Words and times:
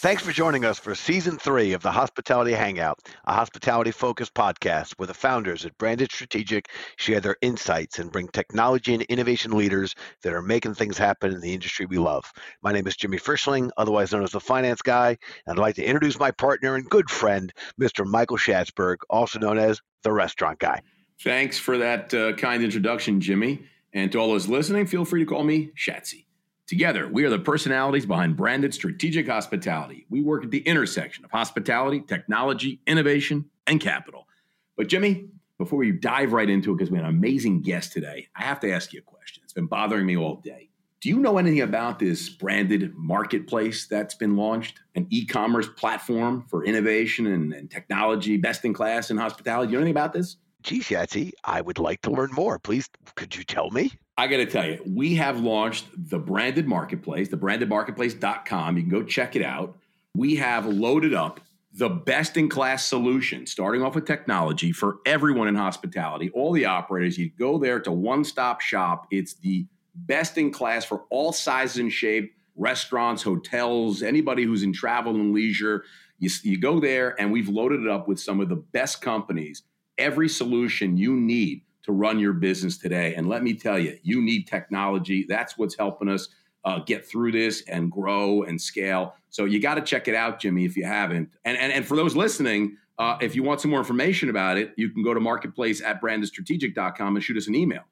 Thanks 0.00 0.22
for 0.22 0.32
joining 0.32 0.64
us 0.64 0.78
for 0.78 0.94
season 0.94 1.36
three 1.36 1.74
of 1.74 1.82
the 1.82 1.92
Hospitality 1.92 2.52
Hangout, 2.52 3.00
a 3.26 3.34
hospitality 3.34 3.90
focused 3.90 4.32
podcast 4.32 4.94
where 4.96 5.06
the 5.06 5.12
founders 5.12 5.66
at 5.66 5.76
Branded 5.76 6.10
Strategic 6.10 6.70
share 6.96 7.20
their 7.20 7.36
insights 7.42 7.98
and 7.98 8.10
bring 8.10 8.28
technology 8.28 8.94
and 8.94 9.02
innovation 9.02 9.50
leaders 9.50 9.94
that 10.22 10.32
are 10.32 10.40
making 10.40 10.72
things 10.72 10.96
happen 10.96 11.34
in 11.34 11.42
the 11.42 11.52
industry 11.52 11.84
we 11.84 11.98
love. 11.98 12.24
My 12.62 12.72
name 12.72 12.86
is 12.86 12.96
Jimmy 12.96 13.18
Frischling, 13.18 13.68
otherwise 13.76 14.10
known 14.10 14.22
as 14.22 14.30
the 14.30 14.40
Finance 14.40 14.80
Guy, 14.80 15.18
and 15.46 15.58
I'd 15.58 15.60
like 15.60 15.74
to 15.74 15.84
introduce 15.84 16.18
my 16.18 16.30
partner 16.30 16.76
and 16.76 16.88
good 16.88 17.10
friend, 17.10 17.52
Mr. 17.78 18.06
Michael 18.06 18.38
Schatzberg, 18.38 18.96
also 19.10 19.38
known 19.38 19.58
as 19.58 19.82
the 20.02 20.12
Restaurant 20.12 20.60
Guy. 20.60 20.80
Thanks 21.22 21.58
for 21.58 21.76
that 21.76 22.14
uh, 22.14 22.32
kind 22.36 22.62
introduction, 22.62 23.20
Jimmy. 23.20 23.66
And 23.92 24.10
to 24.12 24.18
all 24.18 24.28
those 24.28 24.48
listening, 24.48 24.86
feel 24.86 25.04
free 25.04 25.20
to 25.20 25.26
call 25.26 25.44
me 25.44 25.72
Shatsy. 25.76 26.24
Together, 26.70 27.08
we 27.08 27.24
are 27.24 27.30
the 27.30 27.38
personalities 27.40 28.06
behind 28.06 28.36
branded 28.36 28.72
strategic 28.72 29.26
hospitality. 29.26 30.06
We 30.08 30.22
work 30.22 30.44
at 30.44 30.52
the 30.52 30.60
intersection 30.60 31.24
of 31.24 31.32
hospitality, 31.32 32.00
technology, 32.00 32.80
innovation, 32.86 33.46
and 33.66 33.80
capital. 33.80 34.28
But, 34.76 34.86
Jimmy, 34.86 35.30
before 35.58 35.80
we 35.80 35.90
dive 35.90 36.32
right 36.32 36.48
into 36.48 36.70
it, 36.70 36.76
because 36.76 36.92
we 36.92 36.98
have 36.98 37.08
an 37.08 37.12
amazing 37.12 37.62
guest 37.62 37.92
today, 37.92 38.28
I 38.36 38.44
have 38.44 38.60
to 38.60 38.72
ask 38.72 38.92
you 38.92 39.00
a 39.00 39.02
question. 39.02 39.42
It's 39.42 39.52
been 39.52 39.66
bothering 39.66 40.06
me 40.06 40.16
all 40.16 40.36
day. 40.36 40.70
Do 41.00 41.08
you 41.08 41.18
know 41.18 41.38
anything 41.38 41.62
about 41.62 41.98
this 41.98 42.28
branded 42.28 42.94
marketplace 42.94 43.88
that's 43.88 44.14
been 44.14 44.36
launched? 44.36 44.78
An 44.94 45.08
e 45.10 45.26
commerce 45.26 45.66
platform 45.66 46.44
for 46.48 46.64
innovation 46.64 47.26
and, 47.26 47.52
and, 47.52 47.68
technology, 47.68 48.36
best 48.36 48.64
in 48.64 48.72
class 48.72 49.10
in 49.10 49.16
hospitality? 49.16 49.66
Do 49.66 49.72
you 49.72 49.78
know 49.78 49.86
anything 49.86 49.98
about 49.98 50.12
this? 50.12 50.36
Geez, 50.62 50.84
Yatsy, 50.84 51.32
I 51.42 51.62
would 51.62 51.80
like 51.80 52.00
to 52.02 52.12
learn 52.12 52.30
more. 52.32 52.60
Please, 52.60 52.88
could 53.16 53.34
you 53.34 53.42
tell 53.42 53.70
me? 53.70 53.90
I 54.20 54.26
got 54.26 54.36
to 54.36 54.44
tell 54.44 54.66
you, 54.66 54.82
we 54.86 55.14
have 55.14 55.40
launched 55.40 55.86
the 56.10 56.18
branded 56.18 56.68
marketplace, 56.68 57.28
the 57.28 57.38
brandedmarketplace.com. 57.38 58.76
You 58.76 58.82
can 58.82 58.90
go 58.90 59.02
check 59.02 59.34
it 59.34 59.40
out. 59.40 59.78
We 60.14 60.36
have 60.36 60.66
loaded 60.66 61.14
up 61.14 61.40
the 61.72 61.88
best 61.88 62.36
in 62.36 62.50
class 62.50 62.84
solution, 62.84 63.46
starting 63.46 63.82
off 63.82 63.94
with 63.94 64.04
technology 64.04 64.72
for 64.72 64.98
everyone 65.06 65.48
in 65.48 65.54
hospitality, 65.54 66.30
all 66.34 66.52
the 66.52 66.66
operators. 66.66 67.16
You 67.16 67.30
go 67.30 67.56
there 67.56 67.80
to 67.80 67.92
one 67.92 68.22
stop 68.22 68.60
shop. 68.60 69.06
It's 69.10 69.32
the 69.36 69.64
best 69.94 70.36
in 70.36 70.52
class 70.52 70.84
for 70.84 71.04
all 71.08 71.32
sizes 71.32 71.78
and 71.78 71.90
shape 71.90 72.34
restaurants, 72.56 73.22
hotels, 73.22 74.02
anybody 74.02 74.44
who's 74.44 74.62
in 74.62 74.74
travel 74.74 75.14
and 75.14 75.32
leisure. 75.32 75.84
You, 76.18 76.28
you 76.42 76.60
go 76.60 76.78
there, 76.78 77.18
and 77.18 77.32
we've 77.32 77.48
loaded 77.48 77.80
it 77.80 77.88
up 77.88 78.06
with 78.06 78.20
some 78.20 78.40
of 78.40 78.50
the 78.50 78.56
best 78.56 79.00
companies, 79.00 79.62
every 79.96 80.28
solution 80.28 80.98
you 80.98 81.16
need 81.16 81.62
to 81.82 81.92
run 81.92 82.18
your 82.18 82.32
business 82.32 82.78
today. 82.78 83.14
And 83.14 83.28
let 83.28 83.42
me 83.42 83.54
tell 83.54 83.78
you, 83.78 83.98
you 84.02 84.22
need 84.22 84.46
technology. 84.46 85.24
That's 85.28 85.56
what's 85.56 85.76
helping 85.76 86.08
us 86.08 86.28
uh, 86.64 86.80
get 86.80 87.08
through 87.08 87.32
this 87.32 87.62
and 87.68 87.90
grow 87.90 88.42
and 88.42 88.60
scale. 88.60 89.14
So 89.30 89.44
you 89.44 89.60
got 89.60 89.74
to 89.76 89.82
check 89.82 90.08
it 90.08 90.14
out, 90.14 90.40
Jimmy, 90.40 90.64
if 90.64 90.76
you 90.76 90.84
haven't. 90.84 91.30
And 91.44 91.56
and, 91.56 91.72
and 91.72 91.86
for 91.86 91.96
those 91.96 92.14
listening, 92.14 92.76
uh, 92.98 93.16
if 93.20 93.34
you 93.34 93.42
want 93.42 93.60
some 93.60 93.70
more 93.70 93.80
information 93.80 94.28
about 94.28 94.58
it, 94.58 94.72
you 94.76 94.90
can 94.90 95.02
go 95.02 95.14
to 95.14 95.20
marketplace 95.20 95.80
at 95.82 96.02
brandedstrategic.com 96.02 97.16
and 97.16 97.24
shoot 97.24 97.36
us 97.36 97.48
an 97.48 97.54
email. 97.54 97.82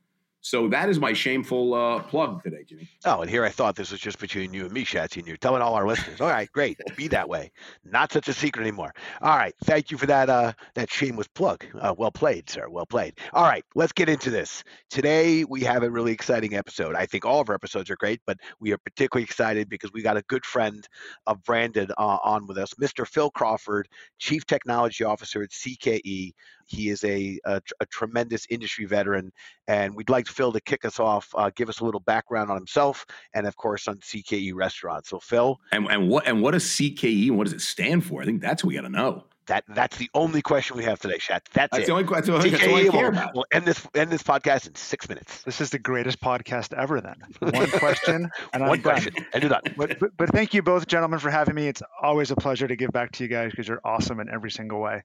So 0.40 0.68
that 0.68 0.88
is 0.88 1.00
my 1.00 1.12
shameful 1.12 1.74
uh, 1.74 2.02
plug 2.02 2.42
today, 2.42 2.64
Jimmy. 2.66 2.88
Oh, 3.04 3.20
and 3.22 3.30
here 3.30 3.44
I 3.44 3.48
thought 3.50 3.74
this 3.74 3.90
was 3.90 4.00
just 4.00 4.18
between 4.18 4.54
you 4.54 4.64
and 4.64 4.72
me, 4.72 4.84
Shatsy, 4.84 5.18
and 5.18 5.26
you're 5.26 5.36
telling 5.36 5.62
all 5.62 5.74
our 5.74 5.86
listeners. 5.86 6.20
All 6.20 6.28
right, 6.28 6.50
great, 6.52 6.78
be 6.96 7.08
that 7.08 7.28
way. 7.28 7.50
Not 7.84 8.12
such 8.12 8.28
a 8.28 8.32
secret 8.32 8.62
anymore. 8.62 8.94
All 9.20 9.36
right, 9.36 9.54
thank 9.64 9.90
you 9.90 9.98
for 9.98 10.06
that 10.06 10.30
uh, 10.30 10.52
that 10.74 10.90
shameless 10.90 11.26
plug. 11.28 11.64
Uh, 11.78 11.94
well 11.98 12.12
played, 12.12 12.48
sir. 12.48 12.68
Well 12.68 12.86
played. 12.86 13.18
All 13.32 13.44
right, 13.44 13.64
let's 13.74 13.92
get 13.92 14.08
into 14.08 14.30
this. 14.30 14.62
Today 14.90 15.44
we 15.44 15.62
have 15.62 15.82
a 15.82 15.90
really 15.90 16.12
exciting 16.12 16.54
episode. 16.54 16.94
I 16.94 17.06
think 17.06 17.24
all 17.24 17.40
of 17.40 17.48
our 17.48 17.54
episodes 17.54 17.90
are 17.90 17.96
great, 17.96 18.20
but 18.26 18.38
we 18.60 18.72
are 18.72 18.78
particularly 18.78 19.24
excited 19.24 19.68
because 19.68 19.92
we 19.92 20.02
got 20.02 20.16
a 20.16 20.22
good 20.22 20.46
friend 20.46 20.86
of 21.26 21.42
Branded 21.42 21.90
uh, 21.98 22.18
on 22.22 22.46
with 22.46 22.58
us, 22.58 22.74
Mr. 22.74 23.06
Phil 23.06 23.30
Crawford, 23.30 23.88
Chief 24.18 24.46
Technology 24.46 25.04
Officer 25.04 25.42
at 25.42 25.50
CKE. 25.50 26.32
He 26.68 26.90
is 26.90 27.02
a, 27.04 27.38
a, 27.44 27.60
a, 27.80 27.86
tremendous 27.86 28.46
industry 28.50 28.84
veteran, 28.84 29.32
and 29.66 29.94
we'd 29.94 30.10
like 30.10 30.26
Phil 30.26 30.52
to 30.52 30.60
kick 30.60 30.84
us 30.84 31.00
off, 31.00 31.28
uh, 31.34 31.50
give 31.56 31.68
us 31.68 31.80
a 31.80 31.84
little 31.84 32.00
background 32.00 32.50
on 32.50 32.56
himself, 32.56 33.06
and 33.34 33.46
of 33.46 33.56
course 33.56 33.88
on 33.88 33.96
CKE 33.98 34.54
Restaurants. 34.54 35.08
So, 35.08 35.18
Phil, 35.18 35.58
and, 35.72 35.86
and 35.90 36.08
what 36.08 36.26
and 36.26 36.42
what 36.42 36.52
does 36.52 36.64
CKE 36.64 37.28
and 37.28 37.38
what 37.38 37.44
does 37.44 37.54
it 37.54 37.62
stand 37.62 38.04
for? 38.04 38.22
I 38.22 38.24
think 38.24 38.42
that's 38.42 38.62
what 38.62 38.68
we 38.68 38.74
got 38.74 38.82
to 38.82 38.90
know. 38.90 39.24
That 39.48 39.64
that's 39.68 39.96
the 39.96 40.10
only 40.12 40.42
question 40.42 40.76
we 40.76 40.84
have 40.84 41.00
today, 41.00 41.18
Shat. 41.18 41.48
That's, 41.54 41.70
that's 41.72 41.84
it. 41.84 41.86
the 41.86 41.92
only 41.92 42.04
question. 42.04 42.34
That's, 42.34 42.50
that's 42.50 42.66
all 42.66 42.76
I 42.76 42.88
care 42.88 43.08
about. 43.08 43.34
We'll 43.34 43.46
end 43.50 43.64
this 43.64 43.86
end 43.94 44.10
this 44.10 44.22
podcast 44.22 44.66
in 44.66 44.74
six 44.74 45.08
minutes. 45.08 45.42
This 45.42 45.62
is 45.62 45.70
the 45.70 45.78
greatest 45.78 46.20
podcast 46.20 46.74
ever. 46.74 47.00
Then 47.00 47.16
one 47.40 47.70
question 47.70 48.30
and 48.52 48.62
one 48.62 48.78
I'm 48.78 48.82
question 48.82 49.14
done. 49.14 49.26
and 49.32 49.42
you're 49.42 49.50
done. 49.50 49.62
But, 49.76 49.98
but, 49.98 50.16
but 50.18 50.28
thank 50.30 50.52
you 50.52 50.62
both, 50.62 50.86
gentlemen, 50.86 51.18
for 51.18 51.30
having 51.30 51.54
me. 51.54 51.66
It's 51.66 51.82
always 52.02 52.30
a 52.30 52.36
pleasure 52.36 52.68
to 52.68 52.76
give 52.76 52.90
back 52.92 53.10
to 53.12 53.24
you 53.24 53.28
guys 53.28 53.50
because 53.50 53.66
you're 53.66 53.80
awesome 53.84 54.20
in 54.20 54.28
every 54.28 54.50
single 54.50 54.80
way. 54.80 55.02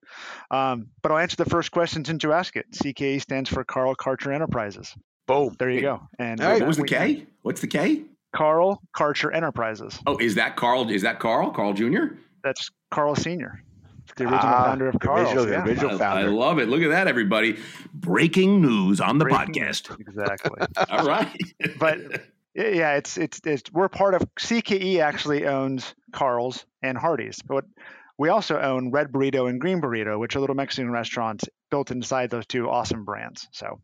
Um, 0.51 0.87
but 1.01 1.13
I'll 1.13 1.19
answer 1.19 1.37
the 1.37 1.49
first 1.49 1.71
question 1.71 2.03
since 2.03 2.21
you 2.21 2.33
ask 2.33 2.57
it. 2.57 2.65
CKE 2.71 3.21
stands 3.21 3.49
for 3.49 3.63
Carl 3.63 3.95
Karcher 3.95 4.35
Enterprises. 4.35 4.93
Boom. 5.25 5.55
There 5.57 5.69
you 5.69 5.81
go. 5.81 6.01
And 6.19 6.41
all 6.41 6.49
right, 6.49 6.59
what 6.59 6.67
was 6.67 6.77
the 6.77 6.83
K? 6.83 7.25
What's 7.43 7.61
the 7.61 7.67
K? 7.67 8.03
Carl 8.35 8.81
Karcher 8.93 9.33
Enterprises. 9.33 9.99
Oh, 10.05 10.17
is 10.17 10.35
that 10.35 10.57
Carl? 10.57 10.89
Is 10.89 11.03
that 11.03 11.19
Carl? 11.19 11.51
Carl 11.51 11.73
Jr. 11.73 12.15
That's 12.43 12.69
Carl 12.91 13.15
Senior 13.15 13.63
the 14.15 14.23
original 14.23 14.39
ah, 14.43 14.65
founder 14.65 14.87
of 14.87 14.99
Carl's. 14.99 15.33
Original, 15.33 15.49
yeah. 15.49 15.63
original 15.63 15.97
founder. 15.97 16.27
I, 16.27 16.31
love 16.31 16.59
it. 16.59 16.69
Look 16.69 16.81
at 16.81 16.89
that, 16.89 17.07
everybody. 17.07 17.57
Breaking 17.93 18.61
news 18.61 19.01
on 19.01 19.17
the 19.17 19.25
Breaking 19.25 19.63
podcast. 19.63 19.99
Exactly. 19.99 20.65
All 20.89 21.05
right. 21.05 21.35
but 21.79 21.99
yeah, 22.55 22.95
it's, 22.95 23.17
it's 23.17 23.41
it's 23.45 23.71
we're 23.71 23.89
part 23.89 24.13
of 24.13 24.21
CKE. 24.35 24.99
Actually 24.99 25.47
owns 25.47 25.95
Carl's 26.11 26.65
and 26.81 26.97
Hardee's, 26.97 27.41
but 27.41 27.65
we 28.17 28.29
also 28.29 28.59
own 28.59 28.91
Red 28.91 29.11
Burrito 29.11 29.49
and 29.49 29.59
Green 29.59 29.81
Burrito, 29.81 30.19
which 30.19 30.35
are 30.35 30.39
little 30.39 30.55
Mexican 30.55 30.91
restaurants 30.91 31.45
built 31.71 31.91
inside 31.91 32.29
those 32.29 32.45
two 32.45 32.69
awesome 32.69 33.05
brands. 33.05 33.47
So 33.51 33.79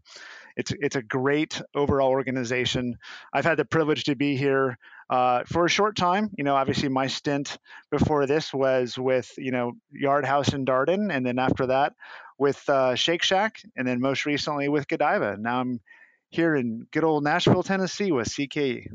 it's 0.55 0.71
it's 0.79 0.95
a 0.95 1.01
great 1.01 1.61
overall 1.73 2.09
organization. 2.09 2.97
I've 3.33 3.45
had 3.45 3.57
the 3.57 3.65
privilege 3.65 4.03
to 4.05 4.15
be 4.15 4.35
here 4.35 4.77
uh, 5.09 5.43
for 5.45 5.65
a 5.65 5.69
short 5.69 5.95
time. 5.95 6.29
You 6.37 6.43
know, 6.43 6.55
obviously 6.55 6.89
my 6.89 7.07
stint 7.07 7.57
before 7.89 8.25
this 8.25 8.53
was 8.53 8.97
with 8.97 9.31
you 9.37 9.51
know 9.51 9.73
Yard 9.91 10.25
House 10.25 10.53
in 10.53 10.65
Darden, 10.65 11.13
and 11.13 11.25
then 11.25 11.39
after 11.39 11.67
that 11.67 11.93
with 12.37 12.67
uh, 12.69 12.95
Shake 12.95 13.23
Shack, 13.23 13.61
and 13.75 13.87
then 13.87 13.99
most 13.99 14.25
recently 14.25 14.69
with 14.69 14.87
Godiva. 14.87 15.37
Now 15.39 15.59
I'm 15.59 15.79
here 16.29 16.55
in 16.55 16.87
good 16.91 17.03
old 17.03 17.23
Nashville, 17.23 17.63
Tennessee 17.63 18.11
with 18.11 18.29
CKE. 18.29 18.87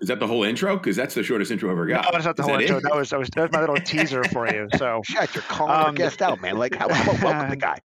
Is 0.00 0.08
that 0.08 0.18
the 0.18 0.26
whole 0.26 0.42
intro? 0.42 0.76
Because 0.76 0.96
that's 0.96 1.14
the 1.14 1.22
shortest 1.22 1.52
intro 1.52 1.68
I 1.68 1.72
ever 1.72 1.86
got. 1.86 2.04
No, 2.04 2.10
that's 2.12 2.24
not 2.24 2.36
the 2.36 2.42
Is 2.42 2.48
whole 2.48 2.58
that 2.58 2.62
intro. 2.64 2.80
That 2.80 2.96
was, 2.96 3.10
that 3.10 3.18
was 3.20 3.30
that 3.30 3.42
was 3.42 3.52
my 3.52 3.60
little 3.60 3.76
teaser 3.84 4.24
for 4.24 4.52
you. 4.52 4.68
So 4.76 5.00
shut 5.04 5.32
you're 5.34 5.42
calling 5.42 5.72
um, 5.72 5.84
our 5.84 5.92
guest 5.92 6.20
out, 6.20 6.40
man. 6.40 6.58
Like, 6.58 6.74
how, 6.74 6.88
welcome 6.88 7.50
the 7.50 7.56
guy. 7.60 7.78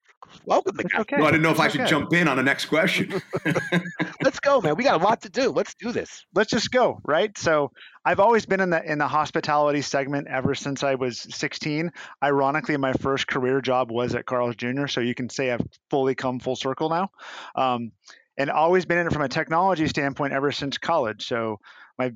Welcome 0.47 0.77
the 0.77 0.85
guy. 0.85 1.01
Okay. 1.01 1.17
No, 1.17 1.25
I 1.25 1.31
didn't 1.31 1.43
know 1.43 1.51
if 1.51 1.57
it's 1.57 1.61
I 1.61 1.69
should 1.69 1.81
okay. 1.83 1.91
jump 1.91 2.13
in 2.13 2.29
on 2.29 2.37
the 2.37 2.43
next 2.43 2.67
question. 2.67 3.21
Let's 4.23 4.41
go, 4.41 4.61
man. 4.61 4.77
We 4.77 4.85
got 4.85 5.01
a 5.01 5.05
lot 5.05 5.23
to 5.23 5.29
do. 5.29 5.51
Let's 5.51 5.75
do 5.75 5.93
this. 5.93 6.25
Let's 6.35 6.51
just 6.51 6.71
go, 6.71 7.01
right? 7.05 7.37
So 7.39 7.73
I've 8.05 8.21
always 8.21 8.47
been 8.47 8.61
in 8.61 8.71
the 8.71 8.83
in 8.83 8.99
the 8.99 9.09
hospitality 9.09 9.83
segment 9.83 10.29
ever 10.29 10.55
since 10.55 10.83
I 10.83 10.95
was 10.95 11.21
16. 11.21 11.93
Ironically, 12.23 12.77
my 12.77 12.93
first 12.95 13.27
career 13.27 13.61
job 13.61 13.91
was 13.91 14.15
at 14.15 14.27
Carl's 14.27 14.57
Jr. 14.57 14.87
So 14.87 15.01
you 15.01 15.15
can 15.15 15.29
say 15.29 15.51
I've 15.51 15.67
fully 15.91 16.15
come 16.15 16.41
full 16.41 16.57
circle 16.57 16.89
now. 16.89 17.11
Um, 17.55 17.93
and 18.37 18.51
always 18.51 18.85
been 18.85 18.99
in 18.99 19.07
it 19.07 19.13
from 19.13 19.23
a 19.23 19.29
technology 19.29 19.87
standpoint 19.87 20.33
ever 20.33 20.51
since 20.51 20.79
college. 20.79 21.27
So 21.27 21.61
my 21.99 22.13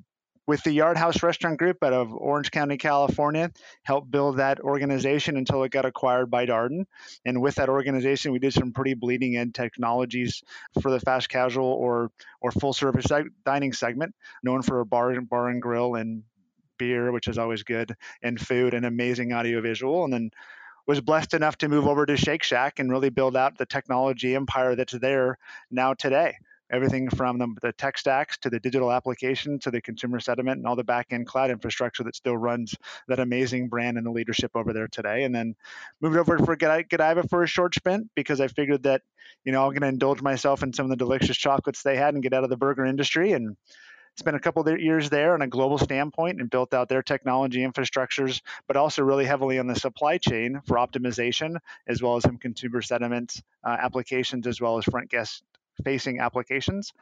with 0.49 0.63
the 0.63 0.73
Yard 0.73 0.97
House 0.97 1.23
Restaurant 1.23 1.59
Group 1.59 1.85
out 1.85 1.93
of 1.93 2.11
Orange 2.11 2.51
County, 2.51 2.79
California, 2.79 3.53
helped 3.83 4.11
build 4.11 4.39
that 4.39 4.61
organization 4.61 5.37
until 5.37 5.63
it 5.63 5.71
got 5.71 5.85
acquired 5.85 6.31
by 6.31 6.47
Darden. 6.47 6.87
And 7.27 7.43
with 7.43 7.57
that 7.57 7.69
organization, 7.69 8.33
we 8.33 8.39
did 8.39 8.55
some 8.55 8.73
pretty 8.73 8.95
bleeding 8.95 9.37
edge 9.37 9.53
technologies 9.53 10.43
for 10.81 10.91
the 10.91 11.01
fast 11.01 11.29
casual 11.29 11.67
or 11.67 12.11
or 12.41 12.51
full 12.51 12.73
service 12.73 13.07
dining 13.45 13.75
segment, 13.75 14.15
known 14.43 14.63
for 14.63 14.81
a 14.81 14.87
bar 14.87 15.11
and 15.11 15.29
bar 15.29 15.49
and 15.49 15.61
grill 15.61 15.97
and 15.97 16.23
beer, 16.79 17.12
which 17.12 17.29
is 17.29 17.37
always 17.37 17.62
good, 17.62 17.94
and 18.23 18.41
food 18.41 18.73
and 18.73 18.87
amazing 18.87 19.35
audiovisual. 19.35 20.05
And 20.05 20.12
then 20.15 20.31
was 20.87 21.03
blessed 21.03 21.35
enough 21.35 21.59
to 21.59 21.69
move 21.69 21.87
over 21.87 22.06
to 22.06 22.17
Shake 22.17 22.43
Shack 22.43 22.79
and 22.79 22.91
really 22.91 23.11
build 23.11 23.37
out 23.37 23.59
the 23.59 23.67
technology 23.67 24.35
empire 24.35 24.75
that's 24.75 24.94
there 24.99 25.37
now 25.71 25.93
today 25.93 26.37
everything 26.70 27.09
from 27.09 27.38
the, 27.38 27.55
the, 27.62 27.73
tech 27.73 27.99
stacks 27.99 28.37
to 28.38 28.50
the 28.50 28.61
digital 28.61 28.93
application 28.93 29.59
to 29.59 29.70
the 29.70 29.81
consumer 29.81 30.20
sentiment 30.20 30.59
and 30.59 30.67
all 30.67 30.76
the 30.76 30.85
back-end 30.85 31.26
cloud 31.26 31.50
infrastructure 31.50 32.03
that 32.03 32.17
still 32.17 32.37
runs 32.37 32.75
that 33.06 33.20
amazing 33.20 33.69
brand 33.69 33.97
and 33.97 34.06
the 34.06 34.11
leadership 34.11 34.50
over 34.55 34.73
there 34.73 34.88
today. 34.88 35.25
And 35.25 35.35
then 35.35 35.55
moved 36.00 36.17
over 36.17 36.37
to 36.37 36.44
for 36.44 36.56
Godiva 36.56 37.29
for 37.29 37.43
a 37.43 37.47
short 37.47 37.75
stint 37.75 38.09
because 38.15 38.41
I 38.41 38.49
figured 38.49 38.82
that, 38.85 39.03
you 39.44 39.53
know, 39.53 39.65
I'm 39.65 39.70
going 39.70 39.82
to 39.82 39.88
indulge 39.88 40.23
myself 40.23 40.62
in 40.62 40.73
some 40.73 40.87
of 40.87 40.91
the 40.91 40.97
delicious 40.97 41.37
chocolates 41.37 41.82
they 41.82 41.97
had 41.97 42.15
and 42.15 42.23
get 42.23 42.32
out 42.32 42.44
of 42.44 42.50
the 42.50 42.56
burger 42.56 42.85
industry 42.85 43.32
and 43.32 43.56
spent 44.17 44.37
a 44.37 44.41
couple 44.41 44.67
of 44.67 44.81
years 44.81 45.11
there 45.11 45.35
on 45.35 45.43
a 45.43 45.47
global 45.47 45.79
standpoint 45.79 46.41
and 46.41 46.50
built 46.50 46.75
out 46.75 46.88
their 46.88 47.03
technology 47.03 47.61
infrastructures, 47.61 48.41
but 48.67 48.76
also 48.76 49.03
really 49.03 49.25
heavily 49.25 49.59
on 49.61 49.69
the 49.69 49.76
supply 49.76 50.19
chain 50.19 50.61
for 50.67 50.76
optimization, 50.76 51.56
as 51.87 52.03
well 52.03 52.17
as 52.17 52.25
some 52.25 52.37
consumer 52.37 52.82
sentiment 52.82 53.41
uh, 53.65 53.76
applications, 53.81 54.47
as 54.47 54.61
well 54.61 54.76
as 54.76 54.85
front 54.85 55.09
guest 55.09 55.44
facing 55.85 56.21
applications. 56.21 56.93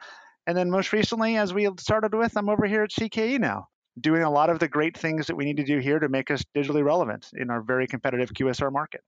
And 0.45 0.57
then 0.57 0.69
most 0.69 0.93
recently, 0.93 1.37
as 1.37 1.53
we 1.53 1.69
started 1.79 2.13
with, 2.13 2.37
I'm 2.37 2.49
over 2.49 2.65
here 2.65 2.83
at 2.83 2.91
CKE 2.91 3.39
now. 3.39 3.67
doing 3.99 4.23
a 4.23 4.29
lot 4.29 4.49
of 4.49 4.59
the 4.59 4.67
great 4.67 4.97
things 4.97 5.27
that 5.27 5.35
we 5.35 5.45
need 5.45 5.57
to 5.57 5.63
do 5.63 5.79
here 5.79 5.99
to 5.99 6.09
make 6.09 6.31
us 6.31 6.43
digitally 6.55 6.83
relevant 6.83 7.29
in 7.33 7.49
our 7.49 7.61
very 7.61 7.87
competitive 7.87 8.29
QSR 8.31 8.71
market. 8.71 9.01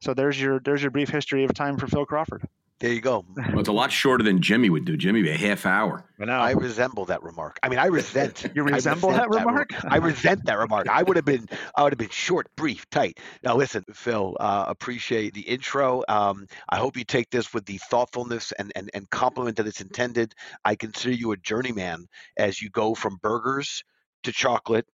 So 0.00 0.14
there's 0.14 0.40
your 0.40 0.60
there's 0.60 0.82
your 0.82 0.90
brief 0.90 1.08
history 1.08 1.44
of 1.44 1.52
time 1.54 1.76
for 1.76 1.86
Phil 1.86 2.06
Crawford. 2.06 2.46
There 2.80 2.92
you 2.92 3.00
go. 3.00 3.24
Well, 3.36 3.58
it's 3.58 3.68
a 3.68 3.72
lot 3.72 3.90
shorter 3.90 4.22
than 4.22 4.40
Jimmy 4.40 4.70
would 4.70 4.84
do. 4.84 4.96
Jimmy 4.96 5.22
be 5.22 5.30
a 5.30 5.36
half 5.36 5.66
hour. 5.66 6.04
I 6.20 6.26
know. 6.26 6.38
I 6.38 6.52
resemble 6.52 7.04
that 7.06 7.24
remark. 7.24 7.58
I 7.64 7.68
mean, 7.68 7.80
I 7.80 7.86
resent. 7.86 8.46
you 8.54 8.62
resemble 8.62 9.10
that, 9.10 9.28
that 9.28 9.30
remark? 9.30 9.70
I 9.90 9.96
resent 9.96 10.44
that 10.44 10.58
remark. 10.58 10.88
I 10.88 11.02
would 11.02 11.16
have 11.16 11.24
been. 11.24 11.48
I 11.74 11.82
would 11.82 11.92
have 11.92 11.98
been 11.98 12.08
short, 12.10 12.46
brief, 12.56 12.88
tight. 12.90 13.18
Now, 13.42 13.56
listen, 13.56 13.84
Phil. 13.92 14.36
Uh, 14.38 14.66
appreciate 14.68 15.34
the 15.34 15.40
intro. 15.40 16.04
Um, 16.08 16.46
I 16.68 16.76
hope 16.76 16.96
you 16.96 17.02
take 17.02 17.30
this 17.30 17.52
with 17.52 17.66
the 17.66 17.78
thoughtfulness 17.90 18.52
and, 18.52 18.70
and 18.76 18.90
and 18.94 19.10
compliment 19.10 19.56
that 19.56 19.66
it's 19.66 19.80
intended. 19.80 20.34
I 20.64 20.76
consider 20.76 21.14
you 21.14 21.32
a 21.32 21.36
journeyman 21.36 22.06
as 22.36 22.62
you 22.62 22.70
go 22.70 22.94
from 22.94 23.18
burgers 23.20 23.82
to 24.22 24.30
chocolate 24.30 24.86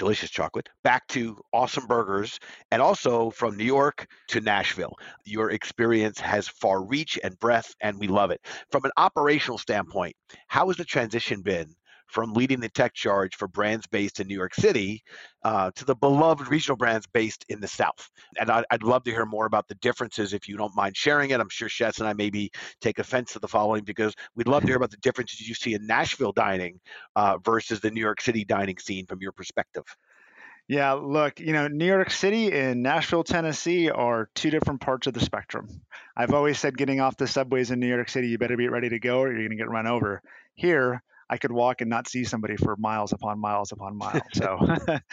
delicious 0.00 0.30
chocolate, 0.30 0.68
back 0.82 1.06
to 1.08 1.36
awesome 1.52 1.86
burgers, 1.86 2.40
and 2.72 2.82
also 2.82 3.30
from 3.30 3.56
New 3.56 3.64
York 3.64 4.06
to 4.28 4.40
Nashville. 4.40 4.94
Your 5.26 5.50
experience 5.50 6.18
has 6.18 6.48
far 6.48 6.82
reach 6.82 7.18
and 7.22 7.38
breadth, 7.38 7.74
and 7.82 8.00
we 8.00 8.08
love 8.08 8.30
it. 8.32 8.40
From 8.72 8.84
an 8.84 8.92
operational 8.96 9.58
standpoint, 9.58 10.16
how 10.48 10.68
has 10.68 10.78
the 10.78 10.84
transition 10.84 11.42
been 11.42 11.76
from 12.10 12.32
leading 12.32 12.60
the 12.60 12.68
tech 12.68 12.92
charge 12.92 13.36
for 13.36 13.46
brands 13.46 13.86
based 13.86 14.20
in 14.20 14.26
New 14.26 14.34
York 14.34 14.54
City 14.54 15.02
uh, 15.44 15.70
to 15.76 15.84
the 15.84 15.94
beloved 15.94 16.48
regional 16.48 16.76
brands 16.76 17.06
based 17.06 17.44
in 17.48 17.60
the 17.60 17.68
South. 17.68 18.10
And 18.38 18.50
I'd, 18.50 18.64
I'd, 18.70 18.82
love 18.82 19.04
to 19.04 19.10
hear 19.10 19.24
more 19.24 19.46
about 19.46 19.68
the 19.68 19.76
differences 19.76 20.32
if 20.32 20.48
you 20.48 20.56
don't 20.56 20.74
mind 20.74 20.96
sharing 20.96 21.30
it. 21.30 21.40
I'm 21.40 21.48
sure 21.48 21.68
Shetz 21.68 22.00
and 22.00 22.08
I 22.08 22.12
maybe 22.12 22.50
take 22.80 22.98
offense 22.98 23.32
to 23.32 23.38
the 23.38 23.48
following 23.48 23.84
because 23.84 24.14
we'd 24.34 24.48
love 24.48 24.62
to 24.62 24.66
hear 24.66 24.76
about 24.80 24.90
the 24.90 24.96
differences 24.98 25.48
you 25.48 25.54
see 25.54 25.74
in 25.74 25.86
Nashville 25.86 26.32
dining 26.32 26.80
uh, 27.14 27.38
versus 27.44 27.80
the 27.80 27.90
New 27.90 28.00
York 28.00 28.20
City 28.20 28.44
dining 28.44 28.78
scene 28.78 29.06
from 29.06 29.20
your 29.20 29.32
perspective. 29.32 29.84
Yeah, 30.70 30.92
look, 30.92 31.40
you 31.40 31.52
know, 31.52 31.66
New 31.66 31.84
York 31.84 32.10
City 32.10 32.52
and 32.52 32.80
Nashville, 32.80 33.24
Tennessee 33.24 33.90
are 33.90 34.30
two 34.36 34.50
different 34.50 34.80
parts 34.80 35.08
of 35.08 35.14
the 35.14 35.20
spectrum. 35.20 35.68
I've 36.16 36.32
always 36.32 36.60
said 36.60 36.78
getting 36.78 37.00
off 37.00 37.16
the 37.16 37.26
subways 37.26 37.72
in 37.72 37.80
New 37.80 37.88
York 37.88 38.08
City, 38.08 38.28
you 38.28 38.38
better 38.38 38.56
be 38.56 38.68
ready 38.68 38.88
to 38.88 39.00
go 39.00 39.18
or 39.18 39.32
you're 39.32 39.38
going 39.38 39.50
to 39.50 39.56
get 39.56 39.68
run 39.68 39.88
over. 39.88 40.22
Here, 40.54 41.02
I 41.30 41.38
could 41.38 41.52
walk 41.52 41.80
and 41.80 41.88
not 41.88 42.08
see 42.08 42.24
somebody 42.24 42.56
for 42.56 42.76
miles 42.76 43.12
upon 43.12 43.38
miles 43.38 43.70
upon 43.70 43.96
miles. 43.96 44.22
So 44.32 44.58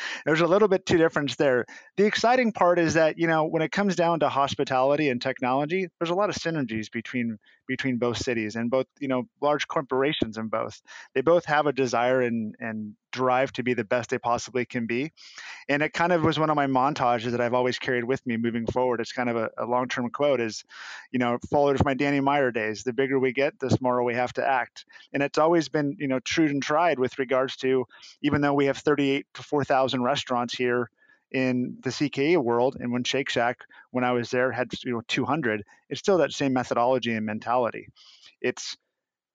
there's 0.26 0.42
a 0.42 0.48
little 0.48 0.68
bit 0.68 0.84
two 0.84 0.98
difference 0.98 1.36
there. 1.36 1.66
The 1.96 2.06
exciting 2.06 2.52
part 2.52 2.80
is 2.80 2.96
that 2.96 3.20
you 3.20 3.28
know 3.28 3.46
when 3.46 3.62
it 3.62 3.72
comes 3.72 3.96
down 3.96 4.22
to 4.22 4.30
hospitality 4.30 5.10
and 5.10 5.22
technology, 5.22 5.88
there's 6.00 6.10
a 6.10 6.16
lot 6.16 6.30
of 6.30 6.36
synergies 6.36 6.92
between 6.92 7.38
between 7.68 7.98
both 7.98 8.18
cities 8.18 8.56
and 8.56 8.72
both 8.72 8.88
you 9.00 9.08
know 9.08 9.28
large 9.42 9.68
corporations 9.68 10.38
in 10.38 10.48
both. 10.48 10.82
They 11.14 11.22
both 11.22 11.46
have 11.46 11.68
a 11.68 11.72
desire 11.72 12.22
and 12.22 12.56
and 12.60 12.96
drive 13.18 13.52
to 13.54 13.64
be 13.64 13.74
the 13.74 13.84
best 13.84 14.12
they 14.12 14.20
possibly 14.20 14.64
can 14.64 14.86
be. 14.86 15.12
And 15.68 15.82
it 15.82 15.92
kind 15.92 16.12
of 16.12 16.24
was 16.24 16.38
one 16.38 16.50
of 16.50 16.56
my 16.56 16.68
montages 16.68 17.32
that 17.32 17.42
I've 17.42 17.56
always 17.56 17.80
carried 17.80 18.04
with 18.04 18.26
me 18.28 18.38
moving 18.38 18.68
forward. 18.68 19.02
It's 19.02 19.12
kind 19.12 19.30
of 19.30 19.36
a, 19.36 19.50
a 19.58 19.66
long 19.66 19.88
term 19.88 20.10
quote 20.10 20.40
is, 20.40 20.64
you 21.12 21.20
know, 21.20 21.40
followed 21.50 21.78
from 21.78 21.86
my 21.86 21.96
Danny 21.96 22.20
Meyer 22.20 22.52
days. 22.52 22.84
The 22.84 22.94
bigger 22.94 23.20
we 23.20 23.34
get, 23.34 23.60
the 23.60 23.70
smarter 23.70 24.04
we 24.04 24.14
have 24.14 24.34
to 24.34 24.48
act. 24.48 24.86
And 25.14 25.24
it's 25.24 25.38
always 25.38 25.68
been, 25.68 25.98
you 26.00 26.08
know, 26.08 26.20
true 26.20 26.46
and 26.46 26.62
tried 26.62 27.00
with 27.00 27.18
regards 27.20 27.58
to, 27.58 27.88
even 28.22 28.42
though 28.42 28.54
we 28.54 28.68
have 28.68 28.78
38 28.78 29.26
to 29.34 29.44
4,000 29.44 30.04
restaurants 30.04 30.56
here 30.56 30.90
in 31.32 31.78
the 31.82 31.90
CKE 31.90 32.38
world, 32.38 32.78
and 32.80 32.92
when 32.94 33.04
Shake 33.04 33.30
Shack, 33.30 33.58
when 33.92 34.06
I 34.06 34.14
was 34.14 34.32
there, 34.32 34.50
had 34.50 34.72
you 34.86 34.94
know 34.94 35.02
200, 35.08 35.66
it's 35.90 36.00
still 36.00 36.20
that 36.20 36.32
same 36.32 36.54
methodology 36.54 37.14
and 37.14 37.26
mentality. 37.26 37.90
It's 38.40 38.78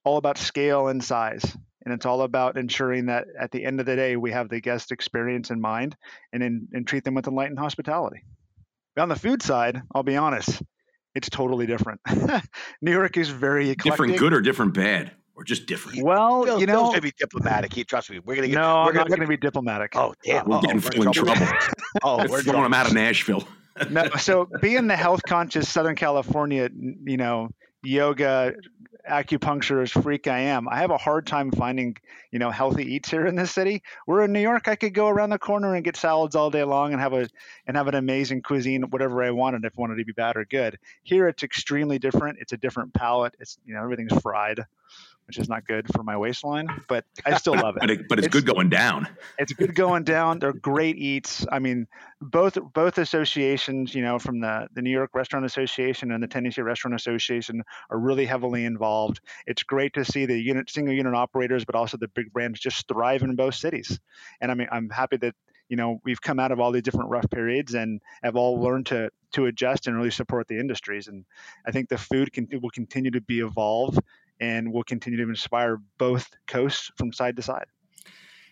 all 0.05 0.17
about 0.17 0.39
scale 0.39 0.89
and 0.89 1.05
size 1.05 1.45
and 1.85 1.93
it's 1.93 2.07
all 2.07 2.23
about 2.23 2.57
ensuring 2.57 3.07
that 3.07 3.27
at 3.39 3.51
the 3.51 3.65
end 3.65 3.81
of 3.81 3.87
the 3.87 3.97
day 3.97 4.17
we 4.17 4.31
have 4.31 4.49
the 4.49 4.61
guest 4.61 4.93
experience 4.93 5.51
in 5.51 5.61
mind 5.61 5.97
and, 6.33 6.43
in, 6.43 6.69
and 6.73 6.87
treat 6.87 7.05
them 7.05 7.15
with 7.15 7.27
enlightened 7.27 7.59
hospitality. 7.59 8.23
On 8.99 9.09
the 9.09 9.17
food 9.17 9.43
side 9.43 9.81
i'll 9.95 10.03
be 10.03 10.17
honest 10.17 10.63
it's 11.15 11.29
totally 11.29 11.67
different. 11.67 12.01
New 12.83 12.93
york 12.93 13.17
is 13.17 13.29
very 13.29 13.71
eclectic. 13.71 13.93
different 13.93 14.19
good 14.19 14.33
or 14.33 14.41
different 14.41 14.75
bad 14.75 15.13
or 15.35 15.45
just 15.45 15.67
different? 15.67 16.03
Well 16.03 16.45
Phil, 16.45 16.61
you 16.61 16.67
know 16.67 16.85
going 16.85 16.95
to 16.95 17.03
be 17.03 17.13
diplomatic. 17.19 17.73
He 17.73 17.85
trust 17.85 18.11
me 18.11 18.19
we're 18.21 18.37
going 18.37 18.49
to 18.49 18.55
get 18.55 18.61
no 18.61 18.85
we're 18.85 18.91
I'm 18.91 18.97
not 18.97 19.09
going 19.09 19.21
to 19.21 19.27
be 19.27 19.37
diplomatic. 19.37 19.93
Oh 19.95 20.15
damn. 20.25 20.49
We're 20.49 20.59
oh, 20.59 20.61
getting 20.61 20.81
we're 20.99 21.07
in 21.07 21.13
trouble, 21.13 21.35
trouble. 21.35 21.57
oh 22.03 22.27
we're 22.29 22.43
throwing 22.43 22.63
them 22.63 22.75
out 22.75 22.87
of 22.87 22.95
nashville. 22.95 23.47
No 23.91 24.09
so 24.19 24.49
being 24.61 24.87
the 24.87 24.97
health 24.97 25.23
conscious 25.27 25.69
southern 25.69 25.97
california 25.97 26.71
you 27.05 27.17
know 27.17 27.49
yoga 27.83 28.55
acupuncturist 29.09 30.01
freak 30.03 30.29
I 30.29 30.39
am, 30.39 30.69
I 30.69 30.77
have 30.77 30.91
a 30.91 30.99
hard 30.99 31.27
time 31.27 31.51
finding, 31.51 31.97
you 32.31 32.39
know, 32.39 32.51
healthy 32.51 32.95
eats 32.95 33.11
here 33.11 33.27
in 33.27 33.35
this 33.35 33.51
city. 33.51 33.83
We're 34.07 34.25
in 34.25 34.33
New 34.33 34.41
York, 34.41 34.69
I 34.69 34.77
could 34.77 34.95
go 34.95 35.09
around 35.09 35.31
the 35.31 35.39
corner 35.39 35.75
and 35.75 35.85
get 35.85 35.97
salads 35.97 36.37
all 36.37 36.51
day 36.51 36.63
long 36.63 36.93
and 36.93 37.01
have 37.01 37.13
a 37.13 37.29
and 37.67 37.77
have 37.77 37.89
an 37.89 37.95
amazing 37.95 38.43
cuisine, 38.43 38.83
whatever 38.83 39.23
I 39.23 39.31
wanted, 39.31 39.65
if 39.65 39.77
I 39.77 39.81
wanted 39.81 39.97
to 39.97 40.05
be 40.05 40.13
bad 40.13 40.37
or 40.37 40.45
good. 40.45 40.79
Here 41.03 41.27
it's 41.29 41.43
extremely 41.43 41.99
different. 41.99 42.39
It's 42.41 42.53
a 42.53 42.57
different 42.57 42.95
palate. 42.95 43.35
It's 43.41 43.59
you 43.67 43.75
know, 43.75 43.83
everything's 43.83 44.15
fried 44.21 44.65
which 45.33 45.39
is 45.39 45.49
not 45.49 45.67
good 45.67 45.87
for 45.95 46.03
my 46.03 46.15
waistline, 46.15 46.69
but 46.89 47.07
I 47.25 47.39
still 47.39 47.55
love 47.55 47.77
it. 47.81 47.81
but, 47.81 47.91
it 47.91 48.07
but 48.07 48.19
it's, 48.19 48.27
it's, 48.27 48.35
good 48.35 48.45
going 48.45 48.69
down. 48.69 49.09
It's 49.39 49.55
good 49.55 49.75
going 49.75 50.05
down. 50.05 50.39
They're 50.39 50.53
great 50.53 50.99
eats. 50.99 51.47
I 51.51 51.59
mean, 51.59 51.87
both 52.21 52.59
both 52.75 52.99
associations, 52.99 53.95
you 53.95 54.03
know, 54.03 54.19
from 54.19 54.41
the 54.41 54.69
the 54.75 54.83
New 54.83 54.91
York 54.91 55.13
Restaurant 55.15 55.47
Association 55.47 56.13
and 56.13 56.23
the 56.23 56.29
Tennessee 56.29 56.61
Restaurant 56.61 56.95
Association 56.95 57.63
are 57.89 57.99
really 57.99 58.27
heavily 58.27 58.67
involved. 58.67 59.21
It's 59.47 59.63
great 59.63 59.95
to 59.95 60.05
see 60.05 60.27
the 60.27 60.39
unit 60.39 60.69
single 60.69 60.93
unit 60.93 61.15
operators, 61.15 61.65
but 61.65 61.77
also 61.77 61.97
the 61.97 62.09
big 62.09 62.31
brands 62.31 62.61
just 62.61 62.87
thrive 62.87 63.23
in 63.23 63.35
both 63.35 63.55
cities. 63.55 63.99
And 64.43 64.51
I 64.51 64.55
mean, 64.55 64.69
I'm 64.71 64.91
happy 64.91 65.17
that 65.17 65.35
you 65.71 65.77
know 65.77 65.99
we've 66.05 66.21
come 66.21 66.39
out 66.39 66.53
of 66.53 66.61
all 66.61 66.73
these 66.73 66.83
different 66.83 67.09
rough 67.09 67.31
periods 67.31 67.73
and 67.73 68.03
have 68.23 68.37
all 68.37 68.61
learned 68.61 68.85
to 68.87 69.09
to 69.33 69.47
adjust 69.47 69.87
and 69.87 69.97
really 69.97 70.11
support 70.11 70.47
the 70.47 70.59
industries. 70.59 71.09
And 71.09 71.25
I 71.67 71.71
think 71.71 71.89
the 71.89 71.97
food 71.97 72.35
can 72.35 72.47
will 72.61 72.69
continue 72.69 73.11
to 73.13 73.23
be 73.23 73.41
evolved 73.41 73.99
and 74.43 74.73
will 74.73 74.83
continue 74.83 75.25
to 75.25 75.31
inspire 75.31 75.81
both 75.99 76.29
coasts 76.49 76.91
from 76.99 77.13
side 77.13 77.37
to 77.37 77.43
side. 77.43 77.67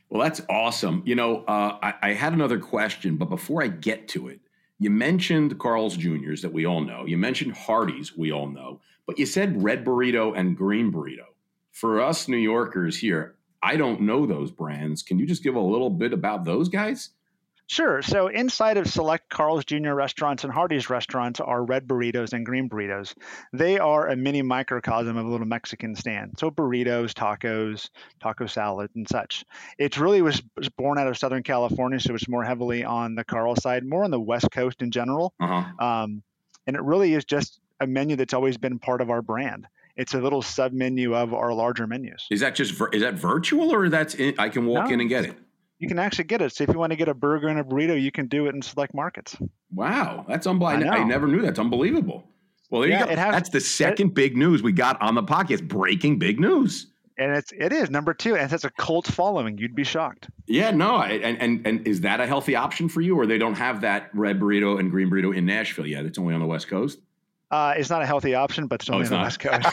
Well, 0.09 0.23
that's 0.23 0.41
awesome. 0.49 1.03
You 1.05 1.17
know, 1.17 1.45
uh, 1.47 1.79
I, 1.83 1.95
I, 2.01 2.13
had 2.13 2.33
another 2.33 2.61
question, 2.61 3.17
but 3.17 3.29
before 3.29 3.63
I 3.63 3.67
get 3.67 4.07
to 4.09 4.29
it, 4.29 4.41
you 4.79 4.89
mentioned 4.89 5.59
Carl's 5.59 5.97
Jr.'s 5.97 6.43
that 6.43 6.53
we 6.53 6.65
all 6.65 6.81
know. 6.81 7.07
You 7.07 7.19
mentioned 7.19 7.55
Hardee's, 7.55 8.17
we 8.17 8.31
all 8.33 8.49
know, 8.49 8.81
but 9.05 9.19
you 9.19 9.27
said 9.27 9.63
Red 9.63 9.85
Burrito 9.85 10.37
and 10.39 10.57
Green 10.57 10.93
Burrito. 10.93 11.27
For 11.73 12.01
us 12.01 12.29
New 12.29 12.37
Yorkers 12.37 12.97
here, 12.97 13.35
I 13.61 13.77
don't 13.77 14.03
know 14.03 14.27
those 14.27 14.53
brands. 14.53 15.03
Can 15.03 15.19
you 15.19 15.27
just 15.27 15.43
give 15.43 15.57
a 15.57 15.61
little 15.61 15.91
bit 15.91 16.13
about 16.13 16.45
those 16.45 16.69
guys? 16.69 17.11
Sure. 17.71 18.03
So 18.03 18.27
inside 18.27 18.79
of 18.79 18.89
select 18.89 19.29
Carl's 19.29 19.65
Jr. 19.65 19.93
restaurants 19.93 20.43
and 20.43 20.53
Hardee's 20.53 20.91
restaurants 20.91 21.39
are 21.39 21.65
red 21.65 21.87
burritos 21.87 22.33
and 22.33 22.45
green 22.45 22.69
burritos. 22.69 23.15
They 23.53 23.79
are 23.79 24.09
a 24.09 24.17
mini 24.17 24.43
microcosm 24.43 25.17
of 25.17 25.25
a 25.25 25.29
little 25.29 25.47
Mexican 25.47 25.95
stand. 25.95 26.35
So 26.37 26.51
burritos, 26.51 27.13
tacos, 27.13 27.89
taco 28.21 28.47
salad, 28.47 28.91
and 28.97 29.09
such. 29.09 29.45
It 29.79 29.99
really 29.99 30.21
was, 30.21 30.43
born 30.77 30.99
out 30.99 31.07
of 31.07 31.17
Southern 31.17 31.45
California, 31.45 32.01
so 32.01 32.13
it's 32.13 32.29
more 32.29 32.43
heavily 32.43 32.83
on 32.83 33.15
the 33.15 33.23
Carl 33.23 33.55
side, 33.55 33.85
more 33.85 34.03
on 34.03 34.11
the 34.11 34.19
West 34.19 34.51
Coast 34.51 34.83
in 34.83 34.91
general. 34.91 35.33
Uh-huh. 35.39 35.87
Um, 35.87 36.25
and 36.67 36.75
it 36.75 36.83
really 36.83 37.15
is 37.15 37.25
just 37.25 37.61
a 37.79 37.87
menu 37.87 38.17
that's 38.17 38.35
always 38.35 38.59
been 38.59 38.81
part 38.81 39.01
of 39.01 39.11
our 39.11 39.23
brand 39.23 39.69
it's 39.97 40.15
a 40.15 40.19
little 40.19 40.41
sub 40.41 40.73
menu 40.73 41.15
of 41.15 41.35
our 41.35 41.53
larger 41.53 41.87
menus. 41.87 42.27
Is 42.31 42.41
that 42.41 42.55
just 42.55 42.81
is 42.93 43.03
that 43.03 43.15
virtual 43.15 43.71
or 43.73 43.89
that's 43.91 44.15
in, 44.15 44.35
I 44.39 44.49
can 44.49 44.65
walk 44.65 44.87
no, 44.87 44.95
in 44.95 45.01
and 45.01 45.09
get 45.09 45.25
it? 45.27 45.37
You 45.81 45.89
can 45.89 45.99
actually 45.99 46.25
get 46.25 46.43
it. 46.43 46.53
So 46.53 46.63
if 46.63 46.71
you 46.71 46.79
want 46.79 46.93
to 46.93 46.97
get 46.97 47.09
a 47.09 47.15
burger 47.15 47.49
and 47.49 47.59
a 47.59 47.65
burrito, 47.65 48.01
you 48.01 48.13
can 48.13 48.27
do 48.27 48.47
it 48.47 48.55
in 48.55 48.61
select 48.63 48.95
markets. 48.95 49.37
Wow, 49.75 50.27
that's 50.29 50.47
unbelievable. 50.47 50.91
I, 50.91 50.99
I, 50.99 51.05
never 51.05 51.27
knew 51.27 51.41
that's 51.41 51.59
unbelievable. 51.59 52.29
Well, 52.69 52.83
there 52.83 52.91
yeah, 52.91 53.01
you 53.01 53.17
go. 53.17 53.21
Has, 53.21 53.33
that's 53.33 53.49
the 53.49 53.61
second 53.61 54.11
it, 54.11 54.15
big 54.15 54.37
news 54.37 54.63
we 54.63 54.73
got 54.73 55.01
on 55.01 55.15
the 55.15 55.23
podcast. 55.23 55.67
Breaking 55.67 56.19
big 56.19 56.39
news. 56.39 56.87
And 57.17 57.35
it's 57.35 57.53
it 57.57 57.73
is 57.73 57.91
number 57.91 58.13
two, 58.13 58.37
and 58.37 58.45
it 58.45 58.51
has 58.51 58.65
a 58.65 58.71
cult 58.71 59.07
following. 59.07 59.57
You'd 59.59 59.75
be 59.75 59.85
shocked. 59.85 60.29
Yeah, 60.47 60.71
no, 60.71 61.01
and 61.03 61.39
and 61.39 61.67
and 61.67 61.87
is 61.87 62.03
that 62.03 62.21
a 62.21 62.27
healthy 62.27 62.55
option 62.55 62.89
for 62.89 63.01
you, 63.01 63.19
or 63.19 63.27
they 63.27 63.39
don't 63.39 63.57
have 63.57 63.81
that 63.81 64.11
red 64.15 64.39
burrito 64.39 64.79
and 64.79 64.91
green 64.91 65.11
burrito 65.11 65.35
in 65.35 65.47
Nashville 65.47 65.87
yet? 65.87 66.05
It's 66.05 66.19
only 66.19 66.35
on 66.35 66.41
the 66.41 66.47
West 66.47 66.69
Coast. 66.69 66.99
Uh, 67.51 67.75
it's 67.77 67.91
not 67.91 68.01
a 68.01 68.07
healthy 68.07 68.35
option, 68.35 68.69
but 68.69 68.81
it's 68.81 68.89
only 68.89 69.01
oh, 69.01 69.03
it's 69.03 69.13
on 69.13 69.19
the 69.19 69.25
West 69.25 69.41
Coast. 69.41 69.63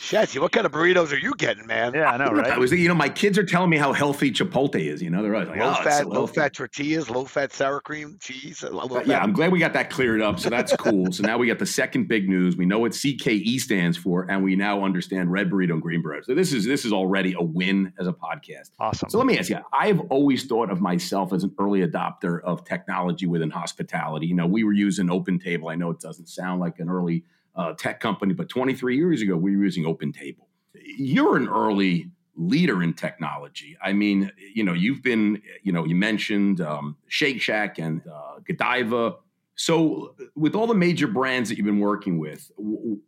Shetty, 0.00 0.40
what 0.40 0.52
kind 0.52 0.64
of 0.64 0.72
burritos 0.72 1.12
are 1.12 1.18
you 1.18 1.34
getting, 1.34 1.66
man? 1.66 1.92
Yeah, 1.92 2.12
I 2.12 2.16
know, 2.16 2.30
right? 2.30 2.52
I 2.52 2.56
was, 2.56 2.72
you 2.72 2.88
know, 2.88 2.94
my 2.94 3.10
kids 3.10 3.36
are 3.36 3.44
telling 3.44 3.68
me 3.68 3.76
how 3.76 3.92
healthy 3.92 4.30
Chipotle 4.30 4.80
is. 4.80 5.02
You 5.02 5.10
know, 5.10 5.22
they're 5.22 5.34
like, 5.34 5.54
low 5.54 5.74
oh, 5.78 5.82
fat, 5.82 6.08
low 6.08 6.26
fat 6.26 6.54
tortillas, 6.54 7.10
low 7.10 7.26
fat 7.26 7.52
sour 7.52 7.80
cream, 7.80 8.16
cheese. 8.22 8.64
yeah, 9.04 9.22
I'm 9.22 9.34
glad 9.34 9.52
we 9.52 9.58
got 9.58 9.74
that 9.74 9.90
cleared 9.90 10.22
up. 10.22 10.40
So 10.40 10.48
that's 10.48 10.74
cool. 10.76 11.12
so 11.12 11.22
now 11.22 11.36
we 11.36 11.46
got 11.46 11.58
the 11.58 11.66
second 11.66 12.08
big 12.08 12.26
news. 12.26 12.56
We 12.56 12.64
know 12.64 12.78
what 12.78 12.92
CKE 12.92 13.60
stands 13.60 13.98
for, 13.98 14.30
and 14.30 14.42
we 14.42 14.56
now 14.56 14.82
understand 14.82 15.30
red 15.30 15.50
burrito 15.50 15.74
and 15.74 15.82
green 15.82 16.02
burrito. 16.02 16.24
So 16.24 16.34
this 16.34 16.54
is 16.54 16.64
this 16.64 16.86
is 16.86 16.92
already 16.94 17.34
a 17.34 17.42
win 17.42 17.92
as 18.00 18.06
a 18.06 18.14
podcast. 18.14 18.70
Awesome. 18.80 19.10
So 19.10 19.18
let 19.18 19.26
me 19.26 19.38
ask 19.38 19.50
you: 19.50 19.58
I've 19.74 20.00
always 20.08 20.46
thought 20.46 20.70
of 20.70 20.80
myself 20.80 21.34
as 21.34 21.44
an 21.44 21.54
early 21.58 21.86
adopter 21.86 22.42
of 22.44 22.64
technology 22.64 23.26
within 23.26 23.50
hospitality. 23.50 24.26
You 24.26 24.34
know, 24.34 24.46
we 24.46 24.64
were 24.64 24.72
using 24.72 25.17
Open 25.18 25.38
Table. 25.38 25.68
I 25.68 25.74
know 25.74 25.90
it 25.90 26.00
doesn't 26.00 26.28
sound 26.28 26.60
like 26.60 26.78
an 26.78 26.88
early 26.88 27.24
uh, 27.56 27.72
tech 27.74 27.98
company, 28.00 28.34
but 28.34 28.48
23 28.48 28.96
years 28.96 29.20
ago 29.20 29.36
we 29.36 29.56
were 29.56 29.64
using 29.64 29.84
Open 29.84 30.12
Table. 30.12 30.48
You're 30.96 31.36
an 31.36 31.48
early 31.48 32.10
leader 32.36 32.82
in 32.82 32.94
technology. 32.94 33.76
I 33.82 33.92
mean, 33.92 34.30
you 34.54 34.62
know, 34.62 34.72
you've 34.72 35.02
been, 35.02 35.42
you 35.64 35.72
know, 35.72 35.84
you 35.84 35.96
mentioned 35.96 36.60
um, 36.60 36.96
Shake 37.08 37.40
Shack 37.40 37.78
and 37.78 38.00
uh, 38.06 38.38
Godiva. 38.46 39.16
So, 39.56 40.14
with 40.36 40.54
all 40.54 40.68
the 40.68 40.74
major 40.74 41.08
brands 41.08 41.48
that 41.48 41.56
you've 41.58 41.66
been 41.66 41.80
working 41.80 42.20
with, 42.20 42.48
w- 42.56 43.00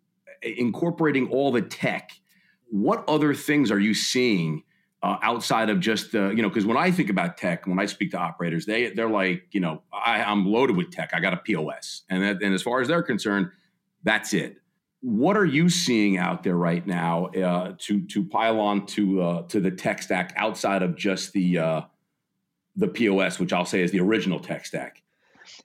incorporating 0.42 1.28
all 1.28 1.52
the 1.52 1.62
tech, 1.62 2.10
what 2.70 3.04
other 3.06 3.34
things 3.34 3.70
are 3.70 3.78
you 3.78 3.94
seeing 3.94 4.64
uh, 5.02 5.16
outside 5.22 5.70
of 5.70 5.80
just 5.80 6.12
the, 6.12 6.28
you 6.30 6.42
know, 6.42 6.48
because 6.48 6.66
when 6.66 6.76
I 6.76 6.90
think 6.90 7.08
about 7.08 7.36
tech, 7.36 7.66
when 7.66 7.78
I 7.78 7.86
speak 7.86 8.10
to 8.10 8.18
operators, 8.18 8.66
they 8.66 8.90
they're 8.90 9.08
like, 9.08 9.44
you 9.52 9.60
know, 9.60 9.82
I, 9.92 10.22
I'm 10.22 10.46
loaded 10.46 10.76
with 10.76 10.90
tech. 10.90 11.10
I 11.14 11.20
got 11.20 11.32
a 11.32 11.38
POS, 11.38 12.02
and 12.10 12.22
that, 12.22 12.42
and 12.42 12.54
as 12.54 12.62
far 12.62 12.80
as 12.80 12.88
they're 12.88 13.02
concerned, 13.02 13.50
that's 14.02 14.34
it. 14.34 14.56
What 15.00 15.36
are 15.36 15.46
you 15.46 15.70
seeing 15.70 16.18
out 16.18 16.42
there 16.42 16.56
right 16.56 16.86
now 16.86 17.26
uh, 17.26 17.74
to 17.78 18.06
to 18.08 18.24
pile 18.24 18.60
on 18.60 18.84
to 18.86 19.22
uh, 19.22 19.42
to 19.44 19.60
the 19.60 19.70
tech 19.70 20.02
stack 20.02 20.34
outside 20.36 20.82
of 20.82 20.96
just 20.96 21.32
the 21.32 21.58
uh, 21.58 21.80
the 22.76 22.88
POS, 22.88 23.38
which 23.38 23.52
I'll 23.54 23.64
say 23.64 23.82
is 23.82 23.90
the 23.90 24.00
original 24.00 24.38
tech 24.38 24.66
stack? 24.66 25.02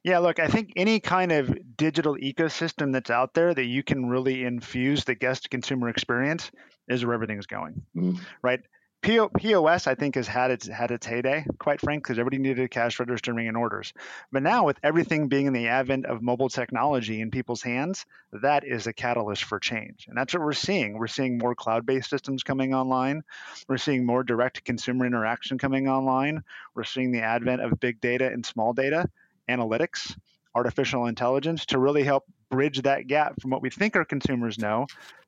Yeah, 0.04 0.20
look, 0.20 0.40
I 0.40 0.48
think 0.48 0.72
any 0.76 1.00
kind 1.00 1.32
of 1.32 1.54
digital 1.78 2.16
ecosystem 2.16 2.94
that's 2.94 3.10
out 3.10 3.34
there 3.34 3.54
that 3.54 3.66
you 3.66 3.84
can 3.84 4.08
really 4.08 4.44
infuse 4.44 5.04
the 5.04 5.16
guest 5.16 5.50
consumer 5.50 5.90
experience 5.90 6.52
is 6.88 7.06
where 7.06 7.14
everything's 7.14 7.46
going, 7.46 7.82
mm-hmm. 7.96 8.22
right? 8.42 8.62
POS, 9.06 9.86
I 9.86 9.94
think, 9.94 10.16
has 10.16 10.28
had 10.28 10.50
its 10.50 10.68
had 10.68 10.90
its 10.90 11.06
heyday, 11.06 11.46
quite 11.60 11.80
frankly, 11.80 12.02
because 12.02 12.18
everybody 12.18 12.40
needed 12.40 12.64
a 12.64 12.68
cash 12.68 13.00
register 13.00 13.30
and 13.30 13.38
ringing 13.38 13.56
orders. 13.56 13.94
But 14.32 14.42
now, 14.42 14.66
with 14.66 14.80
everything 14.82 15.28
being 15.28 15.46
in 15.46 15.54
the 15.54 15.68
advent 15.68 16.08
of 16.08 16.24
mobile 16.24 16.50
technology 16.50 17.22
in 17.22 17.30
people's 17.30 17.62
hands, 17.62 18.08
that 18.34 18.64
is 18.66 18.88
a 18.88 18.94
catalyst 18.94 19.44
for 19.44 19.60
change, 19.60 20.06
and 20.08 20.18
that's 20.18 20.34
what 20.34 20.42
we're 20.42 20.54
seeing. 20.54 20.98
We're 20.98 21.06
seeing 21.06 21.38
more 21.38 21.54
cloud-based 21.54 22.10
systems 22.10 22.42
coming 22.42 22.74
online. 22.74 23.22
We're 23.68 23.78
seeing 23.78 24.08
more 24.08 24.24
direct 24.24 24.64
consumer 24.64 25.06
interaction 25.06 25.60
coming 25.60 25.88
online. 25.88 26.44
We're 26.74 26.84
seeing 26.84 27.12
the 27.12 27.22
advent 27.22 27.62
of 27.62 27.80
big 27.80 28.02
data 28.02 28.26
and 28.26 28.44
small 28.44 28.74
data 28.74 29.08
analytics, 29.48 30.18
artificial 30.56 31.06
intelligence 31.06 31.68
to 31.68 31.78
really 31.78 32.04
help 32.04 32.24
bridge 32.50 32.82
that 32.82 33.06
gap 33.06 33.40
from 33.40 33.52
what 33.52 33.62
we 33.62 33.70
think 33.70 33.96
our 33.96 34.06
consumers 34.06 34.58
know 34.58 34.88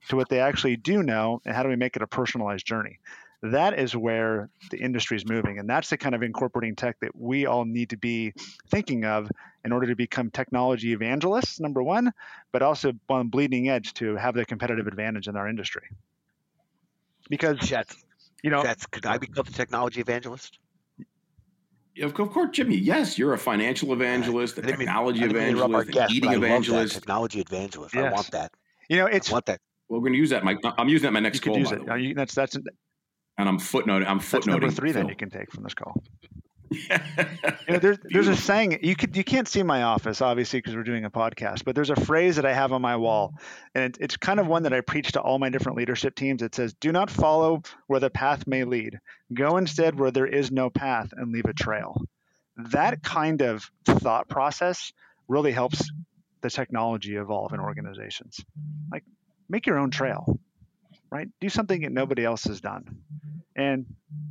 to 0.10 0.16
what 0.16 0.30
they 0.30 0.40
actually 0.40 0.78
do 0.78 1.04
know, 1.04 1.42
and 1.46 1.56
how 1.56 1.62
do 1.62 1.70
we 1.70 1.76
make 1.76 1.96
it 1.96 2.02
a 2.02 2.08
personalized 2.08 2.66
journey 2.66 2.98
that 3.44 3.78
is 3.78 3.96
where 3.96 4.50
the 4.72 4.78
industry 4.78 5.16
is 5.16 5.26
moving 5.28 5.60
and 5.60 5.70
that's 5.70 5.90
the 5.90 5.98
kind 5.98 6.16
of 6.16 6.24
incorporating 6.24 6.76
tech 6.76 7.00
that 7.00 7.16
we 7.16 7.46
all 7.46 7.66
need 7.66 7.90
to 7.90 7.98
be 7.98 8.34
thinking 8.70 9.06
of 9.06 9.30
in 9.64 9.72
order 9.72 9.88
to 9.88 9.96
become 9.96 10.30
technology 10.32 10.92
evangelists 10.92 11.60
number 11.60 11.84
one 11.84 12.12
but 12.52 12.62
also 12.62 12.92
on 13.10 13.28
bleeding 13.28 13.70
edge 13.70 13.94
to 13.94 14.16
have 14.16 14.34
the 14.34 14.46
competitive 14.46 14.88
advantage 14.88 15.28
in 15.28 15.36
our 15.36 15.48
industry 15.48 15.84
because 17.30 17.58
that's 17.70 17.96
you 18.44 18.50
know 18.50 18.64
that's 18.64 18.86
could 18.88 19.06
i 19.06 19.18
become 19.18 19.46
a 19.48 19.52
technology 19.52 20.02
evangelist 20.02 20.58
of 22.02 22.14
course, 22.14 22.50
Jimmy. 22.52 22.76
Yes, 22.76 23.18
you're 23.18 23.34
a 23.34 23.38
financial 23.38 23.92
evangelist, 23.92 24.58
a 24.60 24.62
technology 24.62 25.22
mean, 25.22 25.32
evangelist, 25.32 25.92
guest, 25.92 26.14
eating 26.14 26.32
evangelist, 26.32 26.94
technology 26.94 27.40
evangelist. 27.40 27.96
Yes. 27.96 28.06
I 28.06 28.14
want 28.14 28.32
that. 28.32 28.52
You 28.88 28.98
know, 28.98 29.08
it's 29.08 29.32
I 29.32 29.34
want 29.34 29.48
that. 29.48 29.60
Well, 29.90 30.00
we're 30.00 30.04
going 30.04 30.14
to 30.14 30.20
use 30.20 30.30
that. 30.30 30.44
My, 30.44 30.56
I'm 30.78 30.90
using 30.90 31.08
that 31.08 31.14
my 31.14 31.22
next 31.22 31.44
you 31.44 31.52
call. 31.52 31.60
Use 31.60 31.72
it. 31.72 31.82
You, 32.00 32.14
that's 32.14 32.36
that's 32.36 32.56
and 33.38 33.48
I'm 33.48 33.60
footnoting. 33.60 34.08
I'm 34.08 34.20
footnoting. 34.20 34.32
That's 34.32 34.48
number 34.48 34.72
three 34.72 34.94
Phil. 34.94 35.02
then 35.02 35.10
you 35.10 35.16
can 35.16 35.30
take 35.30 35.52
from 35.52 35.64
this 35.64 35.74
call. 35.74 36.02
you 36.72 36.78
know, 37.70 37.80
there's 37.80 37.98
there's 38.04 38.28
a 38.28 38.36
saying 38.36 38.80
you 38.82 38.96
could 38.96 39.16
you 39.16 39.24
can't 39.24 39.48
see 39.48 39.64
my 39.64 39.84
office 39.84 40.22
obviously 40.22 40.60
because 40.60 40.76
we're 40.76 40.84
doing 40.84 41.06
a 41.06 41.10
podcast, 41.10 41.64
but 41.64 41.76
there's 41.76 41.90
a 41.90 41.96
phrase 41.96 42.36
that 42.36 42.46
I 42.46 42.54
have 42.54 42.74
on 42.74 42.82
my 42.82 42.98
wall, 42.98 43.34
and 43.74 43.84
it, 43.86 43.98
it's 44.02 44.18
kind 44.18 44.40
of 44.40 44.48
one 44.48 44.64
that 44.64 44.74
I 44.74 44.82
preach 44.82 45.14
to 45.14 45.22
all 45.22 45.40
my 45.40 45.50
different 45.50 45.78
leadership 45.78 46.16
teams. 46.16 46.42
It 46.42 46.56
says, 46.56 46.74
"Do 46.74 46.92
not 46.92 47.10
follow 47.10 47.62
where 47.88 48.02
the 48.02 48.10
path 48.10 48.46
may 48.48 48.66
lead. 48.66 49.00
Go 49.34 49.58
instead 49.58 49.98
where 49.98 50.12
there 50.12 50.28
is 50.28 50.52
no 50.52 50.70
path 50.70 51.14
and 51.16 51.32
leave 51.32 51.46
a 51.46 51.54
trail." 51.54 52.02
That 52.72 53.02
kind 53.02 53.42
of 53.42 53.70
thought 53.86 54.28
process 54.28 54.92
really 55.28 55.52
helps 55.52 55.90
the 56.42 56.50
technology 56.50 57.16
evolve 57.16 57.54
in 57.54 57.60
organizations. 57.60 58.40
Like, 58.92 59.04
make 59.48 59.66
your 59.68 59.78
own 59.78 59.92
trail 59.92 60.40
right? 61.12 61.28
Do 61.42 61.50
something 61.50 61.82
that 61.82 61.92
nobody 61.92 62.26
else 62.26 62.44
has 62.46 62.62
done. 62.62 62.84
And 63.56 63.86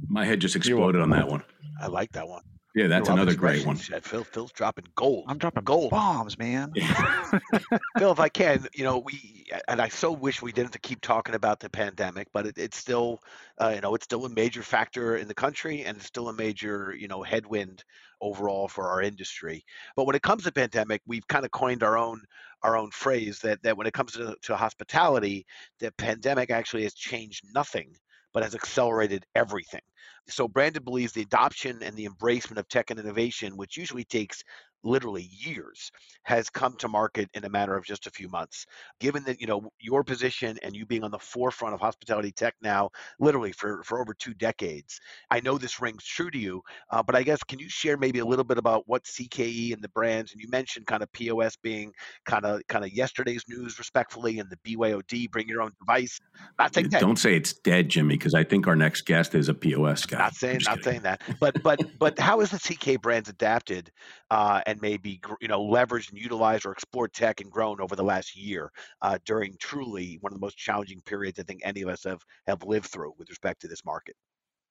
my 0.08 0.24
head 0.24 0.40
just 0.40 0.56
exploded 0.56 1.00
on 1.00 1.10
that 1.10 1.28
one. 1.28 1.42
I 1.80 1.88
like 1.88 2.12
that 2.12 2.28
one. 2.28 2.42
Yeah, 2.76 2.88
that's 2.88 3.08
another 3.08 3.34
great 3.34 3.64
one. 3.64 3.76
Phil, 3.76 4.22
Phil's 4.22 4.52
dropping 4.52 4.84
gold. 4.96 5.24
I'm 5.28 5.38
dropping 5.38 5.64
gold 5.64 5.92
bombs, 5.92 6.36
man. 6.36 6.72
Yeah. 6.74 7.38
Phil, 7.98 8.12
if 8.12 8.20
I 8.20 8.28
can, 8.28 8.66
you 8.74 8.84
know, 8.84 8.98
we 8.98 9.46
and 9.66 9.80
I 9.80 9.88
so 9.88 10.12
wish 10.12 10.42
we 10.42 10.52
didn't 10.52 10.72
to 10.72 10.78
keep 10.78 11.00
talking 11.00 11.34
about 11.34 11.58
the 11.58 11.70
pandemic, 11.70 12.28
but 12.34 12.44
it, 12.44 12.58
it's 12.58 12.76
still, 12.76 13.22
uh, 13.58 13.72
you 13.74 13.80
know, 13.80 13.94
it's 13.94 14.04
still 14.04 14.26
a 14.26 14.28
major 14.28 14.62
factor 14.62 15.16
in 15.16 15.26
the 15.26 15.32
country, 15.32 15.84
and 15.84 15.96
it's 15.96 16.04
still 16.04 16.28
a 16.28 16.34
major, 16.34 16.94
you 16.94 17.08
know, 17.08 17.22
headwind 17.22 17.82
overall 18.20 18.68
for 18.68 18.90
our 18.90 19.00
industry. 19.00 19.64
But 19.96 20.04
when 20.04 20.14
it 20.14 20.20
comes 20.20 20.44
to 20.44 20.52
pandemic, 20.52 21.00
we've 21.06 21.26
kind 21.28 21.46
of 21.46 21.52
coined 21.52 21.82
our 21.82 21.96
own 21.96 22.20
our 22.62 22.76
own 22.76 22.90
phrase 22.90 23.38
that 23.38 23.62
that 23.62 23.78
when 23.78 23.86
it 23.86 23.94
comes 23.94 24.12
to, 24.12 24.36
to 24.42 24.54
hospitality, 24.54 25.46
the 25.80 25.92
pandemic 25.92 26.50
actually 26.50 26.82
has 26.82 26.92
changed 26.92 27.42
nothing 27.54 27.96
but 28.36 28.42
has 28.42 28.54
accelerated 28.54 29.24
everything. 29.34 29.80
So 30.28 30.46
Branded 30.46 30.84
believes 30.84 31.14
the 31.14 31.22
adoption 31.22 31.82
and 31.82 31.96
the 31.96 32.06
embracement 32.06 32.58
of 32.58 32.68
tech 32.68 32.90
and 32.90 33.00
innovation, 33.00 33.56
which 33.56 33.78
usually 33.78 34.04
takes 34.04 34.44
literally 34.86 35.28
years 35.32 35.90
has 36.22 36.48
come 36.48 36.74
to 36.76 36.88
market 36.88 37.28
in 37.34 37.44
a 37.44 37.48
matter 37.48 37.76
of 37.76 37.84
just 37.84 38.06
a 38.06 38.10
few 38.10 38.28
months 38.28 38.66
given 39.00 39.24
that 39.24 39.40
you 39.40 39.46
know 39.46 39.68
your 39.80 40.04
position 40.04 40.56
and 40.62 40.74
you 40.74 40.86
being 40.86 41.02
on 41.02 41.10
the 41.10 41.18
forefront 41.18 41.74
of 41.74 41.80
hospitality 41.80 42.30
tech 42.30 42.54
now 42.62 42.88
literally 43.18 43.52
for 43.52 43.82
for 43.82 44.00
over 44.00 44.14
two 44.14 44.32
decades 44.34 45.00
i 45.30 45.40
know 45.40 45.58
this 45.58 45.80
rings 45.80 46.04
true 46.04 46.30
to 46.30 46.38
you 46.38 46.62
uh, 46.90 47.02
but 47.02 47.16
i 47.16 47.22
guess 47.22 47.42
can 47.42 47.58
you 47.58 47.68
share 47.68 47.96
maybe 47.96 48.20
a 48.20 48.24
little 48.24 48.44
bit 48.44 48.58
about 48.58 48.84
what 48.86 49.02
cke 49.04 49.72
and 49.72 49.82
the 49.82 49.88
brands 49.88 50.32
and 50.32 50.40
you 50.40 50.48
mentioned 50.48 50.86
kind 50.86 51.02
of 51.02 51.12
pos 51.12 51.56
being 51.56 51.92
kind 52.24 52.44
of 52.44 52.60
kind 52.68 52.84
of 52.84 52.92
yesterday's 52.92 53.44
news 53.48 53.78
respectfully 53.78 54.38
and 54.38 54.48
the 54.50 54.76
byod 54.76 55.30
bring 55.30 55.48
your 55.48 55.62
own 55.62 55.72
device 55.80 56.20
not 56.58 56.72
saying 56.72 56.88
that. 56.90 57.00
don't 57.00 57.18
say 57.18 57.34
it's 57.34 57.52
dead 57.52 57.88
jimmy 57.88 58.16
because 58.16 58.34
i 58.34 58.44
think 58.44 58.68
our 58.68 58.76
next 58.76 59.02
guest 59.02 59.34
is 59.34 59.48
a 59.48 59.54
pos 59.54 60.06
guy 60.06 60.18
not 60.18 60.34
saying 60.34 60.60
not 60.64 60.76
kidding. 60.76 60.82
saying 60.84 61.02
that 61.02 61.20
but 61.40 61.60
but 61.62 61.80
but 61.98 62.18
how 62.18 62.40
is 62.40 62.50
the 62.50 62.58
ck 62.58 63.00
brands 63.02 63.28
adapted 63.28 63.90
uh, 64.30 64.60
and 64.66 64.75
maybe 64.80 65.20
you 65.40 65.48
know 65.48 65.60
leveraged 65.60 66.10
and 66.10 66.18
utilized 66.18 66.66
or 66.66 66.72
explored 66.72 67.12
tech 67.12 67.40
and 67.40 67.50
grown 67.50 67.80
over 67.80 67.96
the 67.96 68.04
last 68.04 68.36
year 68.36 68.70
uh, 69.02 69.18
during 69.24 69.56
truly 69.60 70.18
one 70.20 70.32
of 70.32 70.38
the 70.38 70.44
most 70.44 70.56
challenging 70.56 71.00
periods 71.02 71.38
I 71.38 71.42
think 71.42 71.60
any 71.64 71.82
of 71.82 71.88
us 71.88 72.04
have 72.04 72.22
have 72.46 72.62
lived 72.64 72.86
through 72.86 73.14
with 73.18 73.28
respect 73.28 73.60
to 73.62 73.68
this 73.68 73.84
market. 73.84 74.16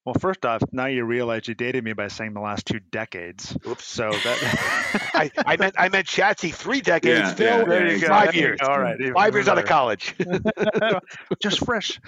Well, 0.06 0.14
first 0.20 0.46
off, 0.46 0.62
now 0.72 0.86
you 0.86 1.04
realize 1.04 1.48
you 1.48 1.56
dated 1.56 1.84
me 1.84 1.94
by 1.94 2.10
saying 2.10 2.36
the 2.36 2.40
last 2.40 2.68
two 2.68 2.80
decades. 2.80 3.58
Oops. 3.68 3.84
So 3.84 4.12
that 4.12 5.10
I, 5.16 5.32
I, 5.36 5.58
meant 5.58 5.74
I 5.80 5.90
meant 5.90 6.06
Chatsy 6.06 6.54
three 6.54 6.80
decades. 6.80 7.30
Yeah, 7.30 7.34
Phil, 7.34 7.60
yeah, 7.60 7.64
there 7.64 7.92
you 7.92 8.00
go. 8.00 8.08
Five 8.08 8.36
years. 8.36 8.60
All 8.62 8.80
right. 8.80 9.00
Five 9.16 9.34
years 9.34 9.48
out 9.48 9.58
of 9.58 9.66
college. 9.66 10.14
Just 11.42 11.66
fresh. 11.66 12.00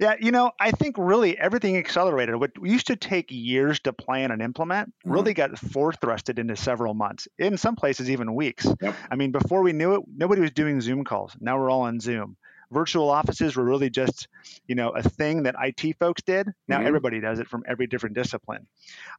Yeah, 0.00 0.14
you 0.18 0.30
know, 0.30 0.52
I 0.58 0.70
think 0.70 0.96
really 0.98 1.36
everything 1.38 1.76
accelerated. 1.76 2.36
What 2.36 2.52
used 2.62 2.86
to 2.86 2.96
take 2.96 3.26
years 3.30 3.80
to 3.80 3.92
plan 3.92 4.30
and 4.30 4.40
implement 4.40 4.88
mm-hmm. 4.88 5.12
really 5.12 5.34
got 5.34 5.50
forthrusted 5.50 6.38
into 6.38 6.56
several 6.56 6.94
months. 6.94 7.28
In 7.38 7.58
some 7.58 7.76
places, 7.76 8.08
even 8.08 8.34
weeks. 8.34 8.66
Yep. 8.80 8.94
I 9.10 9.16
mean, 9.16 9.30
before 9.30 9.60
we 9.60 9.74
knew 9.74 9.96
it, 9.96 10.02
nobody 10.16 10.40
was 10.40 10.52
doing 10.52 10.80
Zoom 10.80 11.04
calls. 11.04 11.36
Now 11.38 11.58
we're 11.58 11.68
all 11.68 11.82
on 11.82 12.00
Zoom 12.00 12.38
virtual 12.72 13.10
offices 13.10 13.56
were 13.56 13.64
really 13.64 13.90
just 13.90 14.28
you 14.66 14.74
know 14.74 14.90
a 14.90 15.02
thing 15.02 15.42
that 15.44 15.54
IT 15.60 15.96
folks 15.98 16.22
did. 16.22 16.48
Now 16.68 16.78
mm-hmm. 16.78 16.86
everybody 16.86 17.20
does 17.20 17.38
it 17.38 17.48
from 17.48 17.62
every 17.68 17.86
different 17.86 18.14
discipline. 18.14 18.66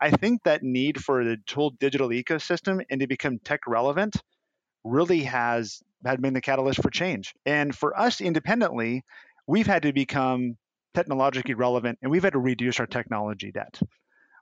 I 0.01 0.11
think 0.11 0.43
that 0.43 0.63
need 0.63 1.03
for 1.03 1.23
the 1.23 1.37
whole 1.53 1.71
digital 1.71 2.09
ecosystem 2.09 2.83
and 2.89 2.99
to 3.01 3.07
become 3.07 3.39
tech 3.39 3.61
relevant 3.67 4.15
really 4.83 5.23
has 5.23 5.81
had 6.05 6.21
been 6.21 6.33
the 6.33 6.41
catalyst 6.41 6.81
for 6.81 6.89
change. 6.89 7.33
And 7.45 7.73
for 7.73 7.97
us 7.97 8.19
independently, 8.19 9.03
we've 9.47 9.67
had 9.67 9.83
to 9.83 9.93
become 9.93 10.57
technologically 10.93 11.53
relevant 11.53 11.97
and 12.01 12.11
we've 12.11 12.23
had 12.23 12.33
to 12.33 12.39
reduce 12.39 12.79
our 12.79 12.85
technology 12.85 13.51
debt 13.51 13.79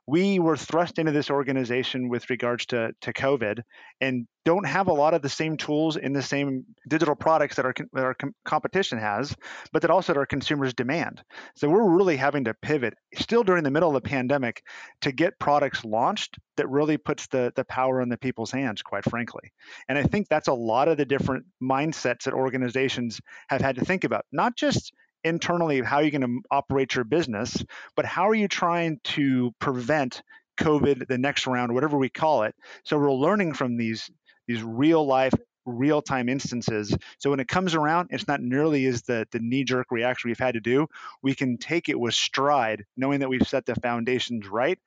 we 0.06 0.38
were 0.38 0.56
thrust 0.56 0.98
into 0.98 1.12
this 1.12 1.30
organization 1.30 2.08
with 2.08 2.28
regards 2.28 2.66
to, 2.66 2.92
to 3.02 3.12
COVID 3.12 3.62
and 4.00 4.26
don't 4.44 4.66
have 4.66 4.88
a 4.88 4.92
lot 4.92 5.14
of 5.14 5.22
the 5.22 5.28
same 5.28 5.56
tools 5.56 5.96
in 5.96 6.12
the 6.12 6.22
same 6.22 6.64
digital 6.88 7.14
products 7.14 7.56
that 7.56 7.64
our, 7.64 7.74
that 7.92 8.04
our 8.04 8.14
com- 8.14 8.34
competition 8.44 8.98
has, 8.98 9.36
but 9.72 9.82
that 9.82 9.90
also 9.92 10.12
that 10.12 10.18
our 10.18 10.26
consumers 10.26 10.74
demand. 10.74 11.22
So 11.54 11.68
we're 11.68 11.88
really 11.88 12.16
having 12.16 12.44
to 12.44 12.54
pivot 12.54 12.94
still 13.14 13.44
during 13.44 13.62
the 13.62 13.70
middle 13.70 13.94
of 13.94 14.02
the 14.02 14.08
pandemic 14.08 14.64
to 15.02 15.12
get 15.12 15.38
products 15.38 15.84
launched 15.84 16.36
that 16.56 16.68
really 16.68 16.96
puts 16.96 17.28
the, 17.28 17.52
the 17.54 17.64
power 17.64 18.02
in 18.02 18.08
the 18.08 18.18
people's 18.18 18.50
hands, 18.50 18.82
quite 18.82 19.04
frankly. 19.04 19.52
And 19.88 19.96
I 19.96 20.02
think 20.02 20.28
that's 20.28 20.48
a 20.48 20.52
lot 20.52 20.88
of 20.88 20.96
the 20.96 21.04
different 21.04 21.46
mindsets 21.62 22.24
that 22.24 22.34
organizations 22.34 23.20
have 23.48 23.60
had 23.60 23.76
to 23.76 23.84
think 23.84 24.02
about, 24.02 24.24
not 24.32 24.56
just 24.56 24.92
internally 25.24 25.80
how 25.80 26.00
you're 26.00 26.10
going 26.10 26.22
to 26.22 26.26
um, 26.26 26.42
operate 26.50 26.94
your 26.94 27.04
business, 27.04 27.64
but 27.96 28.04
how 28.04 28.28
are 28.28 28.34
you 28.34 28.48
trying 28.48 29.00
to 29.04 29.52
prevent 29.58 30.22
COVID, 30.58 31.08
the 31.08 31.18
next 31.18 31.46
round, 31.46 31.72
whatever 31.72 31.96
we 31.96 32.08
call 32.08 32.42
it. 32.44 32.54
So 32.84 32.98
we're 32.98 33.12
learning 33.12 33.54
from 33.54 33.76
these 33.76 34.10
these 34.46 34.62
real 34.62 35.06
life 35.06 35.32
real 35.64 36.02
time 36.02 36.28
instances. 36.28 36.96
So 37.18 37.30
when 37.30 37.40
it 37.40 37.48
comes 37.48 37.74
around, 37.74 38.08
it's 38.10 38.26
not 38.26 38.40
nearly 38.40 38.86
as 38.86 39.02
the, 39.02 39.26
the 39.30 39.38
knee 39.38 39.64
jerk 39.64 39.92
reaction 39.92 40.28
we've 40.28 40.38
had 40.38 40.54
to 40.54 40.60
do. 40.60 40.88
We 41.22 41.34
can 41.34 41.56
take 41.56 41.88
it 41.88 41.98
with 41.98 42.14
stride, 42.14 42.84
knowing 42.96 43.20
that 43.20 43.28
we've 43.28 43.46
set 43.46 43.64
the 43.64 43.76
foundations 43.76 44.48
right 44.48 44.78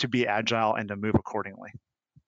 to 0.00 0.08
be 0.08 0.26
agile 0.26 0.74
and 0.74 0.88
to 0.88 0.96
move 0.96 1.14
accordingly. 1.14 1.70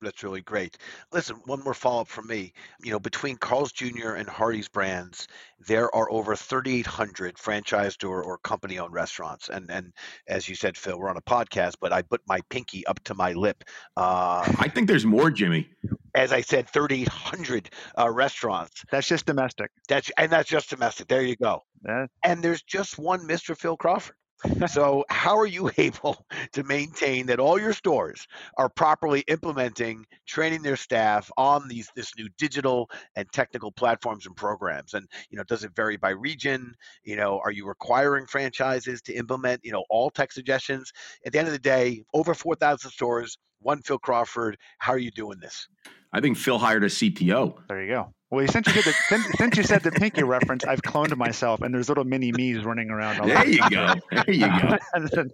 That's 0.00 0.22
really 0.22 0.42
great. 0.42 0.78
Listen, 1.12 1.36
one 1.46 1.62
more 1.64 1.74
follow 1.74 2.02
up 2.02 2.08
from 2.08 2.28
me. 2.28 2.52
You 2.82 2.92
know, 2.92 3.00
between 3.00 3.36
Carl's 3.36 3.72
Jr. 3.72 4.14
and 4.14 4.28
Hardee's 4.28 4.68
brands, 4.68 5.26
there 5.66 5.94
are 5.94 6.10
over 6.12 6.36
3,800 6.36 7.36
franchised 7.36 8.08
or, 8.08 8.22
or 8.22 8.38
company 8.38 8.78
owned 8.78 8.92
restaurants. 8.94 9.48
And 9.48 9.70
and 9.70 9.92
as 10.28 10.48
you 10.48 10.54
said, 10.54 10.76
Phil, 10.76 10.98
we're 10.98 11.10
on 11.10 11.16
a 11.16 11.22
podcast, 11.22 11.74
but 11.80 11.92
I 11.92 12.02
put 12.02 12.20
my 12.28 12.40
pinky 12.48 12.86
up 12.86 13.02
to 13.04 13.14
my 13.14 13.32
lip. 13.32 13.64
Uh, 13.96 14.52
I 14.58 14.68
think 14.68 14.86
there's 14.88 15.06
more, 15.06 15.30
Jimmy. 15.30 15.68
As 16.14 16.32
I 16.32 16.40
said, 16.40 16.68
3,800 16.70 17.70
uh, 17.98 18.10
restaurants. 18.10 18.84
That's 18.90 19.06
just 19.06 19.26
domestic. 19.26 19.70
That's 19.88 20.10
and 20.16 20.30
that's 20.30 20.48
just 20.48 20.70
domestic. 20.70 21.08
There 21.08 21.22
you 21.22 21.36
go. 21.36 21.64
Yeah. 21.84 22.06
And 22.24 22.42
there's 22.42 22.62
just 22.62 22.98
one 22.98 23.20
Mr. 23.26 23.56
Phil 23.56 23.76
Crawford 23.76 24.14
so 24.68 25.04
how 25.08 25.36
are 25.36 25.46
you 25.46 25.70
able 25.78 26.26
to 26.52 26.62
maintain 26.64 27.26
that 27.26 27.40
all 27.40 27.60
your 27.60 27.72
stores 27.72 28.26
are 28.56 28.68
properly 28.68 29.20
implementing 29.28 30.04
training 30.26 30.62
their 30.62 30.76
staff 30.76 31.30
on 31.36 31.66
these 31.68 31.90
this 31.96 32.12
new 32.16 32.28
digital 32.38 32.90
and 33.16 33.30
technical 33.32 33.72
platforms 33.72 34.26
and 34.26 34.36
programs? 34.36 34.94
And 34.94 35.08
you 35.30 35.38
know 35.38 35.44
does 35.44 35.64
it 35.64 35.74
vary 35.74 35.96
by 35.96 36.10
region? 36.10 36.74
You 37.04 37.16
know 37.16 37.40
are 37.44 37.52
you 37.52 37.66
requiring 37.66 38.26
franchises 38.26 39.02
to 39.02 39.12
implement 39.14 39.64
you 39.64 39.72
know 39.72 39.84
all 39.90 40.10
tech 40.10 40.32
suggestions? 40.32 40.92
At 41.26 41.32
the 41.32 41.38
end 41.38 41.48
of 41.48 41.52
the 41.52 41.58
day 41.58 42.04
over 42.14 42.34
4000 42.34 42.90
stores 42.90 43.36
one 43.60 43.82
phil 43.82 43.98
crawford 43.98 44.56
how 44.78 44.92
are 44.92 44.98
you 44.98 45.10
doing 45.10 45.38
this? 45.40 45.66
I 46.12 46.20
think 46.20 46.36
phil 46.36 46.58
hired 46.58 46.84
a 46.84 46.88
cto 46.88 47.58
there 47.68 47.82
you 47.82 47.88
go 47.88 48.14
well, 48.30 48.46
since 48.46 48.66
you 48.66 48.74
did 48.74 48.84
the 48.84 48.92
since, 49.08 49.26
since, 49.38 49.56
you 49.56 49.62
said 49.62 49.82
the 49.82 49.90
pinky 49.90 50.22
reference, 50.22 50.64
I've 50.64 50.82
cloned 50.82 51.16
myself, 51.16 51.62
and 51.62 51.74
there's 51.74 51.88
little 51.88 52.04
mini 52.04 52.30
me's 52.30 52.62
running 52.62 52.90
around. 52.90 53.26
There 53.26 53.48
you 53.48 53.70
go. 53.70 53.94
There 54.10 54.30
you 54.30 54.46
go. 54.46 55.24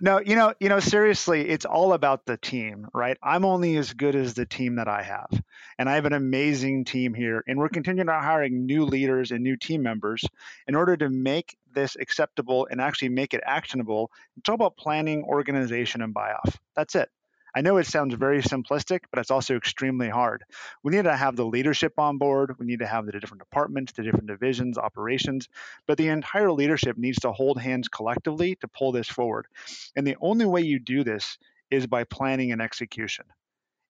no, 0.00 0.20
you 0.20 0.36
know, 0.36 0.54
you 0.60 0.68
know, 0.68 0.78
seriously, 0.78 1.48
it's 1.48 1.64
all 1.64 1.92
about 1.92 2.26
the 2.26 2.36
team, 2.36 2.86
right? 2.94 3.16
I'm 3.22 3.44
only 3.44 3.76
as 3.76 3.92
good 3.92 4.14
as 4.14 4.34
the 4.34 4.46
team 4.46 4.76
that 4.76 4.86
I 4.86 5.02
have, 5.02 5.30
and 5.78 5.88
I 5.88 5.96
have 5.96 6.04
an 6.04 6.12
amazing 6.12 6.84
team 6.84 7.12
here, 7.12 7.42
and 7.48 7.58
we're 7.58 7.68
continuing 7.68 8.06
to 8.06 8.12
hiring 8.12 8.66
new 8.66 8.84
leaders 8.84 9.32
and 9.32 9.42
new 9.42 9.56
team 9.56 9.82
members 9.82 10.24
in 10.68 10.76
order 10.76 10.96
to 10.96 11.10
make 11.10 11.56
this 11.72 11.96
acceptable 11.96 12.68
and 12.70 12.80
actually 12.80 13.08
make 13.08 13.34
it 13.34 13.42
actionable. 13.44 14.12
It's 14.36 14.48
all 14.48 14.54
about 14.54 14.76
planning, 14.76 15.24
organization, 15.24 16.02
and 16.02 16.14
buy 16.14 16.32
off. 16.32 16.60
That's 16.76 16.94
it. 16.94 17.10
I 17.56 17.60
know 17.60 17.76
it 17.76 17.86
sounds 17.86 18.14
very 18.14 18.42
simplistic, 18.42 19.00
but 19.10 19.20
it's 19.20 19.30
also 19.30 19.56
extremely 19.56 20.08
hard. 20.08 20.44
We 20.82 20.92
need 20.92 21.04
to 21.04 21.16
have 21.16 21.36
the 21.36 21.46
leadership 21.46 21.98
on 21.98 22.18
board. 22.18 22.58
We 22.58 22.66
need 22.66 22.80
to 22.80 22.86
have 22.86 23.06
the 23.06 23.12
different 23.12 23.42
departments, 23.42 23.92
the 23.92 24.02
different 24.02 24.26
divisions, 24.26 24.76
operations, 24.76 25.48
but 25.86 25.96
the 25.96 26.08
entire 26.08 26.50
leadership 26.50 26.98
needs 26.98 27.20
to 27.20 27.30
hold 27.30 27.60
hands 27.60 27.88
collectively 27.88 28.56
to 28.56 28.68
pull 28.68 28.90
this 28.90 29.08
forward. 29.08 29.46
And 29.94 30.04
the 30.06 30.16
only 30.20 30.46
way 30.46 30.62
you 30.62 30.80
do 30.80 31.04
this 31.04 31.38
is 31.70 31.86
by 31.86 32.04
planning 32.04 32.50
and 32.50 32.60
execution. 32.60 33.26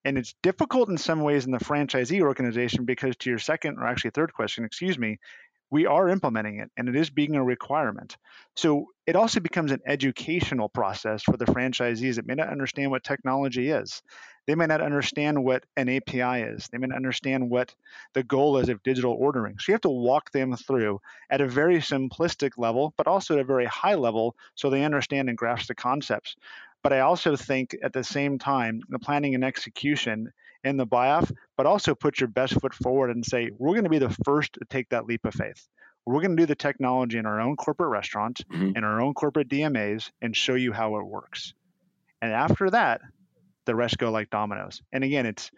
And 0.05 0.19
it's 0.19 0.35
difficult 0.43 0.91
in 0.91 0.99
some 0.99 1.23
ways 1.23 1.47
in 1.47 1.53
the 1.53 1.59
franchisee 1.59 2.21
organization 2.21 2.85
because, 2.85 3.17
to 3.17 3.31
your 3.31 3.39
second 3.39 3.79
or 3.79 3.87
actually 3.87 4.11
third 4.11 4.35
question, 4.35 4.65
excuse 4.65 4.99
me, 4.99 5.19
we 5.75 5.87
are 5.87 6.09
implementing 6.09 6.61
it 6.61 6.71
and 6.77 6.89
it 6.89 6.95
is 6.95 7.11
being 7.11 7.35
a 7.35 7.43
requirement. 7.43 8.17
So 8.55 8.91
it 9.09 9.17
also 9.17 9.41
becomes 9.41 9.73
an 9.73 9.81
educational 9.85 10.69
process 10.69 11.25
for 11.25 11.37
the 11.37 11.47
franchisees 11.47 12.15
that 12.15 12.29
may 12.29 12.37
not 12.37 12.49
understand 12.49 12.93
what 12.93 13.03
technology 13.03 13.71
is. 13.71 14.01
They 14.47 14.55
may 14.55 14.67
not 14.67 14.81
understand 14.81 15.43
what 15.43 15.65
an 15.77 15.89
API 15.89 16.43
is. 16.43 16.69
They 16.71 16.79
may 16.79 16.87
not 16.87 16.95
understand 16.95 17.51
what 17.51 17.75
the 18.13 18.23
goal 18.23 18.59
is 18.59 18.69
of 18.69 18.85
digital 18.85 19.17
ordering. 19.19 19.57
So 19.59 19.73
you 19.73 19.75
have 19.75 19.81
to 19.81 19.89
walk 19.89 20.31
them 20.31 20.55
through 20.55 21.01
at 21.29 21.41
a 21.41 21.49
very 21.49 21.79
simplistic 21.79 22.53
level, 22.57 22.95
but 22.97 23.09
also 23.09 23.35
at 23.35 23.41
a 23.41 23.45
very 23.45 23.67
high 23.67 23.97
level 23.97 24.37
so 24.55 24.71
they 24.71 24.85
understand 24.85 25.29
and 25.29 25.37
grasp 25.37 25.67
the 25.67 25.75
concepts. 25.75 26.37
But 26.85 26.93
I 26.93 27.01
also 27.01 27.35
think 27.35 27.77
at 27.83 27.93
the 27.93 28.05
same 28.05 28.39
time, 28.39 28.81
the 28.91 29.01
planning 29.01 29.35
and 29.35 29.43
execution 29.43 30.33
in 30.65 30.77
the 30.77 30.87
buy 30.87 31.11
off, 31.11 31.31
but 31.57 31.67
also 31.67 31.95
put 31.95 32.21
your 32.21 32.29
best 32.29 32.61
foot 32.61 32.75
forward 32.75 33.11
and 33.11 33.25
say, 33.25 33.51
we're 33.59 33.75
going 33.75 33.85
to 33.85 33.91
be 33.91 33.99
the 33.99 34.17
first 34.25 34.55
to 34.55 34.61
take 34.69 34.89
that 34.89 35.07
leap 35.07 35.25
of 35.25 35.35
faith. 35.35 35.69
We're 36.07 36.21
going 36.21 36.37
to 36.37 36.43
do 36.43 36.47
the 36.47 36.55
technology 36.55 37.19
in 37.19 37.27
our 37.27 37.41
own 37.41 37.57
corporate 37.57 37.91
restaurant, 37.91 38.41
mm-hmm. 38.51 38.77
in 38.77 38.85
our 38.85 39.01
own 39.01 39.15
corporate 39.15 39.49
DMAs, 39.49 40.11
and 40.21 40.37
show 40.37 40.55
you 40.55 40.73
how 40.73 40.97
it 40.97 41.07
works. 41.07 41.55
And 42.21 42.33
after 42.33 42.71
that, 42.71 43.01
the 43.65 43.75
rest 43.75 43.99
go 43.99 44.11
like 44.11 44.31
dominoes. 44.31 44.83
And 44.93 45.05
again, 45.05 45.27
it's 45.27 45.51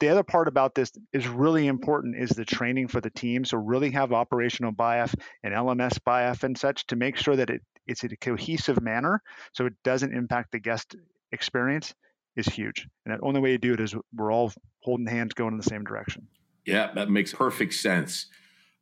the 0.00 0.08
other 0.08 0.22
part 0.22 0.48
about 0.48 0.74
this 0.74 0.90
is 1.12 1.28
really 1.28 1.66
important 1.66 2.16
is 2.16 2.30
the 2.30 2.44
training 2.44 2.88
for 2.88 3.00
the 3.00 3.10
team. 3.10 3.44
So 3.44 3.58
really 3.58 3.90
have 3.90 4.12
operational 4.12 4.72
buy-off 4.72 5.14
and 5.42 5.54
LMS 5.54 5.98
buy-off 6.04 6.42
and 6.42 6.56
such 6.56 6.86
to 6.86 6.96
make 6.96 7.16
sure 7.16 7.36
that 7.36 7.50
it 7.50 7.62
it's 7.86 8.02
in 8.02 8.12
a 8.12 8.16
cohesive 8.16 8.80
manner 8.80 9.20
so 9.52 9.66
it 9.66 9.74
doesn't 9.84 10.14
impact 10.14 10.52
the 10.52 10.58
guest 10.58 10.96
experience 11.32 11.94
is 12.36 12.46
huge. 12.46 12.88
And 13.04 13.14
the 13.14 13.24
only 13.24 13.40
way 13.40 13.52
to 13.52 13.58
do 13.58 13.74
it 13.74 13.80
is 13.80 13.94
we're 14.14 14.32
all 14.32 14.52
holding 14.80 15.06
hands 15.06 15.34
going 15.34 15.52
in 15.52 15.58
the 15.58 15.64
same 15.64 15.84
direction. 15.84 16.26
Yeah, 16.64 16.92
that 16.94 17.10
makes 17.10 17.32
perfect 17.32 17.74
sense. 17.74 18.26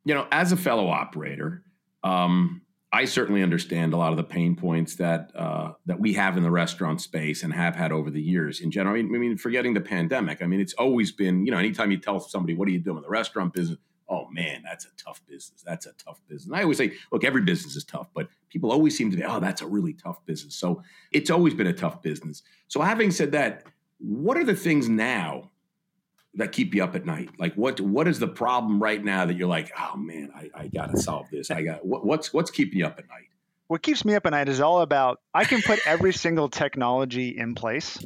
You 0.05 0.15
know, 0.15 0.27
as 0.31 0.53
a 0.53 0.57
fellow 0.57 0.88
operator, 0.88 1.65
um, 2.05 2.62
I 2.93 3.07
certainly 3.07 3.43
understand 3.43 3.95
a 3.95 3.97
lot 3.97 4.11
of 4.11 4.19
the 4.19 4.25
pain 4.25 4.55
points 4.55 4.97
that 4.97 5.31
uh, 5.35 5.73
that 5.87 5.99
we 5.99 6.12
have 6.12 6.37
in 6.37 6.43
the 6.43 6.51
restaurant 6.51 7.01
space 7.01 7.43
and 7.43 7.53
have 7.53 7.75
had 7.75 7.91
over 7.91 8.11
the 8.11 8.21
years. 8.21 8.61
In 8.61 8.71
general, 8.71 8.97
I 8.97 9.03
mean, 9.03 9.38
forgetting 9.38 9.73
the 9.73 9.81
pandemic, 9.81 10.43
I 10.43 10.47
mean, 10.47 10.61
it's 10.61 10.75
always 10.75 11.11
been 11.11 11.47
you 11.47 11.53
know, 11.53 11.59
anytime 11.59 11.91
you 11.91 11.99
tell 11.99 12.21
somebody 12.21 12.55
what 12.55 12.69
are 12.69 12.73
you 12.73 12.81
doing 12.81 12.99
in 12.99 13.03
the 13.03 13.09
restaurant 13.09 13.55
business, 13.55 13.79
oh 14.12 14.29
man, 14.31 14.62
that's 14.62 14.85
a 14.85 14.90
tough 15.03 15.22
business. 15.27 15.62
That's 15.62 15.87
a 15.87 15.92
tough 15.94 16.20
business. 16.29 16.46
And 16.46 16.55
I 16.55 16.62
always 16.62 16.77
say, 16.77 16.92
look, 17.11 17.25
every 17.25 17.40
business 17.40 17.77
is 17.77 17.85
tough, 17.85 18.09
but 18.14 18.29
people 18.51 18.70
always 18.70 18.96
seem 18.96 19.11
to 19.11 19.16
be, 19.16 19.25
oh, 19.25 19.40
that's 19.40 19.62
a 19.62 19.66
really 19.66 19.94
tough 19.94 20.25
business. 20.27 20.55
So 20.55 20.83
it's 21.12 21.31
always 21.31 21.55
been 21.55 21.66
a 21.66 21.72
tough 21.72 22.03
business. 22.03 22.42
So 22.68 22.83
having 22.83 23.11
said 23.11 23.33
that, 23.33 23.64
what 23.98 24.37
are 24.37 24.44
the 24.44 24.55
things 24.55 24.88
now 24.88 25.51
that 26.35 26.53
keep 26.53 26.75
you 26.75 26.85
up 26.85 26.94
at 26.94 27.07
night? 27.07 27.31
Like 27.38 27.55
what 27.55 27.81
what 27.81 28.07
is 28.07 28.18
the 28.18 28.29
problem 28.29 28.83
right 28.83 29.03
now 29.03 29.25
that 29.25 29.35
you're 29.35 29.48
like, 29.48 29.72
oh 29.79 29.96
man, 29.96 30.31
I, 30.35 30.51
I 30.55 30.68
gotta 30.68 30.98
solve 30.98 31.31
this. 31.31 31.51
I 31.51 31.62
got 31.62 31.87
what, 31.87 32.05
what's 32.05 32.35
what's 32.35 32.51
keeping 32.51 32.81
you 32.81 32.87
up 32.87 32.98
at 32.98 33.09
night? 33.09 33.29
What 33.68 33.83
keeps 33.83 34.05
me 34.05 34.14
up 34.14 34.27
at 34.27 34.33
night 34.33 34.51
is 34.51 34.61
all 34.61 34.83
about 34.83 35.20
I 35.33 35.44
can 35.44 35.62
put 35.62 35.79
every 35.87 36.12
single 36.12 36.51
technology 36.51 37.29
in 37.38 37.55
place, 37.55 37.98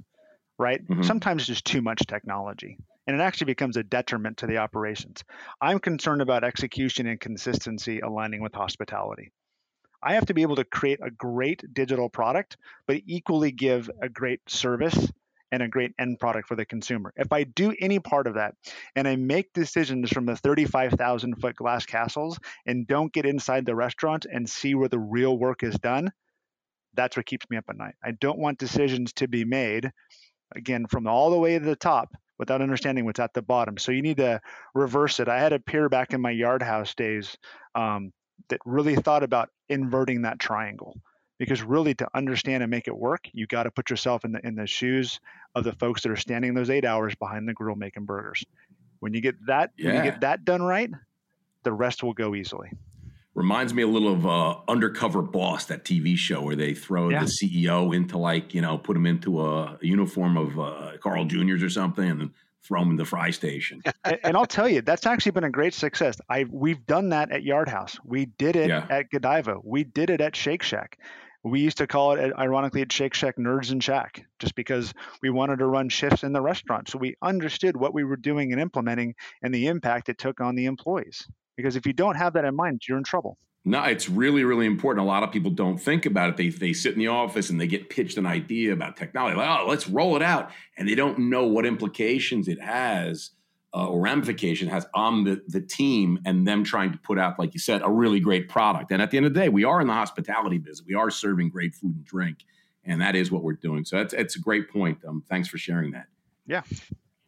right? 0.56 0.86
Mm-hmm. 0.86 1.02
Sometimes 1.02 1.46
just 1.46 1.64
too 1.64 1.82
much 1.82 2.02
technology 2.06 2.78
and 3.06 3.16
it 3.16 3.22
actually 3.22 3.46
becomes 3.46 3.76
a 3.76 3.82
detriment 3.82 4.38
to 4.38 4.46
the 4.46 4.58
operations. 4.58 5.22
I'm 5.60 5.78
concerned 5.78 6.22
about 6.22 6.44
execution 6.44 7.06
and 7.06 7.20
consistency 7.20 8.00
aligning 8.00 8.42
with 8.42 8.54
hospitality. 8.54 9.32
I 10.02 10.14
have 10.14 10.26
to 10.26 10.34
be 10.34 10.42
able 10.42 10.56
to 10.56 10.64
create 10.64 11.00
a 11.02 11.10
great 11.10 11.62
digital 11.72 12.08
product, 12.08 12.56
but 12.86 13.00
equally 13.06 13.50
give 13.50 13.90
a 14.02 14.08
great 14.08 14.40
service 14.48 15.10
and 15.52 15.62
a 15.62 15.68
great 15.68 15.92
end 15.98 16.18
product 16.18 16.48
for 16.48 16.56
the 16.56 16.66
consumer. 16.66 17.12
If 17.16 17.32
I 17.32 17.44
do 17.44 17.74
any 17.80 17.98
part 17.98 18.26
of 18.26 18.34
that 18.34 18.54
and 18.94 19.06
I 19.06 19.16
make 19.16 19.52
decisions 19.52 20.10
from 20.10 20.26
the 20.26 20.36
35,000 20.36 21.36
foot 21.36 21.56
glass 21.56 21.86
castles 21.86 22.38
and 22.66 22.86
don't 22.86 23.12
get 23.12 23.26
inside 23.26 23.64
the 23.64 23.76
restaurant 23.76 24.26
and 24.30 24.48
see 24.48 24.74
where 24.74 24.88
the 24.88 24.98
real 24.98 25.38
work 25.38 25.62
is 25.62 25.78
done, 25.78 26.12
that's 26.94 27.16
what 27.16 27.26
keeps 27.26 27.46
me 27.48 27.56
up 27.56 27.64
at 27.68 27.76
night. 27.76 27.94
I 28.04 28.12
don't 28.12 28.38
want 28.38 28.58
decisions 28.58 29.12
to 29.14 29.28
be 29.28 29.44
made, 29.44 29.90
again, 30.54 30.86
from 30.86 31.06
all 31.06 31.30
the 31.30 31.38
way 31.38 31.58
to 31.58 31.64
the 31.64 31.76
top 31.76 32.10
without 32.38 32.62
understanding 32.62 33.04
what's 33.04 33.20
at 33.20 33.34
the 33.34 33.42
bottom. 33.42 33.78
So 33.78 33.92
you 33.92 34.02
need 34.02 34.18
to 34.18 34.40
reverse 34.74 35.20
it. 35.20 35.28
I 35.28 35.38
had 35.38 35.52
a 35.52 35.60
peer 35.60 35.88
back 35.88 36.12
in 36.12 36.20
my 36.20 36.30
yard 36.30 36.62
house 36.62 36.94
days 36.94 37.36
um, 37.74 38.12
that 38.48 38.60
really 38.64 38.96
thought 38.96 39.22
about 39.22 39.50
inverting 39.68 40.22
that 40.22 40.38
triangle 40.38 40.96
because 41.38 41.62
really 41.62 41.94
to 41.94 42.08
understand 42.14 42.62
and 42.62 42.70
make 42.70 42.88
it 42.88 42.96
work, 42.96 43.28
you 43.32 43.46
got 43.46 43.64
to 43.64 43.70
put 43.70 43.90
yourself 43.90 44.24
in 44.24 44.32
the 44.32 44.46
in 44.46 44.54
the 44.54 44.66
shoes 44.66 45.20
of 45.54 45.64
the 45.64 45.72
folks 45.72 46.02
that 46.02 46.10
are 46.10 46.16
standing 46.16 46.54
those 46.54 46.70
eight 46.70 46.84
hours 46.84 47.14
behind 47.14 47.48
the 47.48 47.52
grill 47.52 47.76
making 47.76 48.04
burgers. 48.04 48.44
When 49.00 49.12
you 49.14 49.20
get 49.20 49.34
that, 49.46 49.72
yeah. 49.76 49.88
when 49.88 49.96
you 49.96 50.10
get 50.10 50.20
that 50.20 50.44
done 50.44 50.62
right, 50.62 50.90
the 51.62 51.72
rest 51.72 52.02
will 52.02 52.14
go 52.14 52.34
easily. 52.34 52.70
Reminds 53.36 53.74
me 53.74 53.82
a 53.82 53.86
little 53.86 54.10
of 54.10 54.26
uh, 54.26 54.56
Undercover 54.66 55.20
Boss, 55.20 55.66
that 55.66 55.84
TV 55.84 56.16
show 56.16 56.40
where 56.40 56.56
they 56.56 56.72
throw 56.72 57.10
yeah. 57.10 57.22
the 57.22 57.26
CEO 57.26 57.94
into 57.94 58.16
like 58.16 58.54
you 58.54 58.62
know 58.62 58.78
put 58.78 58.96
him 58.96 59.04
into 59.04 59.42
a, 59.42 59.78
uniform 59.82 60.38
of 60.38 60.58
uh, 60.58 60.92
Carl 61.02 61.26
Junior's 61.26 61.62
or 61.62 61.68
something, 61.68 62.08
and 62.08 62.20
then 62.22 62.34
throw 62.62 62.80
him 62.80 62.92
in 62.92 62.96
the 62.96 63.04
fry 63.04 63.30
station. 63.30 63.82
and, 64.04 64.18
and, 64.24 64.36
I'll 64.38 64.46
tell 64.46 64.66
you, 64.66 64.80
that's 64.80 65.04
actually 65.04 65.32
been 65.32 65.44
a 65.44 65.50
great 65.50 65.74
success. 65.74 66.18
I 66.30 66.46
we've 66.50 66.86
done 66.86 67.10
that 67.10 67.30
at 67.30 67.42
Yard 67.42 67.68
House. 67.68 67.98
We 68.06 68.24
did 68.24 68.56
it 68.56 68.70
yeah. 68.70 68.86
at 68.88 69.10
Godiva. 69.10 69.58
We 69.62 69.84
did 69.84 70.08
it 70.08 70.22
at 70.22 70.34
Shake 70.34 70.62
Shack. 70.62 70.98
We 71.44 71.60
used 71.60 71.76
to 71.76 71.86
call 71.86 72.12
it, 72.12 72.32
ironically, 72.38 72.80
at 72.80 72.90
Shake 72.90 73.12
Shack 73.12 73.36
Nerds 73.36 73.70
and 73.70 73.84
Shack, 73.84 74.24
just 74.38 74.54
because 74.54 74.94
we 75.20 75.28
wanted 75.28 75.58
to 75.58 75.66
run 75.66 75.90
shifts 75.90 76.22
in 76.24 76.32
the 76.32 76.40
restaurant. 76.40 76.88
So 76.88 76.96
we 76.96 77.16
understood 77.20 77.76
what 77.76 77.92
we 77.92 78.02
were 78.02 78.16
doing 78.16 78.52
and 78.52 78.60
implementing 78.62 79.14
and 79.42 79.54
the 79.54 79.66
impact 79.66 80.08
it 80.08 80.16
took 80.16 80.40
on 80.40 80.54
the 80.54 80.64
employees. 80.64 81.28
Because 81.56 81.76
if 81.76 81.86
you 81.86 81.92
don't 81.92 82.16
have 82.16 82.32
that 82.34 82.44
in 82.44 82.54
mind, 82.54 82.82
you're 82.88 82.98
in 82.98 83.04
trouble. 83.04 83.38
No, 83.64 83.82
it's 83.82 84.08
really, 84.08 84.44
really 84.44 84.66
important. 84.66 85.04
A 85.04 85.08
lot 85.08 85.24
of 85.24 85.32
people 85.32 85.50
don't 85.50 85.76
think 85.76 86.06
about 86.06 86.28
it. 86.28 86.36
They, 86.36 86.50
they 86.50 86.72
sit 86.72 86.92
in 86.92 87.00
the 87.00 87.08
office 87.08 87.50
and 87.50 87.60
they 87.60 87.66
get 87.66 87.90
pitched 87.90 88.16
an 88.16 88.24
idea 88.24 88.72
about 88.72 88.96
technology, 88.96 89.36
like, 89.36 89.60
oh, 89.60 89.66
let's 89.66 89.88
roll 89.88 90.14
it 90.14 90.22
out. 90.22 90.52
And 90.78 90.88
they 90.88 90.94
don't 90.94 91.18
know 91.18 91.46
what 91.46 91.66
implications 91.66 92.46
it 92.46 92.62
has 92.62 93.30
uh, 93.74 93.88
or 93.88 94.00
ramification 94.00 94.68
has 94.68 94.86
on 94.94 95.24
the, 95.24 95.42
the 95.48 95.60
team 95.60 96.20
and 96.24 96.46
them 96.46 96.62
trying 96.62 96.92
to 96.92 96.98
put 96.98 97.18
out, 97.18 97.40
like 97.40 97.54
you 97.54 97.60
said, 97.60 97.82
a 97.82 97.90
really 97.90 98.20
great 98.20 98.48
product. 98.48 98.92
And 98.92 99.02
at 99.02 99.10
the 99.10 99.16
end 99.16 99.26
of 99.26 99.34
the 99.34 99.40
day, 99.40 99.48
we 99.48 99.64
are 99.64 99.80
in 99.80 99.88
the 99.88 99.94
hospitality 99.94 100.58
business. 100.58 100.86
We 100.86 100.94
are 100.94 101.10
serving 101.10 101.48
great 101.48 101.74
food 101.74 101.96
and 101.96 102.04
drink, 102.04 102.44
and 102.84 103.00
that 103.00 103.16
is 103.16 103.32
what 103.32 103.42
we're 103.42 103.54
doing. 103.54 103.84
So 103.84 103.96
that's, 103.96 104.14
that's 104.14 104.36
a 104.36 104.40
great 104.40 104.70
point. 104.70 104.98
Um, 105.06 105.24
thanks 105.28 105.48
for 105.48 105.58
sharing 105.58 105.90
that. 105.90 106.06
Yeah 106.46 106.62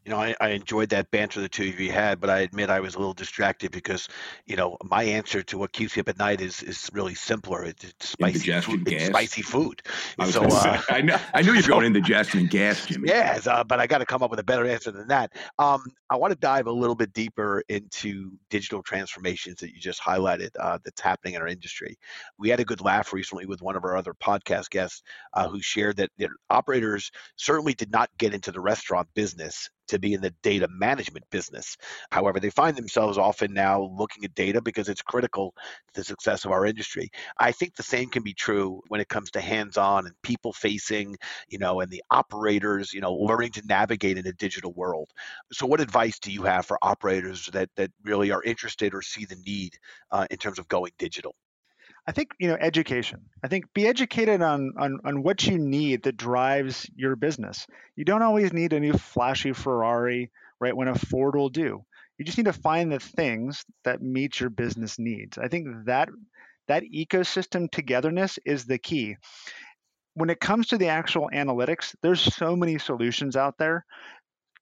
you 0.09 0.15
know, 0.15 0.21
I, 0.23 0.35
I, 0.41 0.49
enjoyed 0.53 0.89
that 0.89 1.11
banter 1.11 1.43
the 1.43 1.51
two 1.51 1.69
of 1.69 1.79
you 1.79 1.93
had, 1.93 2.19
but 2.19 2.31
I 2.31 2.39
admit 2.39 2.71
I 2.71 2.81
was 2.81 2.95
a 2.95 2.99
little 2.99 3.13
distracted 3.13 3.73
because, 3.73 4.09
you 4.47 4.57
know, 4.57 4.79
my 4.83 5.03
answer 5.03 5.43
to 5.43 5.59
what 5.59 5.73
keeps 5.73 5.97
you 5.97 6.01
up 6.01 6.09
at 6.09 6.19
night 6.19 6.41
is 6.41 6.63
is 6.63 6.89
really 6.95 7.15
simpler. 7.15 7.63
It's, 7.65 7.85
it's 7.85 8.09
spicy 8.09 8.59
food. 8.63 8.89
It's 8.91 9.05
spicy 9.05 9.43
food. 9.43 9.83
I 10.19 10.31
so 10.31 10.45
uh, 10.45 10.81
I, 10.89 11.03
know, 11.03 11.19
I 11.35 11.43
knew 11.43 11.53
you 11.53 11.61
were 11.61 11.69
going 11.69 11.85
indigestion 11.85 12.41
and 12.41 12.49
gas, 12.49 12.87
Jimmy. 12.87 13.11
Yes, 13.11 13.47
uh, 13.47 13.63
but 13.65 13.81
I 13.81 13.87
got 13.87 13.99
to 13.99 14.07
come 14.07 14.23
up 14.23 14.31
with 14.31 14.41
a 14.41 14.45
better 14.45 14.67
answer 14.67 14.91
than 14.91 15.09
that. 15.09 15.35
Um, 15.59 15.85
I 16.09 16.17
want 16.17 16.33
to 16.33 16.39
dive 16.39 16.69
a 16.69 16.73
little 16.73 16.97
bit 16.97 17.13
deeper 17.13 17.63
into 17.69 18.31
digital 18.49 18.83
transformations 18.83 19.61
that 19.61 19.75
you 19.75 19.79
just 19.79 20.01
highlighted 20.01 20.53
uh, 20.59 20.79
that's 20.83 21.03
happening 21.03 21.35
in 21.35 21.43
our 21.43 21.49
industry. 21.49 21.99
We 22.39 22.49
had 22.49 22.61
a 22.61 22.65
good 22.65 22.81
laugh 22.81 23.13
recently 23.13 23.45
with 23.45 23.61
one 23.61 23.77
of 23.77 23.85
our 23.85 23.95
other 23.95 24.15
podcast 24.15 24.71
guests 24.71 25.03
uh, 25.35 25.49
who 25.49 25.61
shared 25.61 25.99
that 25.99 26.13
their 26.17 26.31
operators 26.49 27.11
certainly 27.37 27.75
did 27.75 27.93
not 27.93 28.09
get 28.17 28.33
into 28.33 28.53
the 28.53 28.61
restaurant 28.61 29.07
business 29.15 29.69
to 29.89 29.99
be 29.99 30.15
in 30.15 30.21
the 30.21 30.35
data 30.43 30.69
management 30.71 31.25
business. 31.31 31.77
However, 32.11 32.41
they 32.41 32.51
find 32.51 32.77
themselves 32.77 33.19
often 33.19 33.53
now 33.53 33.83
looking 33.97 34.25
at 34.25 34.35
data 34.35 34.61
because 34.63 34.89
it's 34.89 35.03
critical 35.03 35.55
to 35.95 36.01
the 36.01 36.05
success 36.05 36.45
of 36.45 36.53
our 36.53 36.67
industry. 36.67 37.11
I 37.39 37.53
think 37.53 37.75
the 37.75 37.83
same 37.83 38.09
can 38.09 38.23
be 38.23 38.35
true 38.35 38.81
when 38.89 39.01
it 39.01 39.09
comes 39.09 39.31
to 39.33 39.41
hands-on 39.41 40.07
and 40.07 40.15
people 40.23 40.53
facing, 40.53 41.17
you 41.49 41.59
know, 41.59 41.81
and 41.81 41.91
the 41.91 42.03
operators, 42.11 42.93
you 42.93 43.01
know, 43.01 43.15
learning 43.15 43.53
to 43.53 43.67
navigate 43.67 44.19
in 44.19 44.27
a 44.27 44.33
digital 44.33 44.73
world. 44.73 45.11
So 45.53 45.67
what 45.67 45.81
advice 45.81 46.19
do 46.19 46.33
you 46.33 46.43
have 46.43 46.67
for 46.67 46.79
operators 46.83 47.47
that 47.53 47.71
that 47.77 47.91
really 48.05 48.31
are 48.31 48.43
interested 48.43 48.95
or 48.95 49.03
see 49.03 49.25
the 49.25 49.37
need 49.47 49.79
uh, 50.11 50.27
in 50.31 50.39
terms 50.39 50.59
of 50.59 50.69
going 50.69 50.93
digital? 50.99 51.35
I 52.09 52.13
think 52.13 52.33
you 52.39 52.49
know 52.49 52.57
education. 52.59 53.21
I 53.45 53.49
think 53.49 53.67
be 53.75 53.87
educated 53.87 54.41
on, 54.41 54.73
on 54.79 54.99
on 55.05 55.23
what 55.23 55.47
you 55.47 55.59
need 55.59 56.05
that 56.05 56.17
drives 56.17 56.89
your 56.97 57.17
business. 57.17 57.67
You 57.97 58.07
don't 58.07 58.23
always 58.23 58.51
need 58.51 58.73
a 58.73 58.81
new 58.81 58.95
flashy 58.95 59.53
Ferrari, 59.53 60.31
right? 60.59 60.75
When 60.75 60.89
a 60.89 60.95
Ford 60.95 61.37
will 61.37 61.51
do. 61.51 61.85
You 62.17 62.25
just 62.25 62.39
need 62.39 62.47
to 62.47 62.55
find 62.55 62.91
the 62.91 62.99
things 62.99 63.63
that 63.85 64.01
meet 64.01 64.41
your 64.41 64.49
business 64.49 64.99
needs. 64.99 65.37
I 65.37 65.49
think 65.49 65.85
that 65.85 66.09
that 66.67 66.83
ecosystem 66.83 67.71
togetherness 67.71 68.39
is 68.47 68.65
the 68.65 68.79
key. 68.79 69.17
When 70.15 70.31
it 70.31 70.41
comes 70.41 70.69
to 70.69 70.79
the 70.79 70.89
actual 70.89 71.29
analytics, 71.35 71.95
there's 72.03 72.23
so 72.23 72.57
many 72.57 72.79
solutions 72.79 73.37
out 73.37 73.59
there. 73.59 73.85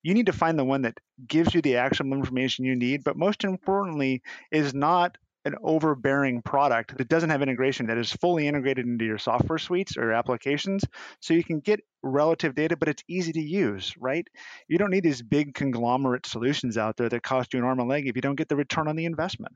You 0.03 0.15
need 0.15 0.27
to 0.27 0.33
find 0.33 0.59
the 0.59 0.65
one 0.65 0.83
that 0.83 0.99
gives 1.29 1.55
you 1.55 1.63
the 1.63 1.77
actionable 1.77 2.19
information 2.19 2.65
you 2.65 2.75
need, 2.75 3.05
but 3.05 3.17
most 3.17 3.45
importantly, 3.45 4.23
is 4.51 4.75
not 4.75 5.17
an 5.47 5.55
overbearing 5.63 6.43
product 6.43 6.99
that 6.99 7.09
doesn't 7.09 7.31
have 7.31 7.41
integration 7.41 7.87
that 7.87 7.97
is 7.97 8.13
fully 8.13 8.49
integrated 8.49 8.85
into 8.85 9.05
your 9.05 9.17
software 9.17 9.59
suites 9.59 9.97
or 9.97 10.13
applications. 10.13 10.85
So 11.21 11.35
you 11.35 11.45
can 11.45 11.61
get 11.61 11.81
relative 12.03 12.55
data 12.55 12.77
but 12.77 12.89
it's 12.89 13.03
easy 13.09 13.33
to 13.33 13.41
use 13.41 13.95
right? 13.99 14.27
You 14.69 14.77
don't 14.77 14.91
need 14.91 15.05
these 15.05 15.23
big 15.23 15.55
conglomerate 15.55 16.27
solutions 16.27 16.77
out 16.77 16.97
there 16.97 17.09
that 17.09 17.23
cost 17.23 17.55
you 17.55 17.61
an 17.61 17.65
arm 17.65 17.79
and 17.79 17.89
leg 17.89 18.09
if 18.09 18.17
you 18.17 18.23
don't 18.23 18.35
get 18.35 18.49
the 18.49 18.57
return 18.57 18.89
on 18.89 18.97
the 18.97 19.07
investment. 19.07 19.55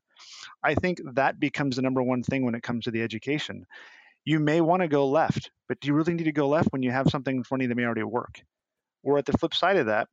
I 0.62 0.74
think 0.74 1.00
that 1.14 1.40
becomes 1.40 1.76
the 1.76 1.82
number 1.82 2.02
one 2.02 2.22
thing 2.22 2.44
when 2.44 2.54
it 2.54 2.62
comes 2.62 2.84
to 2.84 2.92
the 2.92 3.02
education. 3.02 3.66
You 4.24 4.38
may 4.38 4.60
want 4.60 4.82
to 4.82 4.88
go 4.88 5.08
left 5.08 5.50
but 5.68 5.80
do 5.80 5.88
you 5.88 5.94
really 5.94 6.14
need 6.14 6.24
to 6.24 6.32
go 6.32 6.48
left 6.48 6.72
when 6.72 6.82
you 6.82 6.92
have 6.92 7.10
something 7.10 7.42
you 7.50 7.68
that 7.68 7.76
may 7.76 7.84
already 7.84 8.04
work? 8.04 8.40
Or 9.02 9.18
at 9.18 9.26
the 9.26 9.36
flip 9.38 9.54
side 9.54 9.76
of 9.76 9.86
that 9.86 10.08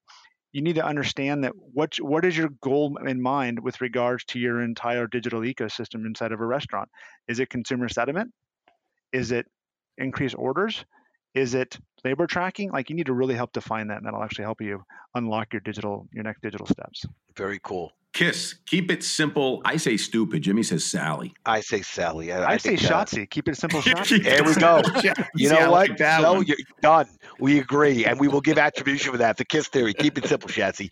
you 0.58 0.64
need 0.64 0.74
to 0.74 0.84
understand 0.84 1.44
that 1.44 1.54
what 1.56 1.98
what 1.98 2.26
is 2.26 2.36
your 2.36 2.50
goal 2.64 2.98
in 3.06 3.22
mind 3.22 3.60
with 3.60 3.80
regards 3.80 4.26
to 4.26 4.40
your 4.40 4.64
entire 4.64 5.06
digital 5.06 5.42
ecosystem 5.42 6.04
inside 6.08 6.32
of 6.32 6.42
a 6.42 6.46
restaurant? 6.46 6.90
Is 7.28 7.40
it 7.40 7.52
consumer 7.52 7.88
sentiment? 7.88 8.32
Is 9.14 9.32
it 9.32 9.46
increased 10.00 10.34
orders? 10.36 10.84
Is 11.36 11.54
it 11.54 11.78
labor 12.04 12.26
tracking? 12.26 12.72
Like 12.72 12.90
you 12.90 12.96
need 12.96 13.06
to 13.06 13.14
really 13.14 13.36
help 13.36 13.54
define 13.54 13.90
that 13.90 13.98
and 13.98 14.08
that'll 14.08 14.24
actually 14.24 14.46
help 14.46 14.60
you 14.60 14.82
unlock 15.14 15.54
your 15.54 15.60
digital 15.60 16.08
your 16.12 16.24
next 16.24 16.42
digital 16.42 16.66
steps. 16.66 17.06
Very 17.36 17.60
cool 17.62 17.92
Kiss. 18.18 18.56
Keep 18.66 18.90
it 18.90 19.04
simple. 19.04 19.62
I 19.64 19.78
say 19.78 19.96
stupid. 19.96 20.42
Jimmy 20.42 20.64
says 20.64 20.84
Sally. 20.84 21.36
I 21.46 21.62
say 21.62 21.84
Sally. 21.84 22.32
I, 22.32 22.40
I, 22.40 22.54
I 22.54 22.58
say 22.58 22.76
uh, 22.76 23.06
Keep 23.30 23.48
it 23.48 23.58
simple, 23.58 23.80
Shotzi. 23.84 24.24
there 24.24 24.44
we 24.44 24.56
go. 24.56 24.82
you 25.36 25.50
know 25.50 25.70
what? 25.70 25.92
Like 25.92 26.00
no, 26.00 26.42
you're 26.42 26.58
done. 26.82 27.06
We 27.40 27.60
agree, 27.60 28.06
and 28.06 28.20
we 28.20 28.28
will 28.28 28.42
give 28.42 28.58
attribution 28.58 29.12
for 29.12 29.20
that. 29.20 29.38
The 29.38 29.46
Kiss 29.46 29.68
theory. 29.68 29.94
Keep 29.94 30.18
it 30.18 30.26
simple, 30.26 30.50
Shotzi. 30.50 30.90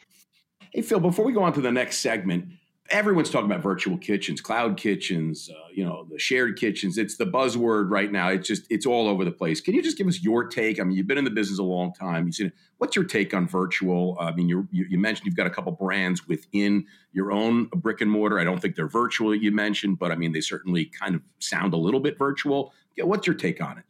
Hey, 0.71 0.83
Phil. 0.83 0.99
Before 0.99 1.25
we 1.25 1.33
go 1.33 1.41
on 1.41 1.51
to 1.53 1.61
the 1.61 1.71
next 1.71 1.97
segment, 1.97 2.45
everyone's 2.89 3.29
talking 3.29 3.49
about 3.49 3.63
virtual 3.63 3.97
kitchens, 3.97 4.41
cloud 4.41 4.77
kitchens, 4.77 5.49
uh, 5.49 5.67
you 5.73 5.83
know, 5.83 6.05
the 6.09 6.19
shared 6.19 6.57
kitchens. 6.57 6.97
It's 6.97 7.17
the 7.17 7.25
buzzword 7.25 7.89
right 7.89 8.11
now. 8.11 8.29
It's 8.29 8.47
just 8.47 8.65
it's 8.69 8.85
all 8.85 9.07
over 9.07 9.25
the 9.25 9.31
place. 9.31 9.61
Can 9.61 9.73
you 9.73 9.81
just 9.81 9.97
give 9.97 10.07
us 10.07 10.21
your 10.21 10.47
take? 10.47 10.79
I 10.79 10.83
mean, 10.83 10.95
you've 10.95 11.07
been 11.07 11.17
in 11.17 11.23
the 11.23 11.31
business 11.31 11.59
a 11.59 11.63
long 11.63 11.93
time. 11.93 12.25
You've 12.25 12.35
seen 12.35 12.47
it. 12.47 12.53
What's 12.77 12.95
your 12.95 13.05
take 13.05 13.33
on 13.33 13.47
virtual? 13.47 14.17
I 14.19 14.31
mean, 14.33 14.49
you 14.49 14.67
you 14.71 14.99
mentioned 14.99 15.25
you've 15.25 15.35
got 15.35 15.47
a 15.47 15.51
couple 15.51 15.71
brands 15.71 16.27
within 16.27 16.85
your 17.11 17.31
own 17.31 17.65
brick 17.75 18.01
and 18.01 18.11
mortar. 18.11 18.39
I 18.39 18.43
don't 18.43 18.61
think 18.61 18.75
they're 18.75 18.87
virtual. 18.87 19.33
You 19.33 19.51
mentioned, 19.51 19.97
but 19.97 20.11
I 20.11 20.15
mean, 20.15 20.31
they 20.31 20.41
certainly 20.41 20.85
kind 20.85 21.15
of 21.15 21.21
sound 21.39 21.73
a 21.73 21.77
little 21.77 21.99
bit 21.99 22.17
virtual. 22.17 22.73
Yeah, 22.95 23.05
what's 23.05 23.25
your 23.25 23.35
take 23.35 23.61
on 23.61 23.77
it? 23.77 23.85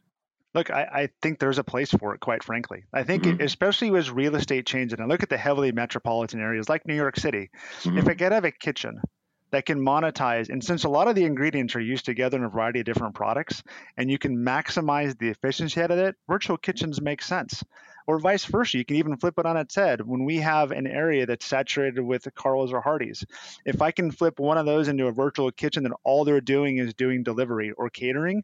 Look, 0.56 0.70
I, 0.70 0.84
I, 0.84 1.08
think 1.20 1.38
there's 1.38 1.58
a 1.58 1.64
place 1.64 1.90
for 1.90 2.14
it, 2.14 2.20
quite 2.20 2.42
frankly. 2.42 2.84
I 2.90 3.02
think, 3.02 3.24
mm-hmm. 3.24 3.42
it, 3.42 3.44
especially 3.44 3.94
as 3.94 4.10
real 4.10 4.36
estate 4.36 4.64
changes, 4.64 4.94
and 4.94 5.02
I 5.02 5.06
look 5.06 5.22
at 5.22 5.28
the 5.28 5.36
heavily 5.36 5.70
metropolitan 5.70 6.40
areas 6.40 6.66
like 6.66 6.86
New 6.86 6.94
York 6.94 7.18
City, 7.18 7.50
mm-hmm. 7.82 7.98
if 7.98 8.08
I 8.08 8.14
get 8.14 8.32
have 8.32 8.46
a 8.46 8.50
kitchen 8.50 9.02
that 9.50 9.66
can 9.66 9.78
monetize, 9.78 10.48
and 10.48 10.64
since 10.64 10.84
a 10.84 10.88
lot 10.88 11.08
of 11.08 11.14
the 11.14 11.24
ingredients 11.24 11.76
are 11.76 11.80
used 11.80 12.06
together 12.06 12.38
in 12.38 12.44
a 12.44 12.48
variety 12.48 12.80
of 12.80 12.86
different 12.86 13.14
products, 13.14 13.62
and 13.98 14.10
you 14.10 14.16
can 14.16 14.34
maximize 14.34 15.18
the 15.18 15.28
efficiency 15.28 15.78
out 15.82 15.90
of 15.90 15.98
it, 15.98 16.16
virtual 16.26 16.56
kitchens 16.56 17.02
make 17.02 17.20
sense. 17.20 17.62
Or 18.06 18.18
vice 18.18 18.46
versa, 18.46 18.78
you 18.78 18.84
can 18.86 18.96
even 18.96 19.18
flip 19.18 19.38
it 19.38 19.44
on 19.44 19.58
its 19.58 19.74
head. 19.74 20.00
When 20.00 20.24
we 20.24 20.38
have 20.38 20.70
an 20.70 20.86
area 20.86 21.26
that's 21.26 21.44
saturated 21.44 22.00
with 22.00 22.26
Carl's 22.34 22.72
or 22.72 22.80
Hardee's, 22.80 23.26
if 23.66 23.82
I 23.82 23.90
can 23.90 24.10
flip 24.10 24.40
one 24.40 24.56
of 24.56 24.64
those 24.64 24.88
into 24.88 25.06
a 25.06 25.12
virtual 25.12 25.50
kitchen 25.50 25.82
then 25.82 25.92
all 26.02 26.24
they're 26.24 26.40
doing 26.40 26.78
is 26.78 26.94
doing 26.94 27.24
delivery 27.24 27.72
or 27.72 27.90
catering, 27.90 28.42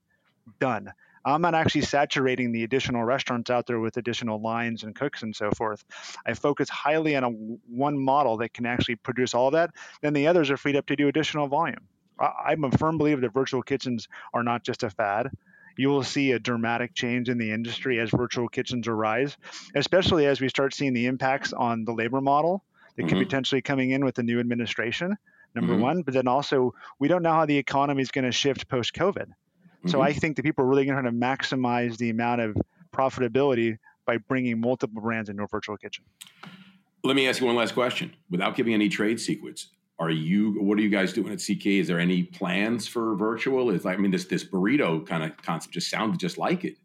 done 0.60 0.92
I'm 1.24 1.42
not 1.42 1.54
actually 1.54 1.82
saturating 1.82 2.52
the 2.52 2.64
additional 2.64 3.04
restaurants 3.04 3.50
out 3.50 3.66
there 3.66 3.80
with 3.80 3.96
additional 3.96 4.40
lines 4.40 4.82
and 4.82 4.94
cooks 4.94 5.22
and 5.22 5.34
so 5.34 5.50
forth. 5.52 5.84
I 6.26 6.34
focus 6.34 6.68
highly 6.68 7.16
on 7.16 7.24
a 7.24 7.28
one 7.28 7.98
model 7.98 8.38
that 8.38 8.52
can 8.52 8.66
actually 8.66 8.96
produce 8.96 9.34
all 9.34 9.52
that. 9.52 9.70
Then 10.00 10.12
the 10.12 10.26
others 10.26 10.50
are 10.50 10.56
freed 10.56 10.76
up 10.76 10.86
to 10.86 10.96
do 10.96 11.08
additional 11.08 11.46
volume. 11.48 11.88
I'm 12.18 12.64
a 12.64 12.70
firm 12.70 12.98
believer 12.98 13.20
that 13.22 13.32
virtual 13.32 13.62
kitchens 13.62 14.08
are 14.34 14.42
not 14.42 14.64
just 14.64 14.82
a 14.82 14.90
fad. 14.90 15.30
You 15.76 15.88
will 15.88 16.02
see 16.02 16.32
a 16.32 16.38
dramatic 16.38 16.94
change 16.94 17.28
in 17.28 17.38
the 17.38 17.50
industry 17.50 17.98
as 17.98 18.10
virtual 18.10 18.48
kitchens 18.48 18.88
arise, 18.88 19.36
especially 19.74 20.26
as 20.26 20.40
we 20.40 20.48
start 20.48 20.74
seeing 20.74 20.92
the 20.92 21.06
impacts 21.06 21.52
on 21.52 21.84
the 21.84 21.92
labor 21.92 22.20
model 22.20 22.62
that 22.96 23.02
mm-hmm. 23.02 23.16
could 23.16 23.26
potentially 23.26 23.62
coming 23.62 23.90
in 23.90 24.04
with 24.04 24.14
the 24.14 24.22
new 24.22 24.38
administration 24.38 25.16
number 25.54 25.72
mm-hmm. 25.72 25.82
one. 25.82 26.02
But 26.02 26.14
then 26.14 26.28
also, 26.28 26.74
we 26.98 27.08
don't 27.08 27.22
know 27.22 27.32
how 27.32 27.46
the 27.46 27.56
economy 27.56 28.02
is 28.02 28.10
going 28.10 28.24
to 28.26 28.32
shift 28.32 28.68
post 28.68 28.92
COVID. 28.94 29.32
So 29.86 29.98
mm-hmm. 29.98 30.02
I 30.02 30.12
think 30.12 30.36
that 30.36 30.44
people 30.44 30.64
are 30.64 30.68
really 30.68 30.84
going 30.84 31.04
to 31.04 31.10
maximize 31.10 31.96
the 31.96 32.10
amount 32.10 32.40
of 32.40 32.56
profitability 32.94 33.78
by 34.06 34.18
bringing 34.18 34.60
multiple 34.60 35.02
brands 35.02 35.28
into 35.28 35.42
a 35.42 35.46
virtual 35.46 35.76
kitchen. 35.76 36.04
Let 37.04 37.16
me 37.16 37.28
ask 37.28 37.40
you 37.40 37.46
one 37.46 37.56
last 37.56 37.74
question. 37.74 38.14
Without 38.30 38.54
giving 38.54 38.74
any 38.74 38.88
trade 38.88 39.18
secrets, 39.18 39.68
are 39.98 40.10
you? 40.10 40.52
What 40.60 40.78
are 40.78 40.82
you 40.82 40.88
guys 40.88 41.12
doing 41.12 41.32
at 41.32 41.38
CK? 41.38 41.66
Is 41.66 41.88
there 41.88 41.98
any 41.98 42.22
plans 42.24 42.86
for 42.86 43.16
virtual? 43.16 43.70
Is 43.70 43.86
I 43.86 43.96
mean 43.96 44.10
this 44.10 44.24
this 44.24 44.44
burrito 44.44 45.06
kind 45.06 45.24
of 45.24 45.36
concept 45.42 45.74
just 45.74 45.90
sounded 45.90 46.20
just 46.20 46.38
like 46.38 46.64
it. 46.64 46.76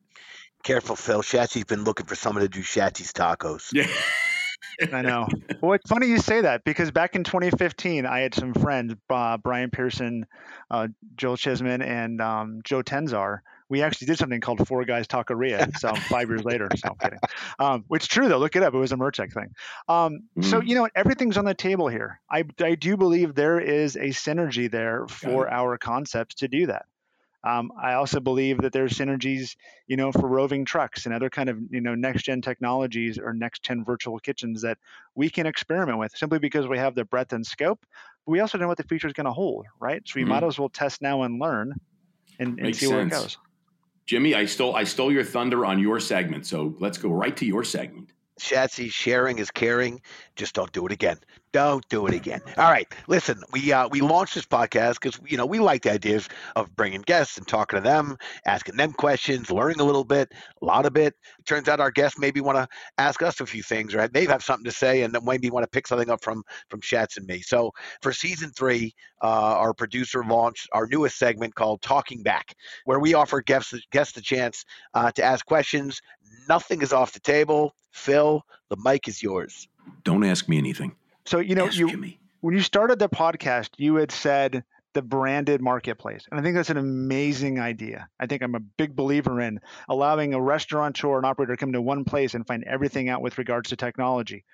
Careful, 0.63 0.95
Phil. 0.95 1.21
Shatsy's 1.21 1.65
been 1.65 1.83
looking 1.83 2.07
for 2.07 2.15
someone 2.15 2.41
to 2.41 2.49
do 2.49 2.61
Shatsy's 2.61 3.13
tacos. 3.13 3.71
Yeah. 3.71 3.87
I 4.93 5.01
know. 5.01 5.27
Well, 5.61 5.73
it's 5.73 5.89
funny 5.89 6.07
you 6.07 6.19
say 6.19 6.41
that 6.41 6.63
because 6.65 6.91
back 6.91 7.15
in 7.15 7.23
2015, 7.23 8.05
I 8.05 8.19
had 8.19 8.35
some 8.35 8.53
friends, 8.53 8.93
uh, 9.09 9.37
Brian 9.37 9.71
Pearson, 9.71 10.27
uh, 10.69 10.87
Joel 11.15 11.35
Chisman, 11.35 11.83
and 11.83 12.21
um, 12.21 12.61
Joe 12.63 12.83
Tenzar. 12.83 13.39
We 13.69 13.81
actually 13.81 14.05
did 14.05 14.19
something 14.19 14.39
called 14.39 14.65
Four 14.67 14.85
Guys 14.85 15.07
Taqueria. 15.07 15.75
So 15.79 15.95
five 16.09 16.29
years 16.29 16.45
later, 16.45 16.69
so 16.75 16.89
I'm 16.89 16.95
kidding. 16.97 17.19
Um, 17.57 17.85
which 17.87 18.07
true 18.07 18.29
though. 18.29 18.37
Look 18.37 18.55
it 18.55 18.61
up. 18.61 18.73
It 18.73 18.77
was 18.77 18.91
a 18.91 18.97
Merchek 18.97 19.33
thing. 19.33 19.55
Um, 19.89 20.19
mm. 20.37 20.45
So 20.45 20.61
you 20.61 20.75
know 20.75 20.87
everything's 20.95 21.37
on 21.37 21.45
the 21.45 21.55
table 21.55 21.87
here. 21.87 22.21
I 22.29 22.43
I 22.59 22.75
do 22.75 22.97
believe 22.97 23.33
there 23.33 23.59
is 23.59 23.95
a 23.95 24.09
synergy 24.09 24.69
there 24.69 25.07
for 25.07 25.49
our 25.49 25.77
concepts 25.77 26.35
to 26.35 26.47
do 26.47 26.67
that. 26.67 26.85
Um, 27.47 27.71
I 27.81 27.93
also 27.93 28.19
believe 28.19 28.61
that 28.61 28.73
there's 28.73 28.93
synergies, 28.93 29.55
you 29.87 29.95
know, 29.95 30.11
for 30.11 30.27
roving 30.27 30.65
trucks 30.65 31.05
and 31.05 31.15
other 31.15 31.29
kind 31.29 31.47
of, 31.47 31.57
you 31.69 31.79
know, 31.79 31.95
next 31.95 32.23
gen 32.23 32.41
technologies 32.41 33.17
or 33.17 33.33
next 33.33 33.63
gen 33.63 33.85
virtual 33.85 34.19
kitchens 34.19 34.61
that 34.63 34.77
we 35.15 35.29
can 35.29 35.45
experiment 35.45 35.97
with 35.97 36.11
simply 36.15 36.39
because 36.39 36.67
we 36.67 36.77
have 36.77 36.93
the 36.93 37.05
breadth 37.05 37.31
and 37.31 37.45
scope. 37.45 37.79
But 38.25 38.31
we 38.31 38.41
also 38.41 38.57
know 38.57 38.67
what 38.67 38.77
the 38.77 38.83
future 38.83 39.07
is 39.07 39.13
going 39.13 39.27
to 39.27 39.31
hold, 39.31 39.65
right? 39.79 40.01
So 40.05 40.13
we 40.15 40.23
mm-hmm. 40.23 40.31
might 40.31 40.43
as 40.43 40.59
well 40.59 40.67
test 40.67 41.01
now 41.01 41.23
and 41.23 41.39
learn 41.39 41.73
and, 42.39 42.59
and 42.59 42.75
see 42.75 42.87
sense. 42.87 42.91
where 42.91 43.01
it 43.01 43.09
goes. 43.11 43.37
Jimmy, 44.05 44.35
I 44.35 44.45
stole 44.45 44.75
I 44.75 44.83
stole 44.83 45.11
your 45.11 45.23
thunder 45.23 45.65
on 45.65 45.79
your 45.79 45.99
segment, 45.99 46.45
so 46.45 46.75
let's 46.79 46.97
go 46.97 47.09
right 47.09 47.35
to 47.37 47.45
your 47.45 47.63
segment. 47.63 48.11
Shatsy, 48.39 48.91
sharing 48.91 49.39
is 49.39 49.51
caring. 49.51 50.01
just 50.35 50.53
don't 50.53 50.71
do 50.71 50.85
it 50.85 50.91
again. 50.91 51.17
Don't 51.57 51.89
do 51.89 52.05
it 52.05 52.13
again. 52.13 52.41
All 52.57 52.69
right, 52.69 52.87
listen, 53.07 53.41
we 53.51 53.73
uh, 53.73 53.87
we 53.87 53.99
launched 53.99 54.35
this 54.35 54.45
podcast 54.45 55.01
because 55.01 55.19
you 55.25 55.37
know 55.37 55.45
we 55.47 55.57
like 55.57 55.81
the 55.81 55.91
ideas 55.91 56.29
of 56.55 56.75
bringing 56.75 57.01
guests 57.01 57.39
and 57.39 57.47
talking 57.47 57.77
to 57.77 57.83
them, 57.83 58.15
asking 58.45 58.77
them 58.77 58.93
questions, 58.93 59.49
learning 59.49 59.79
a 59.79 59.83
little 59.83 60.03
bit, 60.03 60.31
a 60.61 60.65
lot 60.65 60.85
of 60.85 60.95
it. 60.97 61.15
it 61.39 61.45
turns 61.47 61.67
out 61.67 61.79
our 61.79 61.89
guests 61.89 62.19
maybe 62.19 62.41
want 62.41 62.59
to 62.59 62.67
ask 62.99 63.23
us 63.23 63.41
a 63.41 63.45
few 63.47 63.63
things, 63.63 63.95
right? 63.95 64.13
They 64.13 64.25
have 64.25 64.43
something 64.43 64.65
to 64.65 64.71
say, 64.71 65.01
and 65.01 65.11
then 65.11 65.25
maybe 65.25 65.49
want 65.49 65.63
to 65.63 65.67
pick 65.67 65.87
something 65.87 66.11
up 66.11 66.23
from 66.23 66.43
from 66.69 66.79
Shats 66.81 67.17
and 67.17 67.25
me. 67.25 67.41
So 67.41 67.71
for 68.03 68.13
season 68.13 68.51
three, 68.51 68.93
uh, 69.23 69.25
our 69.25 69.73
producer 69.73 70.23
launched 70.23 70.69
our 70.73 70.85
newest 70.85 71.17
segment 71.17 71.55
called 71.55 71.81
Talking 71.81 72.21
Back, 72.21 72.53
where 72.85 72.99
we 72.99 73.15
offer 73.15 73.41
guests 73.41 73.73
guests 73.91 74.13
the 74.13 74.21
chance 74.21 74.63
uh, 74.93 75.09
to 75.13 75.23
ask 75.23 75.43
questions. 75.43 76.03
Nothing 76.47 76.83
is 76.83 76.93
off 76.93 77.13
the 77.13 77.19
table. 77.19 77.73
Phil, 77.93 78.43
the 78.69 78.77
mic 78.85 79.07
is 79.07 79.23
yours. 79.23 79.67
Don't 80.03 80.23
ask 80.23 80.47
me 80.47 80.59
anything. 80.59 80.95
So 81.27 81.39
you 81.39 81.55
know 81.55 81.65
ask 81.65 81.77
you 81.77 81.89
Jimmy. 81.89 82.21
when 82.39 82.55
you 82.55 82.61
started 82.61 82.99
the 82.99 83.09
podcast, 83.09 83.71
you 83.75 83.95
had 83.95 84.13
said 84.13 84.63
the 84.93 85.01
branded 85.01 85.61
marketplace. 85.61 86.25
And 86.31 86.39
I 86.39 86.43
think 86.43 86.55
that's 86.55 86.69
an 86.69 86.77
amazing 86.77 87.59
idea. 87.59 88.07
I 88.17 88.27
think 88.27 88.41
I'm 88.41 88.55
a 88.55 88.61
big 88.61 88.95
believer 88.95 89.41
in 89.41 89.59
allowing 89.89 90.33
a 90.33 90.41
restaurateur 90.41 91.19
an 91.19 91.25
operator 91.25 91.53
to 91.53 91.57
come 91.57 91.73
to 91.73 91.81
one 91.81 92.05
place 92.05 92.33
and 92.33 92.47
find 92.47 92.63
everything 92.63 93.09
out 93.09 93.21
with 93.21 93.37
regards 93.37 93.69
to 93.69 93.75
technology. 93.75 94.45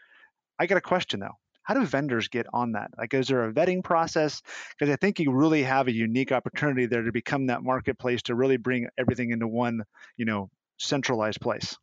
I 0.58 0.66
got 0.66 0.80
a 0.80 0.82
question 0.82 1.20
though. 1.20 1.38
How 1.62 1.76
do 1.76 1.86
vendors 1.86 2.28
get 2.28 2.48
on 2.52 2.72
that? 2.72 2.90
Like, 2.98 3.14
is 3.14 3.28
there 3.28 3.46
a 3.46 3.54
vetting 3.54 3.84
process? 3.84 4.42
Because 4.72 4.92
I 4.92 4.96
think 4.96 5.20
you 5.20 5.32
really 5.32 5.62
have 5.62 5.88
a 5.88 5.94
unique 5.94 6.32
opportunity 6.32 6.88
there 6.88 7.04
to 7.04 7.12
become 7.12 7.46
that 7.46 7.62
marketplace 7.62 8.24
to 8.24 8.36
really 8.36 8.58
bring 8.58 8.88
everything 8.98 9.30
into 9.30 9.48
one, 9.48 9.84
you 10.18 10.26
know, 10.26 10.50
centralized 10.78 11.40
place. 11.40 11.78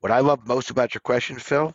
What 0.00 0.10
I 0.10 0.20
love 0.20 0.48
most 0.48 0.70
about 0.70 0.94
your 0.94 1.00
question, 1.00 1.38
Phil, 1.38 1.74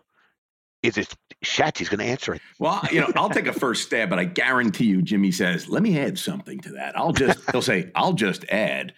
is 0.87 0.97
it's 0.97 1.15
Shatsy's 1.43 1.89
going 1.89 1.99
to 1.99 2.05
answer 2.05 2.33
it. 2.33 2.41
Well, 2.59 2.81
you 2.91 3.01
know, 3.01 3.11
I'll 3.15 3.29
take 3.29 3.47
a 3.47 3.53
first 3.53 3.83
stab, 3.83 4.09
but 4.09 4.19
I 4.19 4.25
guarantee 4.25 4.85
you, 4.85 5.01
Jimmy 5.01 5.31
says, 5.31 5.67
"Let 5.69 5.83
me 5.83 5.97
add 5.99 6.17
something 6.17 6.59
to 6.61 6.73
that." 6.73 6.97
I'll 6.97 7.13
just 7.13 7.39
he'll 7.51 7.61
say, 7.61 7.91
"I'll 7.95 8.13
just 8.13 8.45
add." 8.49 8.93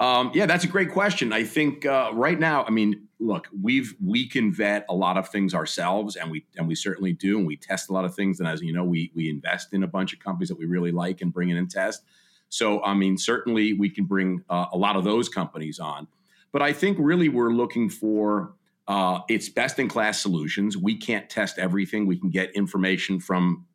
Um, 0.00 0.30
yeah, 0.32 0.46
that's 0.46 0.64
a 0.64 0.68
great 0.68 0.92
question. 0.92 1.32
I 1.32 1.42
think 1.42 1.84
uh, 1.84 2.10
right 2.12 2.38
now, 2.38 2.64
I 2.64 2.70
mean, 2.70 3.08
look, 3.18 3.48
we've 3.60 3.94
we 4.04 4.28
can 4.28 4.52
vet 4.52 4.86
a 4.88 4.94
lot 4.94 5.16
of 5.16 5.28
things 5.28 5.54
ourselves, 5.54 6.14
and 6.16 6.30
we 6.30 6.44
and 6.56 6.68
we 6.68 6.74
certainly 6.74 7.12
do, 7.12 7.38
and 7.38 7.46
we 7.46 7.56
test 7.56 7.90
a 7.90 7.92
lot 7.92 8.04
of 8.04 8.14
things. 8.14 8.38
And 8.38 8.48
as 8.48 8.62
you 8.62 8.72
know, 8.72 8.84
we 8.84 9.10
we 9.14 9.28
invest 9.28 9.72
in 9.72 9.82
a 9.82 9.88
bunch 9.88 10.12
of 10.12 10.20
companies 10.20 10.48
that 10.48 10.58
we 10.58 10.66
really 10.66 10.92
like 10.92 11.20
and 11.20 11.32
bring 11.32 11.48
in 11.48 11.56
and 11.56 11.70
test. 11.70 12.02
So, 12.48 12.82
I 12.82 12.94
mean, 12.94 13.18
certainly 13.18 13.74
we 13.74 13.90
can 13.90 14.04
bring 14.04 14.42
uh, 14.48 14.66
a 14.72 14.78
lot 14.78 14.96
of 14.96 15.04
those 15.04 15.28
companies 15.28 15.78
on. 15.78 16.06
But 16.52 16.62
I 16.62 16.72
think 16.72 16.96
really 16.98 17.28
we're 17.28 17.52
looking 17.52 17.90
for 17.90 18.54
uh, 18.88 19.20
it's 19.28 19.50
best 19.50 19.78
in 19.78 19.86
class 19.86 20.20
solutions. 20.20 20.76
We 20.76 20.96
can't 20.96 21.28
test 21.28 21.58
everything. 21.58 22.06
We 22.06 22.18
can 22.18 22.30
get 22.30 22.50
information 22.52 23.20
from 23.20 23.66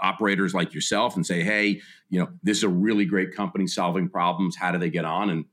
operators 0.00 0.54
like 0.54 0.72
yourself 0.72 1.16
and 1.16 1.26
say, 1.26 1.42
hey, 1.42 1.80
you 2.08 2.20
know, 2.20 2.28
this 2.42 2.58
is 2.58 2.64
a 2.64 2.68
really 2.68 3.04
great 3.04 3.34
company 3.34 3.66
solving 3.66 4.08
problems. 4.08 4.56
How 4.56 4.70
do 4.70 4.78
they 4.78 4.88
get 4.88 5.04
on? 5.04 5.28
And 5.30 5.44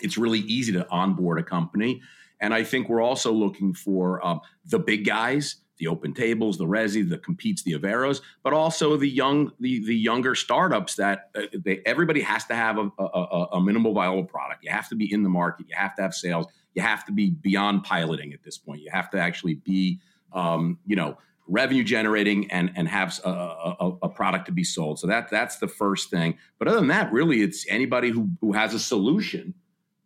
it's 0.00 0.18
really 0.18 0.40
easy 0.40 0.72
to 0.72 0.86
onboard 0.90 1.38
a 1.38 1.44
company. 1.44 2.02
And 2.40 2.52
I 2.52 2.64
think 2.64 2.88
we're 2.88 3.02
also 3.02 3.32
looking 3.32 3.72
for 3.72 4.24
um, 4.26 4.40
the 4.66 4.78
big 4.78 5.04
guys, 5.04 5.56
the 5.80 5.88
Open 5.88 6.14
Tables, 6.14 6.58
the 6.58 6.66
Resy, 6.66 7.08
the 7.08 7.18
competes, 7.18 7.62
the 7.62 7.72
Averos, 7.72 8.20
but 8.44 8.52
also 8.52 8.96
the 8.96 9.08
young, 9.08 9.50
the 9.58 9.84
the 9.84 9.96
younger 9.96 10.36
startups 10.36 10.94
that 10.96 11.30
uh, 11.34 11.42
they, 11.64 11.80
everybody 11.84 12.20
has 12.20 12.44
to 12.44 12.54
have 12.54 12.78
a, 12.78 12.88
a, 12.98 13.46
a 13.54 13.60
minimal 13.60 13.92
viable 13.92 14.24
product. 14.24 14.62
You 14.62 14.70
have 14.70 14.88
to 14.90 14.94
be 14.94 15.12
in 15.12 15.24
the 15.24 15.28
market. 15.28 15.66
You 15.68 15.74
have 15.76 15.96
to 15.96 16.02
have 16.02 16.14
sales. 16.14 16.46
You 16.74 16.82
have 16.82 17.04
to 17.06 17.12
be 17.12 17.30
beyond 17.30 17.82
piloting 17.82 18.32
at 18.32 18.44
this 18.44 18.58
point. 18.58 18.82
You 18.82 18.90
have 18.92 19.10
to 19.10 19.18
actually 19.18 19.54
be, 19.54 19.98
um, 20.32 20.78
you 20.86 20.94
know, 20.94 21.18
revenue 21.48 21.82
generating 21.82 22.50
and 22.52 22.70
and 22.76 22.86
have 22.86 23.18
a, 23.24 23.30
a, 23.30 23.92
a, 24.02 24.08
product 24.08 24.46
to 24.46 24.52
be 24.52 24.62
sold. 24.62 25.00
So 25.00 25.06
that 25.08 25.30
that's 25.30 25.58
the 25.58 25.66
first 25.66 26.10
thing. 26.10 26.36
But 26.58 26.68
other 26.68 26.78
than 26.78 26.88
that, 26.88 27.10
really, 27.10 27.40
it's 27.40 27.66
anybody 27.68 28.10
who 28.10 28.28
who 28.40 28.52
has 28.52 28.74
a 28.74 28.78
solution 28.78 29.54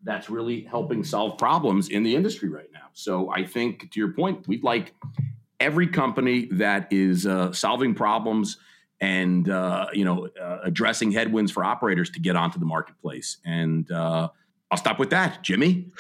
that's 0.05 0.31
really 0.31 0.63
helping 0.63 1.03
solve 1.03 1.37
problems 1.39 1.89
in 1.89 2.03
the 2.03 2.15
industry 2.15 2.49
right 2.49 2.71
now. 2.73 2.89
So 2.93 3.31
I 3.31 3.45
think 3.45 3.91
to 3.91 3.99
your 3.99 4.13
point, 4.13 4.47
we'd 4.47 4.63
like 4.63 4.95
every 5.65 5.87
company 5.87 6.47
that 6.53 6.93
is 6.93 7.27
uh, 7.27 7.51
solving 7.53 7.95
problems 7.95 8.59
and 9.01 9.49
uh, 9.49 9.87
you 9.95 10.05
know 10.05 10.29
uh, 10.41 10.59
addressing 10.63 11.11
headwinds 11.11 11.51
for 11.51 11.65
operators 11.65 12.11
to 12.11 12.21
get 12.21 12.37
onto 12.37 12.59
the 12.59 12.67
marketplace. 12.67 13.39
And 13.45 13.91
uh, 13.91 14.29
I'll 14.71 14.79
stop 14.79 14.99
with 14.99 15.11
that, 15.11 15.43
Jimmy. 15.43 15.91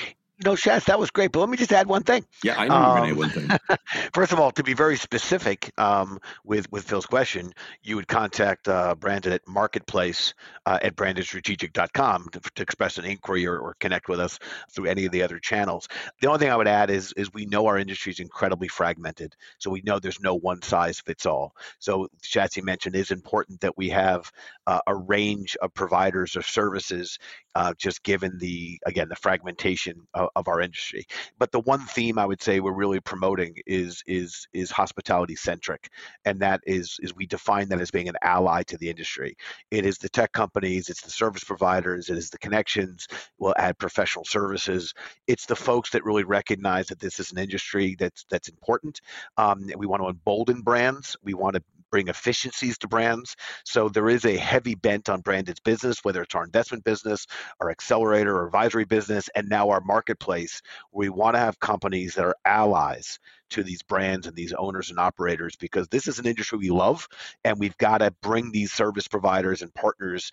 No, 0.43 0.55
Shaz, 0.55 0.87
that 0.87 0.99
was 0.99 1.13
great. 1.13 1.31
But 1.31 1.41
let 1.41 1.49
me 1.49 1.57
just 1.57 1.73
add 1.73 1.87
one 1.87 2.03
thing. 2.03 2.25
Yeah, 2.43 2.57
I 2.59 2.67
know 2.67 2.75
um, 2.75 3.07
you're 3.07 3.15
going 3.15 3.31
to 3.31 3.41
add 3.41 3.59
one 3.59 3.69
thing. 3.69 3.79
First 4.13 4.33
of 4.33 4.41
all, 4.41 4.51
to 4.53 4.65
be 4.65 4.75
very 4.75 4.97
specific 4.97 5.71
um, 5.79 6.19
with 6.45 6.71
with 6.73 6.85
Phil's 6.85 7.07
question, 7.07 7.53
you 7.85 7.95
would 7.95 8.09
contact 8.09 8.67
uh, 8.67 8.97
Branded 8.97 9.33
at 9.33 9.47
marketplace 9.47 10.35
uh, 10.67 10.81
at 10.83 10.97
brandedstrategic.com 10.97 12.29
to, 12.33 12.41
to 12.41 12.63
express 12.63 12.99
an 12.99 13.05
inquiry 13.05 13.47
or, 13.47 13.59
or, 13.59 13.75
connect 13.79 14.09
with 14.09 14.19
us 14.19 14.39
through 14.73 14.87
any 14.87 15.05
of 15.05 15.13
the 15.13 15.23
other 15.23 15.39
channels. 15.39 15.87
The 16.21 16.27
only 16.27 16.41
thing 16.41 16.51
I 16.51 16.57
would 16.57 16.69
add 16.69 16.91
is 16.91 17.13
is 17.17 17.33
we 17.33 17.47
know 17.47 17.67
our 17.67 17.79
industry 17.79 18.11
is 18.11 18.19
incredibly 18.19 18.69
fragmented, 18.69 19.37
so 19.59 19.71
we 19.71 19.83
know 19.83 20.01
there's 20.01 20.21
no 20.21 20.35
one 20.35 20.63
size 20.63 20.99
fits 20.99 21.27
all. 21.27 21.55
So 21.79 22.09
Shatsy 22.23 22.63
mentioned 22.63 22.97
is 22.97 23.13
important 23.13 23.61
that 23.61 23.77
we 23.77 23.91
have 23.91 24.33
uh, 24.67 24.81
a 24.89 24.97
range 24.97 25.57
of 25.63 25.73
providers 25.75 26.35
or 26.35 26.43
services, 26.43 27.19
uh, 27.55 27.75
just 27.79 28.03
given 28.03 28.37
the 28.39 28.81
again 28.85 29.09
the 29.09 29.17
fragmentation 29.17 30.01
of, 30.13 30.24
of, 30.37 30.49
our 30.49 30.61
industry. 30.61 31.07
But 31.39 31.53
the 31.53 31.61
one 31.61 31.81
theme 31.81 32.19
I 32.19 32.27
would 32.27 32.43
say 32.43 32.61
we're 32.61 32.73
really 32.73 33.01
promoting 33.01 33.57
is 33.67 34.03
is 34.07 34.47
is 34.53 34.71
hospitality 34.71 35.37
centric, 35.37 35.89
and 36.25 36.41
that 36.41 36.61
is 36.67 36.99
is 37.03 37.15
we 37.15 37.27
define 37.27 37.69
that 37.69 37.81
as 37.81 37.91
being 37.91 38.09
an 38.09 38.17
ally 38.23 38.63
to 38.65 38.77
the 38.77 38.91
industry. 38.91 39.37
It 39.71 39.87
is 39.87 39.99
the 39.99 40.09
tech 40.09 40.33
companies, 40.33 40.89
it's 40.89 41.03
the 41.03 41.11
service 41.11 41.45
providers, 41.45 42.11
it 42.11 42.19
is 42.19 42.31
the 42.31 42.39
connections. 42.39 43.07
We'll 43.39 43.55
add 43.57 43.79
professional 43.79 44.25
services. 44.25 44.93
It's 45.27 45.47
the 45.47 45.57
folks 45.57 45.91
that 45.91 46.05
really 46.05 46.25
recognize 46.25 46.89
that 46.89 47.01
this 47.01 47.21
is 47.21 47.33
an 47.33 47.39
industry 47.39 47.97
that's 47.99 48.25
that's 48.31 48.49
important. 48.49 49.01
Um, 49.37 49.71
we 49.77 49.87
want 49.87 50.03
to 50.03 50.09
embolden 50.09 50.63
brands. 50.63 51.17
We 51.23 51.35
want 51.35 51.57
to 51.57 51.63
bring 51.95 52.09
efficiencies 52.09 52.77
to 52.77 52.89
brands. 52.89 53.37
So 53.65 53.89
there 53.89 54.09
is 54.09 54.25
a 54.25 54.37
heavy 54.37 54.75
bent 54.75 55.09
on 55.09 55.21
branded 55.21 55.61
business, 55.65 56.03
whether 56.03 56.23
it's 56.23 56.35
our 56.35 56.43
investment 56.43 56.83
business, 56.83 57.25
our 57.61 57.71
accelerator 57.71 58.37
or 58.37 58.47
advisory 58.47 58.85
business, 58.85 59.31
and 59.37 59.49
now 59.49 59.69
our 59.69 59.81
marketplace. 59.81 60.61
We 60.91 61.09
want 61.09 61.37
to 61.37 61.39
have 61.39 61.61
companies 61.61 62.17
that 62.17 62.25
are 62.25 62.35
allies 62.45 63.21
to 63.51 63.63
these 63.63 63.85
brands 63.85 64.27
and 64.27 64.35
these 64.35 64.53
owners 64.53 64.91
and 64.91 64.99
operators 64.99 65.55
because 65.55 65.87
this 65.87 66.09
is 66.09 66.19
an 66.19 66.27
industry 66.27 66.59
we 66.59 66.71
love 66.71 67.07
and 67.45 67.61
we've 67.61 67.79
got 67.79 67.99
to 67.99 68.11
bring 68.23 68.51
these 68.51 68.73
service 68.73 69.07
providers 69.07 69.63
and 69.63 69.73
partners 69.75 70.33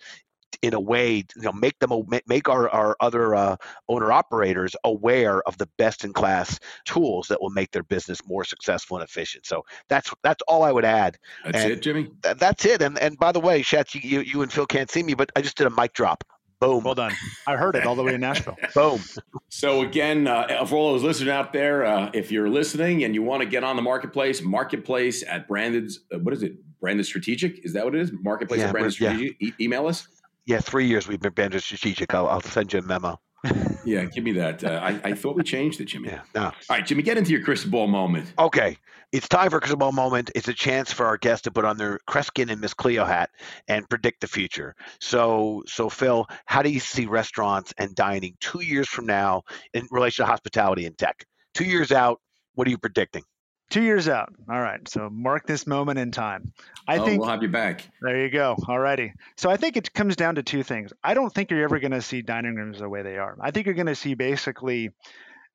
in 0.62 0.74
a 0.74 0.80
way, 0.80 1.24
you 1.36 1.42
know, 1.42 1.52
make 1.52 1.78
them 1.80 1.92
make 2.26 2.48
our 2.48 2.68
our 2.70 2.96
other 3.00 3.34
uh, 3.34 3.56
owner 3.88 4.12
operators 4.12 4.74
aware 4.84 5.42
of 5.42 5.58
the 5.58 5.68
best 5.76 6.04
in 6.04 6.12
class 6.12 6.58
tools 6.84 7.28
that 7.28 7.42
will 7.42 7.50
make 7.50 7.72
their 7.72 7.82
business 7.82 8.20
more 8.26 8.44
successful 8.44 8.96
and 8.96 9.04
efficient. 9.04 9.44
So 9.44 9.64
that's 9.88 10.12
that's 10.22 10.42
all 10.48 10.62
I 10.62 10.72
would 10.72 10.84
add. 10.84 11.18
That's 11.44 11.58
and 11.58 11.72
it, 11.72 11.82
Jimmy. 11.82 12.10
Th- 12.22 12.36
that's 12.36 12.64
it. 12.64 12.80
And 12.80 12.98
and 12.98 13.18
by 13.18 13.32
the 13.32 13.40
way, 13.40 13.62
Shatz, 13.62 13.94
you, 13.94 14.20
you 14.20 14.42
and 14.42 14.52
Phil 14.52 14.66
can't 14.66 14.90
see 14.90 15.02
me, 15.02 15.14
but 15.14 15.30
I 15.36 15.42
just 15.42 15.56
did 15.56 15.66
a 15.66 15.70
mic 15.70 15.92
drop. 15.92 16.24
Boom. 16.62 16.84
Well 16.84 16.94
done. 16.94 17.12
I 17.44 17.56
heard 17.56 17.74
it 17.74 17.84
all 17.86 17.96
the 17.96 18.04
way 18.04 18.14
in 18.14 18.20
Nashville. 18.20 18.56
Boom. 18.74 19.00
So 19.48 19.82
again, 19.82 20.28
uh, 20.28 20.64
for 20.64 20.76
all 20.76 20.92
those 20.92 21.02
listeners 21.02 21.28
out 21.28 21.52
there, 21.52 21.84
uh, 21.84 22.08
if 22.14 22.30
you're 22.30 22.48
listening 22.48 23.02
and 23.02 23.16
you 23.16 23.22
want 23.24 23.42
to 23.42 23.48
get 23.48 23.64
on 23.64 23.74
the 23.74 23.82
marketplace, 23.82 24.40
marketplace 24.42 25.24
at 25.26 25.48
Branded's, 25.48 25.98
uh, 26.14 26.20
what 26.20 26.32
is 26.32 26.44
it? 26.44 26.54
Branded 26.80 27.04
Strategic? 27.04 27.64
Is 27.64 27.72
that 27.72 27.84
what 27.84 27.96
it 27.96 28.00
is? 28.00 28.12
Marketplace 28.12 28.60
yeah, 28.60 28.66
at 28.66 28.72
Branded 28.72 28.92
Strategic? 28.92 29.36
Yeah. 29.40 29.48
E- 29.48 29.54
email 29.58 29.88
us. 29.88 30.06
Yeah, 30.46 30.58
three 30.58 30.86
years 30.86 31.06
we've 31.06 31.20
been 31.20 31.32
Branded 31.32 31.62
Strategic. 31.62 32.14
I'll, 32.14 32.28
I'll 32.28 32.40
send 32.40 32.72
you 32.72 32.80
a 32.80 32.82
memo. 32.82 33.20
yeah, 33.84 34.04
give 34.04 34.22
me 34.22 34.32
that. 34.32 34.62
Uh, 34.62 34.80
I, 34.82 35.00
I, 35.02 35.14
thought 35.14 35.36
we 35.36 35.42
changed 35.42 35.80
it, 35.80 35.86
Jimmy. 35.86 36.08
Yeah, 36.10 36.22
no. 36.34 36.44
All 36.44 36.52
right, 36.70 36.86
Jimmy, 36.86 37.02
get 37.02 37.18
into 37.18 37.32
your 37.32 37.42
crystal 37.42 37.70
ball 37.70 37.88
moment. 37.88 38.32
Okay. 38.38 38.76
It's 39.10 39.28
time 39.28 39.50
for 39.50 39.56
a 39.56 39.60
crystal 39.60 39.78
ball 39.78 39.92
moment. 39.92 40.30
It's 40.34 40.48
a 40.48 40.54
chance 40.54 40.92
for 40.92 41.06
our 41.06 41.18
guests 41.18 41.42
to 41.42 41.50
put 41.50 41.64
on 41.64 41.76
their 41.76 41.98
Kreskin 42.08 42.50
and 42.50 42.60
Miss 42.60 42.72
Cleo 42.72 43.04
hat 43.04 43.30
and 43.68 43.88
predict 43.88 44.20
the 44.20 44.28
future. 44.28 44.74
So, 45.00 45.64
so 45.66 45.88
Phil, 45.88 46.26
how 46.46 46.62
do 46.62 46.70
you 46.70 46.80
see 46.80 47.06
restaurants 47.06 47.74
and 47.78 47.94
dining 47.94 48.36
two 48.40 48.62
years 48.62 48.88
from 48.88 49.06
now 49.06 49.42
in 49.74 49.86
relation 49.90 50.24
to 50.24 50.30
hospitality 50.30 50.86
and 50.86 50.96
tech? 50.96 51.24
Two 51.52 51.64
years 51.64 51.90
out, 51.90 52.20
what 52.54 52.66
are 52.68 52.70
you 52.70 52.78
predicting? 52.78 53.24
Two 53.72 53.82
years 53.82 54.06
out. 54.06 54.34
All 54.50 54.60
right. 54.60 54.86
So 54.86 55.08
mark 55.08 55.46
this 55.46 55.66
moment 55.66 55.98
in 55.98 56.10
time. 56.10 56.52
I 56.86 56.98
oh, 56.98 57.06
think 57.06 57.22
we'll 57.22 57.30
have 57.30 57.42
you 57.42 57.48
back. 57.48 57.88
There 58.02 58.22
you 58.22 58.28
go. 58.28 58.54
All 58.68 58.78
righty. 58.78 59.14
So 59.38 59.48
I 59.48 59.56
think 59.56 59.78
it 59.78 59.94
comes 59.94 60.14
down 60.14 60.34
to 60.34 60.42
two 60.42 60.62
things. 60.62 60.92
I 61.02 61.14
don't 61.14 61.32
think 61.32 61.50
you're 61.50 61.64
ever 61.64 61.78
going 61.78 61.92
to 61.92 62.02
see 62.02 62.20
dining 62.20 62.54
rooms 62.54 62.80
the 62.80 62.88
way 62.90 63.00
they 63.00 63.16
are. 63.16 63.34
I 63.40 63.50
think 63.50 63.64
you're 63.64 63.74
going 63.74 63.86
to 63.86 63.94
see 63.94 64.12
basically 64.12 64.90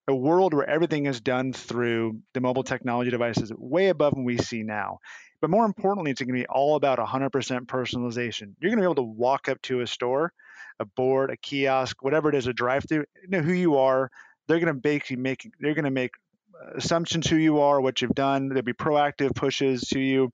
a 0.08 0.16
world 0.16 0.56
where 0.56 0.68
everything 0.68 1.06
is 1.06 1.22
done 1.22 1.54
through 1.54 2.20
the 2.34 2.42
mobile 2.42 2.64
technology 2.64 3.12
devices 3.12 3.54
way 3.56 3.90
above 3.90 4.14
what 4.14 4.26
we 4.26 4.40
see 4.40 4.64
now. 4.64 4.98
But 5.40 5.52
more 5.52 5.66
importantly, 5.66 6.10
it's 6.10 6.20
going 6.20 6.34
to 6.34 6.42
be 6.42 6.48
all 6.48 6.76
about 6.76 6.98
100% 6.98 7.30
personalization. 7.68 8.56
You're 8.60 8.72
going 8.72 8.78
to 8.78 8.82
be 8.82 8.86
able 8.86 8.96
to 8.96 9.04
walk 9.04 9.48
up 9.48 9.62
to 9.64 9.82
a 9.82 9.88
store, 9.88 10.34
a 10.80 10.86
board, 10.86 11.30
a 11.30 11.38
kiosk, 11.38 12.02
whatever 12.02 12.30
it 12.30 12.36
is, 12.36 12.48
a 12.48 12.54
drive-through, 12.54 13.06
know 13.28 13.42
who 13.42 13.54
you 13.54 13.78
are. 13.78 14.10
They're 14.48 14.60
going 14.60 14.74
to 14.74 14.80
basically 14.80 15.18
make 15.18 15.48
they're 15.60 15.76
going 15.76 15.86
to 15.86 15.92
make 15.92 16.12
assumptions 16.76 17.28
who 17.28 17.38
you 17.38 17.60
are, 17.60 17.82
what 17.82 18.02
you've 18.02 18.16
done. 18.16 18.50
There'll 18.50 18.64
be 18.64 18.74
proactive 18.74 19.36
pushes 19.36 19.82
to 19.90 20.00
you 20.00 20.32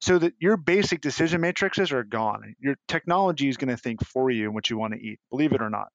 so 0.00 0.18
that 0.18 0.34
your 0.38 0.56
basic 0.56 1.00
decision 1.00 1.40
matrices 1.40 1.92
are 1.92 2.04
gone. 2.04 2.54
Your 2.60 2.76
technology 2.88 3.48
is 3.48 3.56
going 3.56 3.68
to 3.68 3.76
think 3.76 4.04
for 4.04 4.30
you 4.30 4.46
and 4.46 4.54
what 4.54 4.70
you 4.70 4.78
want 4.78 4.94
to 4.94 5.00
eat, 5.00 5.18
believe 5.30 5.52
it 5.52 5.62
or 5.62 5.70
not. 5.70 5.88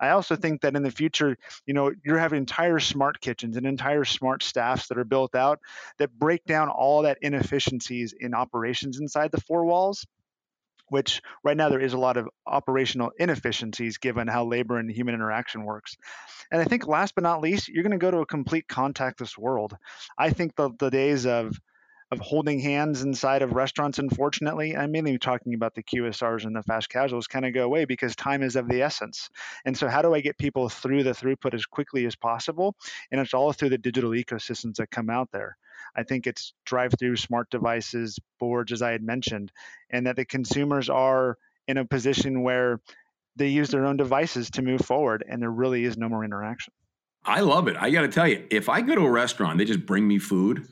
I 0.00 0.10
also 0.10 0.36
think 0.36 0.60
that 0.62 0.76
in 0.76 0.82
the 0.82 0.90
future, 0.90 1.36
you 1.66 1.74
know, 1.74 1.92
you're 2.04 2.18
having 2.18 2.38
entire 2.38 2.78
smart 2.78 3.20
kitchens 3.20 3.56
and 3.56 3.66
entire 3.66 4.04
smart 4.04 4.42
staffs 4.42 4.88
that 4.88 4.98
are 4.98 5.04
built 5.04 5.34
out 5.34 5.60
that 5.98 6.16
break 6.18 6.44
down 6.44 6.68
all 6.68 7.02
that 7.02 7.18
inefficiencies 7.22 8.14
in 8.18 8.34
operations 8.34 9.00
inside 9.00 9.32
the 9.32 9.40
four 9.40 9.64
walls 9.64 10.06
which 10.88 11.20
right 11.42 11.56
now 11.56 11.68
there 11.68 11.80
is 11.80 11.92
a 11.92 11.98
lot 11.98 12.16
of 12.16 12.28
operational 12.46 13.10
inefficiencies 13.18 13.98
given 13.98 14.28
how 14.28 14.44
labor 14.44 14.78
and 14.78 14.90
human 14.90 15.14
interaction 15.14 15.64
works. 15.64 15.96
And 16.50 16.60
I 16.60 16.64
think 16.64 16.86
last 16.86 17.14
but 17.14 17.24
not 17.24 17.40
least, 17.40 17.68
you're 17.68 17.82
going 17.82 17.92
to 17.92 17.98
go 17.98 18.10
to 18.10 18.18
a 18.18 18.26
complete 18.26 18.66
contactless 18.68 19.38
world. 19.38 19.76
I 20.18 20.30
think 20.30 20.56
the, 20.56 20.70
the 20.78 20.90
days 20.90 21.26
of 21.26 21.58
of 22.10 22.20
holding 22.20 22.60
hands 22.60 23.02
inside 23.02 23.42
of 23.42 23.52
restaurants, 23.52 23.98
unfortunately, 23.98 24.76
I'm 24.76 24.92
mainly 24.92 25.18
talking 25.18 25.54
about 25.54 25.74
the 25.74 25.82
QSRs 25.82 26.44
and 26.44 26.54
the 26.54 26.62
fast 26.62 26.88
casuals, 26.88 27.26
kind 27.26 27.44
of 27.44 27.54
go 27.54 27.64
away 27.64 27.84
because 27.84 28.14
time 28.14 28.42
is 28.42 28.56
of 28.56 28.68
the 28.68 28.82
essence. 28.82 29.30
And 29.64 29.76
so, 29.76 29.88
how 29.88 30.02
do 30.02 30.14
I 30.14 30.20
get 30.20 30.38
people 30.38 30.68
through 30.68 31.02
the 31.02 31.10
throughput 31.10 31.54
as 31.54 31.66
quickly 31.66 32.06
as 32.06 32.14
possible? 32.14 32.76
And 33.10 33.20
it's 33.20 33.34
all 33.34 33.52
through 33.52 33.70
the 33.70 33.78
digital 33.78 34.10
ecosystems 34.10 34.76
that 34.76 34.90
come 34.90 35.10
out 35.10 35.30
there. 35.32 35.56
I 35.96 36.02
think 36.02 36.26
it's 36.26 36.52
drive 36.64 36.94
through 36.98 37.16
smart 37.16 37.50
devices, 37.50 38.18
boards, 38.40 38.72
as 38.72 38.82
I 38.82 38.92
had 38.92 39.02
mentioned, 39.02 39.52
and 39.90 40.06
that 40.06 40.16
the 40.16 40.24
consumers 40.24 40.90
are 40.90 41.38
in 41.68 41.78
a 41.78 41.84
position 41.84 42.42
where 42.42 42.80
they 43.36 43.48
use 43.48 43.70
their 43.70 43.86
own 43.86 43.96
devices 43.96 44.50
to 44.50 44.62
move 44.62 44.80
forward 44.80 45.24
and 45.28 45.42
there 45.42 45.50
really 45.50 45.84
is 45.84 45.96
no 45.96 46.08
more 46.08 46.24
interaction. 46.24 46.72
I 47.24 47.40
love 47.40 47.68
it. 47.68 47.76
I 47.78 47.90
got 47.90 48.02
to 48.02 48.08
tell 48.08 48.28
you, 48.28 48.46
if 48.50 48.68
I 48.68 48.80
go 48.80 48.94
to 48.94 49.00
a 49.00 49.10
restaurant, 49.10 49.58
they 49.58 49.64
just 49.64 49.86
bring 49.86 50.06
me 50.06 50.18
food 50.18 50.68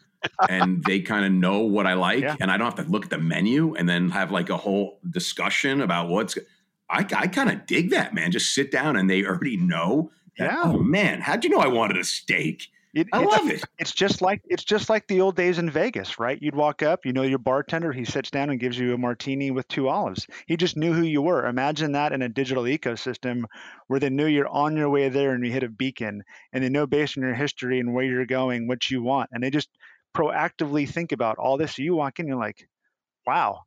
and 0.49 0.83
they 0.85 1.01
kind 1.01 1.25
of 1.25 1.33
know 1.33 1.61
what 1.61 1.87
I 1.87 1.95
like, 1.95 2.23
yeah. 2.23 2.37
and 2.41 2.51
I 2.51 2.57
don't 2.57 2.77
have 2.77 2.85
to 2.85 2.91
look 2.91 3.05
at 3.05 3.11
the 3.11 3.19
menu 3.19 3.75
and 3.75 3.89
then 3.89 4.11
have 4.11 4.31
like 4.31 4.51
a 4.51 4.57
whole 4.57 5.01
discussion 5.11 5.81
about 5.81 6.09
what's. 6.09 6.37
I, 6.91 7.07
I 7.17 7.27
kind 7.27 7.51
of 7.51 7.67
dig 7.67 7.91
that, 7.91 8.15
man. 8.15 8.31
Just 8.33 8.55
sit 8.55 8.71
down 8.71 8.97
and 8.97 9.09
they 9.09 9.25
already 9.25 9.57
know. 9.57 10.11
That, 10.39 10.53
yeah. 10.53 10.63
Oh 10.65 10.79
man, 10.79 11.21
how'd 11.21 11.43
you 11.43 11.51
know 11.51 11.59
I 11.59 11.69
wanted 11.69 11.97
a 11.97 12.05
steak? 12.05 12.69
It, 12.95 13.09
I 13.13 13.25
love 13.25 13.49
it. 13.49 13.65
It's 13.79 13.93
just 13.93 14.21
like 14.21 14.43
it's 14.45 14.65
just 14.65 14.91
like 14.91 15.07
the 15.07 15.23
old 15.23 15.35
days 15.35 15.59
in 15.59 15.71
Vegas, 15.71 16.19
right? 16.19 16.39
You'd 16.41 16.55
walk 16.55 16.83
up, 16.83 17.07
you 17.07 17.15
know 17.15 17.23
your 17.23 17.39
bartender, 17.39 17.91
he 17.91 18.05
sits 18.05 18.31
down 18.31 18.51
and 18.51 18.61
gives 18.61 18.79
you 18.79 18.93
a 18.93 18.99
martini 18.99 19.51
with 19.51 19.67
two 19.69 19.89
olives. 19.89 20.27
He 20.47 20.59
just 20.59 20.77
knew 20.77 20.93
who 20.93 21.03
you 21.03 21.23
were. 21.23 21.47
Imagine 21.47 21.93
that 21.93 22.13
in 22.13 22.21
a 22.21 22.29
digital 22.29 22.65
ecosystem 22.65 23.45
where 23.87 23.99
they 23.99 24.11
knew 24.11 24.27
you're 24.27 24.49
on 24.49 24.77
your 24.77 24.91
way 24.91 25.09
there 25.09 25.33
and 25.33 25.45
you 25.45 25.51
hit 25.51 25.63
a 25.63 25.71
beacon 25.71 26.23
and 26.53 26.63
they 26.63 26.69
know 26.69 26.87
based 26.87 27.17
on 27.17 27.25
your 27.25 27.35
history 27.35 27.81
and 27.81 27.95
where 27.95 28.05
you're 28.05 28.27
going 28.27 28.69
what 28.69 28.91
you 28.91 29.03
want. 29.03 29.31
And 29.33 29.43
they 29.43 29.51
just 29.51 29.71
proactively 30.15 30.87
think 30.87 31.13
about 31.13 31.39
all 31.39 31.57
this. 31.57 31.77
So 31.77 31.83
you 31.83 31.95
walk 31.95 32.21
in, 32.21 32.27
you're 32.27 32.37
like, 32.37 32.69
wow, 33.27 33.63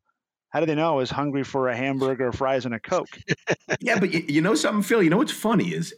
how 0.55 0.61
do 0.61 0.67
they 0.67 0.75
know 0.75 0.93
I 0.93 0.95
was 0.95 1.11
hungry 1.11 1.43
for 1.43 1.67
a 1.67 1.75
hamburger, 1.75 2.31
fries, 2.31 2.63
and 2.63 2.73
a 2.73 2.79
Coke? 2.79 3.19
yeah, 3.81 3.99
but 3.99 4.13
you, 4.13 4.23
you, 4.25 4.39
know 4.39 4.55
something, 4.55 4.83
Phil? 4.83 5.03
You 5.03 5.09
know 5.09 5.17
what's 5.17 5.33
funny 5.33 5.73
is 5.73 5.93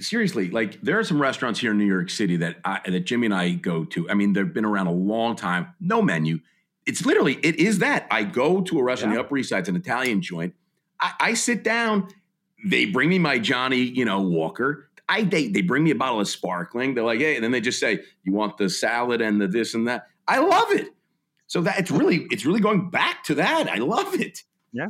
seriously, 0.00 0.50
like 0.50 0.78
there 0.82 0.98
are 0.98 1.04
some 1.04 1.18
restaurants 1.18 1.58
here 1.58 1.70
in 1.70 1.78
New 1.78 1.86
York 1.86 2.10
City 2.10 2.36
that 2.36 2.56
I, 2.62 2.80
that 2.84 3.06
Jimmy 3.06 3.24
and 3.24 3.34
I 3.34 3.52
go 3.52 3.86
to. 3.86 4.10
I 4.10 4.14
mean, 4.14 4.34
they've 4.34 4.52
been 4.52 4.66
around 4.66 4.88
a 4.88 4.92
long 4.92 5.34
time, 5.34 5.68
no 5.80 6.02
menu. 6.02 6.40
It's 6.84 7.06
literally 7.06 7.38
it 7.42 7.56
is 7.56 7.78
that 7.78 8.06
I 8.10 8.24
go 8.24 8.60
to 8.60 8.78
a 8.80 8.82
restaurant 8.82 9.14
yeah. 9.14 9.20
on 9.20 9.22
the 9.22 9.26
Upper 9.26 9.38
East 9.38 9.48
Side, 9.48 9.60
it's 9.60 9.70
an 9.70 9.76
Italian 9.76 10.20
joint. 10.20 10.52
I, 11.00 11.12
I 11.18 11.32
sit 11.32 11.64
down, 11.64 12.08
they 12.66 12.84
bring 12.84 13.08
me 13.08 13.18
my 13.18 13.38
Johnnie, 13.38 13.78
you 13.78 14.04
know, 14.04 14.20
Walker. 14.20 14.90
I 15.08 15.22
they 15.22 15.48
they 15.48 15.62
bring 15.62 15.84
me 15.84 15.90
a 15.90 15.94
bottle 15.94 16.20
of 16.20 16.28
sparkling. 16.28 16.92
They're 16.92 17.02
like, 17.02 17.20
hey, 17.20 17.36
and 17.36 17.42
then 17.42 17.50
they 17.50 17.62
just 17.62 17.80
say, 17.80 18.00
you 18.24 18.34
want 18.34 18.58
the 18.58 18.68
salad 18.68 19.22
and 19.22 19.40
the 19.40 19.48
this 19.48 19.72
and 19.72 19.88
that. 19.88 20.08
I 20.28 20.40
love 20.40 20.70
it. 20.72 20.88
So 21.52 21.60
that 21.60 21.78
it's 21.78 21.90
really 21.90 22.26
it's 22.30 22.46
really 22.46 22.60
going 22.60 22.88
back 22.88 23.24
to 23.24 23.34
that. 23.34 23.68
I 23.68 23.76
love 23.76 24.18
it. 24.18 24.38
Yeah. 24.72 24.86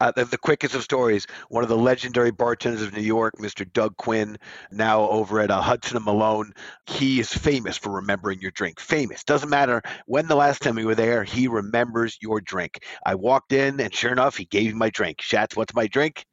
Uh, 0.00 0.10
the, 0.16 0.24
the, 0.24 0.36
quickest 0.36 0.74
of 0.74 0.82
stories, 0.82 1.28
one 1.48 1.62
of 1.62 1.68
the 1.68 1.76
legendary 1.76 2.32
bartenders 2.32 2.82
of 2.82 2.92
New 2.92 3.02
York, 3.02 3.34
Mr. 3.38 3.64
Doug 3.72 3.96
Quinn, 3.96 4.36
now 4.72 5.08
over 5.08 5.38
at 5.38 5.52
uh, 5.52 5.60
Hudson 5.60 5.96
and 5.96 6.04
Malone. 6.04 6.52
He 6.86 7.20
is 7.20 7.32
famous 7.32 7.76
for 7.76 7.90
remembering 7.92 8.40
your 8.40 8.50
drink. 8.50 8.80
Famous. 8.80 9.22
Doesn't 9.22 9.48
matter 9.48 9.80
when 10.06 10.26
the 10.26 10.34
last 10.34 10.60
time 10.60 10.74
we 10.74 10.84
were 10.84 10.96
there, 10.96 11.22
he 11.22 11.46
remembers 11.46 12.18
your 12.20 12.40
drink. 12.40 12.84
I 13.04 13.14
walked 13.14 13.52
in, 13.52 13.78
and 13.80 13.94
sure 13.94 14.10
enough, 14.10 14.36
he 14.36 14.44
gave 14.44 14.72
me 14.72 14.78
my 14.78 14.90
drink. 14.90 15.18
Shats, 15.18 15.54
what's 15.54 15.74
my 15.74 15.86
drink? 15.86 16.26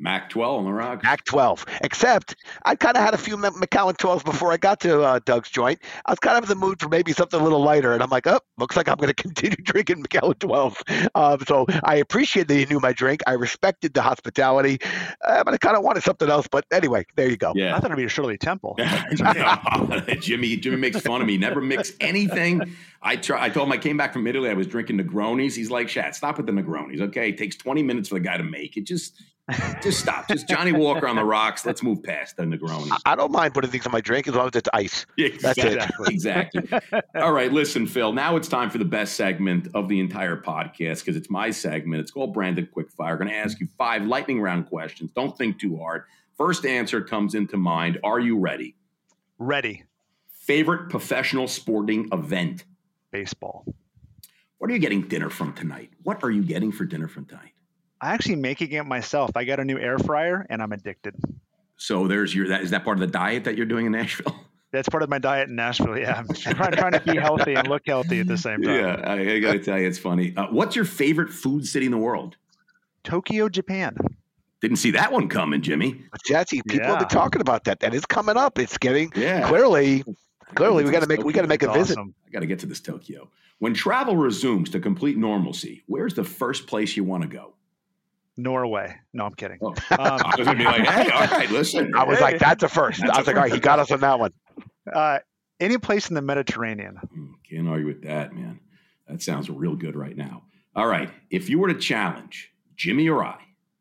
Mac 0.00 0.30
12 0.30 0.58
on 0.58 0.64
the 0.64 0.72
rock. 0.72 1.02
Mac 1.02 1.24
12. 1.24 1.66
Except 1.82 2.34
I 2.64 2.74
kind 2.74 2.96
of 2.96 3.02
had 3.02 3.12
a 3.12 3.18
few 3.18 3.36
Macallan 3.36 3.94
12s 3.96 4.24
before 4.24 4.50
I 4.50 4.56
got 4.56 4.80
to 4.80 5.02
uh, 5.02 5.20
Doug's 5.24 5.50
joint. 5.50 5.78
I 6.06 6.12
was 6.12 6.18
kind 6.18 6.38
of 6.38 6.44
in 6.44 6.48
the 6.48 6.66
mood 6.66 6.80
for 6.80 6.88
maybe 6.88 7.12
something 7.12 7.38
a 7.38 7.42
little 7.42 7.62
lighter, 7.62 7.92
and 7.92 8.02
I'm 8.02 8.08
like, 8.08 8.26
oh, 8.26 8.40
looks 8.56 8.76
like 8.76 8.88
I'm 8.88 8.96
going 8.96 9.08
to 9.14 9.22
continue 9.22 9.56
drinking 9.56 10.00
Macallan 10.00 10.36
12. 10.36 10.82
Um, 11.14 11.40
so 11.46 11.66
I 11.84 11.96
appreciate 11.96 12.48
that 12.48 12.58
you 12.58 12.66
knew 12.66 12.80
my 12.80 12.92
drink. 12.92 13.20
I 13.26 13.32
respected 13.32 13.92
the 13.92 14.02
hospitality, 14.02 14.78
uh, 15.26 15.44
but 15.44 15.52
I 15.52 15.58
kind 15.58 15.76
of 15.76 15.82
wanted 15.82 16.02
something 16.02 16.30
else. 16.30 16.48
But 16.50 16.64
anyway, 16.72 17.04
there 17.16 17.28
you 17.28 17.36
go. 17.36 17.52
Yeah. 17.54 17.76
I 17.76 17.80
thought 17.80 17.86
it'd 17.86 17.98
be 17.98 18.04
a 18.04 18.08
Shirley 18.08 18.38
Temple. 18.38 18.78
Jimmy, 20.20 20.56
Jimmy 20.56 20.76
makes 20.76 21.00
fun 21.00 21.20
of 21.20 21.26
me. 21.26 21.36
Never 21.36 21.60
mix 21.60 21.92
anything. 22.00 22.74
I 23.02 23.16
try. 23.16 23.44
I 23.44 23.48
told 23.48 23.68
him 23.68 23.72
I 23.72 23.78
came 23.78 23.96
back 23.96 24.12
from 24.12 24.26
Italy. 24.26 24.50
I 24.50 24.54
was 24.54 24.66
drinking 24.66 24.98
Negronis. 24.98 25.54
He's 25.54 25.70
like, 25.70 25.88
"Shat, 25.88 26.14
stop 26.14 26.36
with 26.36 26.46
the 26.46 26.52
Negronis. 26.52 27.00
Okay, 27.00 27.30
it 27.30 27.38
takes 27.38 27.56
20 27.56 27.82
minutes 27.82 28.08
for 28.08 28.14
the 28.14 28.20
guy 28.20 28.36
to 28.36 28.42
make 28.42 28.76
it. 28.76 28.84
Just 28.84 29.14
just 29.82 30.00
stop. 30.00 30.28
Just 30.28 30.48
Johnnie 30.48 30.72
Walker 30.72 31.06
on 31.06 31.16
the 31.16 31.24
rocks. 31.24 31.64
Let's 31.64 31.82
move 31.82 32.02
past 32.02 32.36
the 32.36 32.44
Negroni. 32.44 32.90
I 33.04 33.16
don't 33.16 33.32
mind 33.32 33.54
putting 33.54 33.70
things 33.70 33.86
on 33.86 33.92
my 33.92 34.00
drink 34.00 34.28
as 34.28 34.34
long 34.34 34.48
as 34.48 34.56
it's 34.56 34.68
ice. 34.72 35.06
That's 35.18 35.58
exactly. 35.58 36.06
it. 36.06 36.12
exactly. 36.12 36.80
All 37.16 37.32
right, 37.32 37.52
listen, 37.52 37.86
Phil. 37.86 38.12
Now 38.12 38.36
it's 38.36 38.48
time 38.48 38.70
for 38.70 38.78
the 38.78 38.84
best 38.84 39.14
segment 39.14 39.68
of 39.74 39.88
the 39.88 40.00
entire 40.00 40.36
podcast 40.36 41.00
because 41.00 41.16
it's 41.16 41.30
my 41.30 41.50
segment. 41.50 42.00
It's 42.00 42.10
called 42.10 42.32
Branded 42.32 42.72
Quickfire. 42.72 43.18
Going 43.18 43.28
to 43.28 43.36
ask 43.36 43.60
you 43.60 43.68
five 43.78 44.04
lightning 44.04 44.40
round 44.40 44.68
questions. 44.68 45.10
Don't 45.14 45.36
think 45.36 45.58
too 45.58 45.76
hard. 45.76 46.04
First 46.36 46.64
answer 46.64 47.02
comes 47.02 47.34
into 47.34 47.56
mind. 47.56 47.98
Are 48.02 48.18
you 48.18 48.38
ready? 48.38 48.76
Ready. 49.38 49.84
Favorite 50.32 50.88
professional 50.90 51.48
sporting 51.48 52.08
event? 52.12 52.64
Baseball. 53.10 53.64
What 54.58 54.70
are 54.70 54.74
you 54.74 54.78
getting 54.78 55.08
dinner 55.08 55.30
from 55.30 55.54
tonight? 55.54 55.90
What 56.02 56.22
are 56.22 56.30
you 56.30 56.42
getting 56.42 56.72
for 56.72 56.84
dinner 56.84 57.08
from 57.08 57.24
tonight? 57.24 57.52
I'm 58.00 58.14
actually 58.14 58.36
making 58.36 58.72
it 58.72 58.86
myself. 58.86 59.30
I 59.34 59.44
got 59.44 59.60
a 59.60 59.64
new 59.64 59.78
air 59.78 59.98
fryer 59.98 60.46
and 60.48 60.62
I'm 60.62 60.72
addicted. 60.72 61.14
So 61.76 62.06
there's 62.06 62.34
your 62.34 62.48
that 62.48 62.62
is 62.62 62.70
that 62.70 62.84
part 62.84 62.96
of 62.96 63.00
the 63.00 63.06
diet 63.06 63.44
that 63.44 63.56
you're 63.56 63.66
doing 63.66 63.86
in 63.86 63.92
Nashville? 63.92 64.34
That's 64.72 64.88
part 64.88 65.02
of 65.02 65.08
my 65.08 65.18
diet 65.18 65.48
in 65.48 65.56
Nashville. 65.56 65.98
Yeah, 65.98 66.18
I'm 66.18 66.28
trying, 66.28 66.72
trying 66.72 66.92
to 66.92 67.00
be 67.00 67.18
healthy 67.18 67.54
and 67.54 67.66
look 67.66 67.82
healthy 67.86 68.20
at 68.20 68.28
the 68.28 68.38
same 68.38 68.62
time. 68.62 68.76
Yeah, 68.76 69.00
I, 69.04 69.34
I 69.34 69.38
got 69.40 69.54
to 69.54 69.58
tell 69.58 69.76
you, 69.76 69.88
it's 69.88 69.98
funny. 69.98 70.32
Uh, 70.36 70.46
what's 70.50 70.76
your 70.76 70.84
favorite 70.84 71.30
food 71.30 71.66
city 71.66 71.86
in 71.86 71.92
the 71.92 71.98
world? 71.98 72.36
Tokyo, 73.02 73.48
Japan. 73.48 73.96
Didn't 74.60 74.76
see 74.76 74.92
that 74.92 75.10
one 75.10 75.28
coming, 75.28 75.60
Jimmy. 75.60 76.04
Jesse, 76.24 76.62
people 76.68 76.86
yeah. 76.86 76.90
have 76.90 76.98
been 77.00 77.08
talking 77.08 77.40
about 77.40 77.64
that. 77.64 77.80
That 77.80 77.94
is 77.94 78.06
coming 78.06 78.36
up. 78.36 78.60
It's 78.60 78.78
getting 78.78 79.10
yeah. 79.16 79.48
clearly. 79.48 80.04
Clearly, 80.54 80.84
we 80.84 80.90
got 80.92 81.00
to 81.00 81.08
make 81.08 81.24
we 81.24 81.32
got 81.32 81.42
to 81.42 81.48
make 81.48 81.64
a 81.64 81.72
visit. 81.72 81.98
Awesome. 81.98 82.14
I 82.28 82.30
got 82.30 82.40
to 82.40 82.46
get 82.46 82.60
to 82.60 82.66
this 82.66 82.80
Tokyo. 82.80 83.28
When 83.58 83.74
travel 83.74 84.16
resumes 84.16 84.70
to 84.70 84.80
complete 84.80 85.16
normalcy, 85.16 85.82
where's 85.86 86.14
the 86.14 86.24
first 86.24 86.66
place 86.66 86.96
you 86.96 87.04
want 87.04 87.22
to 87.22 87.28
go? 87.28 87.54
Norway. 88.36 88.96
No, 89.12 89.26
I'm 89.26 89.34
kidding. 89.34 89.58
Oh. 89.62 89.68
Um, 89.68 89.74
I 89.98 90.34
was 90.36 90.46
gonna 90.46 90.58
be 90.58 90.64
like, 90.64 90.86
hey, 90.86 91.10
all 91.10 91.26
right, 91.26 91.50
listen. 91.50 91.94
I 91.94 92.04
was 92.04 92.18
hey, 92.18 92.24
like, 92.24 92.38
that's 92.38 92.62
a 92.62 92.68
first. 92.68 93.00
That's 93.00 93.12
I 93.12 93.18
was 93.18 93.26
like, 93.26 93.36
all 93.36 93.42
right, 93.42 93.52
he 93.52 93.60
got 93.60 93.78
us 93.78 93.90
on 93.90 94.00
that 94.00 94.18
one. 94.18 94.32
Uh, 94.92 95.18
any 95.58 95.78
place 95.78 96.08
in 96.08 96.14
the 96.14 96.22
Mediterranean. 96.22 96.96
Hmm, 96.96 97.32
can't 97.48 97.68
argue 97.68 97.86
with 97.86 98.02
that, 98.02 98.34
man. 98.34 98.60
That 99.08 99.22
sounds 99.22 99.50
real 99.50 99.76
good 99.76 99.96
right 99.96 100.16
now. 100.16 100.44
All 100.74 100.86
right, 100.86 101.10
if 101.30 101.50
you 101.50 101.58
were 101.58 101.68
to 101.68 101.78
challenge 101.78 102.52
Jimmy 102.76 103.08
or 103.08 103.24
I 103.24 103.38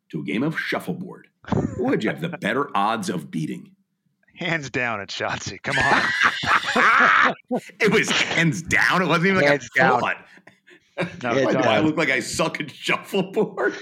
to 0.10 0.22
a 0.22 0.24
game 0.24 0.44
of 0.44 0.60
shuffleboard, 0.60 1.28
who 1.48 1.86
would 1.86 2.04
you 2.04 2.10
have 2.10 2.22
the 2.22 2.30
better 2.30 2.70
odds 2.76 3.10
of 3.10 3.32
beating? 3.32 3.76
Hands 4.36 4.70
down, 4.70 5.02
it's 5.02 5.18
Shotzi. 5.18 5.62
Come 5.62 5.78
on. 5.78 7.34
it 7.80 7.92
was 7.92 8.10
hands 8.10 8.62
down. 8.62 9.02
It 9.02 9.08
wasn't 9.08 9.28
even 9.28 9.44
hands 9.44 9.70
like 9.76 9.86
a 9.86 9.90
down. 9.90 10.00
thought. 10.00 10.26
No, 11.22 11.30
I 11.60 11.80
look 11.80 11.98
like 11.98 12.10
I 12.10 12.22
suck 12.22 12.60
at 12.62 12.72
shuffleboard. 12.72 13.76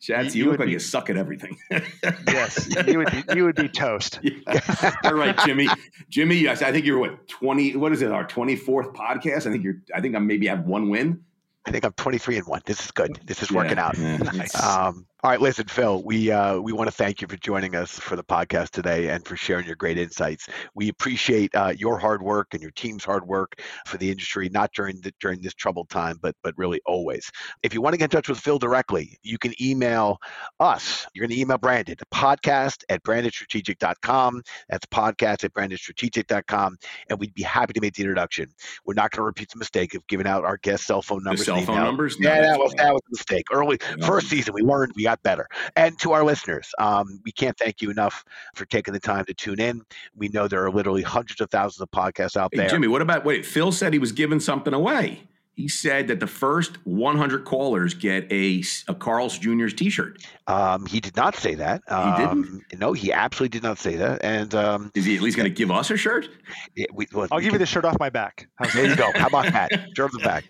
Shats, 0.00 0.34
you, 0.34 0.44
you 0.44 0.50
look 0.50 0.58
like 0.58 0.66
be, 0.66 0.72
you 0.72 0.78
suck 0.78 1.10
at 1.10 1.16
everything. 1.18 1.58
yes, 1.70 2.68
you 2.86 2.98
would 2.98 3.10
be, 3.10 3.22
you 3.34 3.44
would 3.44 3.56
be 3.56 3.68
toast. 3.68 4.20
Yeah. 4.46 4.94
All 5.04 5.14
right, 5.14 5.38
Jimmy. 5.44 5.68
Jimmy, 6.08 6.48
I 6.48 6.54
think 6.54 6.86
you're 6.86 6.98
what 6.98 7.28
twenty? 7.28 7.76
What 7.76 7.92
is 7.92 8.00
it? 8.00 8.10
Our 8.10 8.26
twenty 8.26 8.56
fourth 8.56 8.92
podcast. 8.94 9.46
I 9.46 9.52
think 9.52 9.62
you're. 9.62 9.82
I 9.94 10.00
think 10.00 10.14
I 10.16 10.18
maybe 10.18 10.46
have 10.46 10.64
one 10.64 10.88
win. 10.88 11.20
I 11.66 11.70
think 11.70 11.84
I'm 11.84 11.92
23 11.92 12.38
and 12.38 12.46
one. 12.46 12.62
This 12.64 12.82
is 12.84 12.90
good. 12.90 13.20
This 13.26 13.42
is 13.42 13.52
working 13.52 13.78
out. 13.78 13.96
Yeah, 13.98 14.18
um, 14.62 15.06
All 15.22 15.30
right, 15.30 15.40
listen, 15.40 15.66
Phil, 15.66 16.02
we 16.02 16.30
uh, 16.30 16.58
we 16.60 16.72
want 16.72 16.88
to 16.88 16.96
thank 16.96 17.20
you 17.20 17.28
for 17.28 17.36
joining 17.36 17.76
us 17.76 17.90
for 17.90 18.16
the 18.16 18.24
podcast 18.24 18.70
today 18.70 19.10
and 19.10 19.22
for 19.26 19.36
sharing 19.36 19.66
your 19.66 19.76
great 19.76 19.98
insights. 19.98 20.48
We 20.74 20.88
appreciate 20.88 21.54
uh, 21.54 21.74
your 21.76 21.98
hard 21.98 22.22
work 22.22 22.54
and 22.54 22.62
your 22.62 22.70
team's 22.70 23.04
hard 23.04 23.26
work 23.26 23.60
for 23.84 23.98
the 23.98 24.10
industry, 24.10 24.48
not 24.48 24.72
during 24.72 24.98
the, 25.02 25.12
during 25.20 25.42
this 25.42 25.52
troubled 25.52 25.90
time, 25.90 26.18
but 26.22 26.34
but 26.42 26.54
really 26.56 26.80
always. 26.86 27.30
If 27.62 27.74
you 27.74 27.82
want 27.82 27.92
to 27.92 27.98
get 27.98 28.04
in 28.04 28.10
touch 28.10 28.30
with 28.30 28.40
Phil 28.40 28.58
directly, 28.58 29.18
you 29.22 29.36
can 29.36 29.52
email 29.62 30.16
us. 30.58 31.06
You're 31.12 31.26
going 31.26 31.36
to 31.36 31.42
email 31.42 31.58
Branded 31.58 32.00
podcast 32.14 32.82
at 32.88 33.02
brandedstrategic.com. 33.02 34.42
That's 34.70 34.86
podcast 34.86 35.44
at 35.44 35.52
brandedstrategic.com, 35.52 36.78
and 37.10 37.18
we'd 37.18 37.34
be 37.34 37.42
happy 37.42 37.74
to 37.74 37.80
make 37.82 37.92
the 37.92 38.04
introduction. 38.04 38.46
We're 38.86 38.94
not 38.94 39.10
going 39.10 39.20
to 39.20 39.26
repeat 39.26 39.50
the 39.50 39.58
mistake 39.58 39.94
of 39.94 40.06
giving 40.06 40.26
out 40.26 40.46
our 40.46 40.56
guest 40.56 40.86
cell 40.86 41.02
phone 41.02 41.22
numbers. 41.24 41.40
The 41.40 41.44
cell 41.44 41.60
phone 41.60 41.76
numbers? 41.76 42.18
No, 42.18 42.30
yeah, 42.30 42.40
that 42.40 42.58
was 42.58 42.72
that 42.78 42.94
was 42.94 43.02
a 43.06 43.10
mistake. 43.10 43.44
Early 43.52 43.78
first 44.06 44.30
season, 44.30 44.54
we 44.54 44.62
learned 44.62 44.92
we 44.96 45.09
got 45.10 45.22
better. 45.22 45.48
And 45.76 45.98
to 46.00 46.12
our 46.12 46.24
listeners, 46.24 46.70
um, 46.78 47.20
we 47.24 47.32
can't 47.32 47.56
thank 47.58 47.82
you 47.82 47.90
enough 47.90 48.24
for 48.54 48.64
taking 48.66 48.94
the 48.94 49.00
time 49.00 49.24
to 49.26 49.34
tune 49.34 49.60
in. 49.60 49.82
We 50.16 50.28
know 50.28 50.48
there 50.48 50.64
are 50.64 50.70
literally 50.70 51.02
hundreds 51.02 51.40
of 51.40 51.50
thousands 51.50 51.80
of 51.80 51.90
podcasts 51.90 52.36
out 52.36 52.50
hey, 52.52 52.58
there. 52.58 52.68
Jimmy, 52.68 52.88
what 52.88 53.02
about 53.02 53.24
wait? 53.24 53.44
Phil 53.44 53.72
said 53.72 53.92
he 53.92 53.98
was 53.98 54.12
giving 54.12 54.40
something 54.40 54.74
away 54.74 55.22
he 55.60 55.68
said 55.68 56.08
that 56.08 56.20
the 56.20 56.26
first 56.26 56.78
100 56.86 57.44
callers 57.44 57.92
get 57.92 58.30
a, 58.32 58.62
a 58.88 58.94
Carl's 58.94 59.38
Jr.'s 59.38 59.74
T-shirt. 59.74 60.24
Um, 60.46 60.86
he 60.86 61.00
did 61.00 61.16
not 61.16 61.36
say 61.36 61.54
that. 61.54 61.82
Um, 61.88 62.12
he 62.12 62.18
didn't. 62.18 62.80
No, 62.80 62.94
he 62.94 63.12
absolutely 63.12 63.50
did 63.50 63.62
not 63.62 63.78
say 63.78 63.94
that. 63.96 64.24
And 64.24 64.54
um, 64.54 64.90
is 64.94 65.04
he 65.04 65.16
at 65.16 65.22
least 65.22 65.36
going 65.36 65.48
to 65.48 65.54
give 65.54 65.70
us 65.70 65.90
a 65.90 65.98
shirt? 65.98 66.30
It, 66.76 66.88
we, 66.94 67.06
well, 67.12 67.28
I'll 67.30 67.40
give 67.40 67.48
can, 67.48 67.54
you 67.54 67.58
the 67.58 67.66
shirt 67.66 67.84
off 67.84 67.98
my 68.00 68.08
back. 68.08 68.48
there 68.74 68.86
you 68.86 68.96
go. 68.96 69.12
How 69.14 69.26
about 69.26 69.52
that? 69.52 69.70
Shirt 69.96 70.06
off 70.06 70.12
the 70.12 70.18
back. 70.18 70.44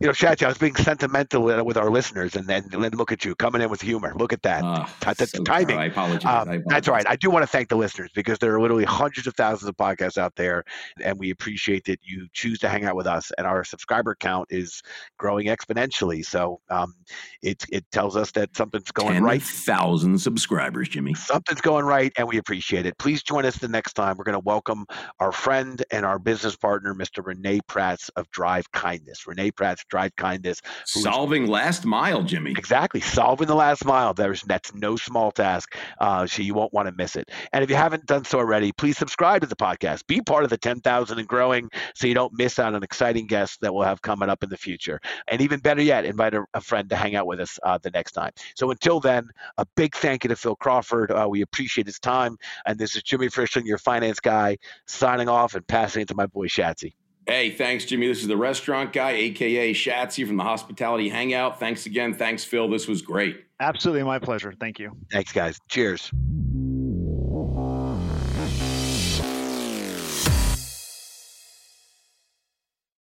You 0.00 0.08
know, 0.08 0.12
Shatsy, 0.12 0.44
I 0.44 0.48
was 0.48 0.58
being 0.58 0.74
sentimental 0.74 1.42
with 1.42 1.76
our 1.76 1.90
listeners, 1.90 2.34
and 2.34 2.46
then, 2.46 2.66
then 2.70 2.92
look 2.92 3.12
at 3.12 3.24
you 3.24 3.34
coming 3.36 3.62
in 3.62 3.70
with 3.70 3.80
humor. 3.80 4.12
Look 4.16 4.32
at 4.32 4.42
that. 4.42 4.64
Uh, 4.64 4.86
that's 5.00 5.30
so 5.30 5.42
timing. 5.44 5.78
I 5.78 5.86
apologize. 5.86 6.24
Um, 6.24 6.30
I 6.30 6.40
apologize. 6.40 6.62
That's 6.66 6.88
all 6.88 6.94
right. 6.94 7.06
I 7.08 7.16
do 7.16 7.30
want 7.30 7.44
to 7.44 7.46
thank 7.46 7.68
the 7.68 7.76
listeners 7.76 8.10
because 8.14 8.38
there 8.38 8.54
are 8.54 8.60
literally 8.60 8.84
hundreds 8.84 9.26
of 9.26 9.34
thousands 9.34 9.68
of 9.68 9.76
podcasts 9.76 10.18
out 10.18 10.34
there, 10.36 10.64
and 11.02 11.18
we 11.18 11.30
appreciate 11.30 11.84
that 11.84 12.00
you 12.02 12.26
choose 12.32 12.58
to 12.58 12.68
hang 12.68 12.84
out 12.84 12.96
with 12.96 13.06
us. 13.06 13.32
And 13.38 13.46
our 13.46 13.64
subscriber 13.64 14.14
count 14.24 14.46
is 14.50 14.82
growing 15.18 15.46
exponentially. 15.46 16.24
So 16.24 16.60
um, 16.70 16.94
it 17.42 17.64
it 17.70 17.84
tells 17.92 18.16
us 18.16 18.30
that 18.32 18.56
something's 18.56 18.90
going 18.90 19.14
10, 19.14 19.22
right. 19.22 19.42
Thousand 19.42 20.18
subscribers, 20.18 20.88
Jimmy. 20.88 21.14
Something's 21.14 21.60
going 21.60 21.84
right, 21.84 22.12
and 22.16 22.26
we 22.26 22.38
appreciate 22.38 22.86
it. 22.86 22.96
Please 22.98 23.22
join 23.22 23.44
us 23.44 23.56
the 23.58 23.68
next 23.68 23.92
time. 23.94 24.16
We're 24.16 24.24
going 24.24 24.34
to 24.34 24.44
welcome 24.44 24.86
our 25.20 25.32
friend 25.32 25.82
and 25.90 26.06
our 26.06 26.18
business 26.18 26.56
partner, 26.56 26.94
Mr. 26.94 27.24
Renee 27.24 27.60
Prats 27.68 28.08
of 28.16 28.30
Drive 28.30 28.70
Kindness. 28.72 29.26
Renee 29.26 29.50
Prats, 29.50 29.80
Drive 29.88 30.16
Kindness, 30.16 30.60
solving 30.86 31.46
last 31.46 31.84
mile, 31.84 32.22
Jimmy. 32.22 32.52
Exactly, 32.52 33.00
solving 33.00 33.46
the 33.46 33.54
last 33.54 33.84
mile. 33.84 34.14
There's 34.14 34.42
that's 34.42 34.74
no 34.74 34.96
small 34.96 35.30
task, 35.30 35.76
uh, 36.00 36.26
so 36.26 36.42
you 36.42 36.54
won't 36.54 36.72
want 36.72 36.88
to 36.88 36.94
miss 36.96 37.16
it. 37.16 37.30
And 37.52 37.62
if 37.62 37.68
you 37.68 37.76
haven't 37.76 38.06
done 38.06 38.24
so 38.24 38.38
already, 38.38 38.72
please 38.72 38.96
subscribe 38.96 39.42
to 39.42 39.46
the 39.46 39.56
podcast. 39.56 40.06
Be 40.06 40.20
part 40.20 40.44
of 40.44 40.50
the 40.50 40.58
10,000 40.58 41.18
and 41.18 41.28
growing, 41.28 41.68
so 41.94 42.06
you 42.06 42.14
don't 42.14 42.32
miss 42.36 42.58
out 42.58 42.74
on 42.74 42.82
exciting 42.82 43.26
guests 43.26 43.58
that 43.60 43.74
we'll 43.74 43.84
have 43.84 44.00
coming 44.04 44.28
up 44.28 44.44
in 44.44 44.50
the 44.50 44.56
future. 44.56 45.00
And 45.26 45.40
even 45.40 45.58
better 45.58 45.82
yet, 45.82 46.04
invite 46.04 46.34
a, 46.34 46.44
a 46.54 46.60
friend 46.60 46.88
to 46.90 46.96
hang 46.96 47.16
out 47.16 47.26
with 47.26 47.40
us 47.40 47.58
uh, 47.64 47.78
the 47.78 47.90
next 47.90 48.12
time. 48.12 48.30
So 48.54 48.70
until 48.70 49.00
then, 49.00 49.28
a 49.58 49.66
big 49.74 49.96
thank 49.96 50.22
you 50.22 50.28
to 50.28 50.36
Phil 50.36 50.54
Crawford. 50.54 51.10
Uh, 51.10 51.26
we 51.28 51.40
appreciate 51.40 51.86
his 51.86 51.98
time. 51.98 52.36
And 52.66 52.78
this 52.78 52.94
is 52.94 53.02
Jimmy 53.02 53.26
Frischling, 53.26 53.64
your 53.64 53.78
finance 53.78 54.20
guy, 54.20 54.58
signing 54.86 55.28
off 55.28 55.56
and 55.56 55.66
passing 55.66 56.02
it 56.02 56.08
to 56.08 56.14
my 56.14 56.26
boy 56.26 56.46
Shatsy. 56.46 56.92
Hey, 57.26 57.50
thanks, 57.50 57.86
Jimmy. 57.86 58.06
This 58.06 58.20
is 58.20 58.28
the 58.28 58.36
restaurant 58.36 58.92
guy, 58.92 59.12
aka 59.12 59.72
Shatsy 59.72 60.26
from 60.26 60.36
the 60.36 60.42
Hospitality 60.42 61.08
Hangout. 61.08 61.58
Thanks 61.58 61.86
again. 61.86 62.12
Thanks, 62.12 62.44
Phil. 62.44 62.68
This 62.68 62.86
was 62.86 63.00
great. 63.00 63.44
Absolutely 63.60 64.02
my 64.02 64.18
pleasure. 64.18 64.52
Thank 64.60 64.78
you. 64.78 64.94
Thanks, 65.10 65.32
guys. 65.32 65.58
Cheers. 65.68 66.10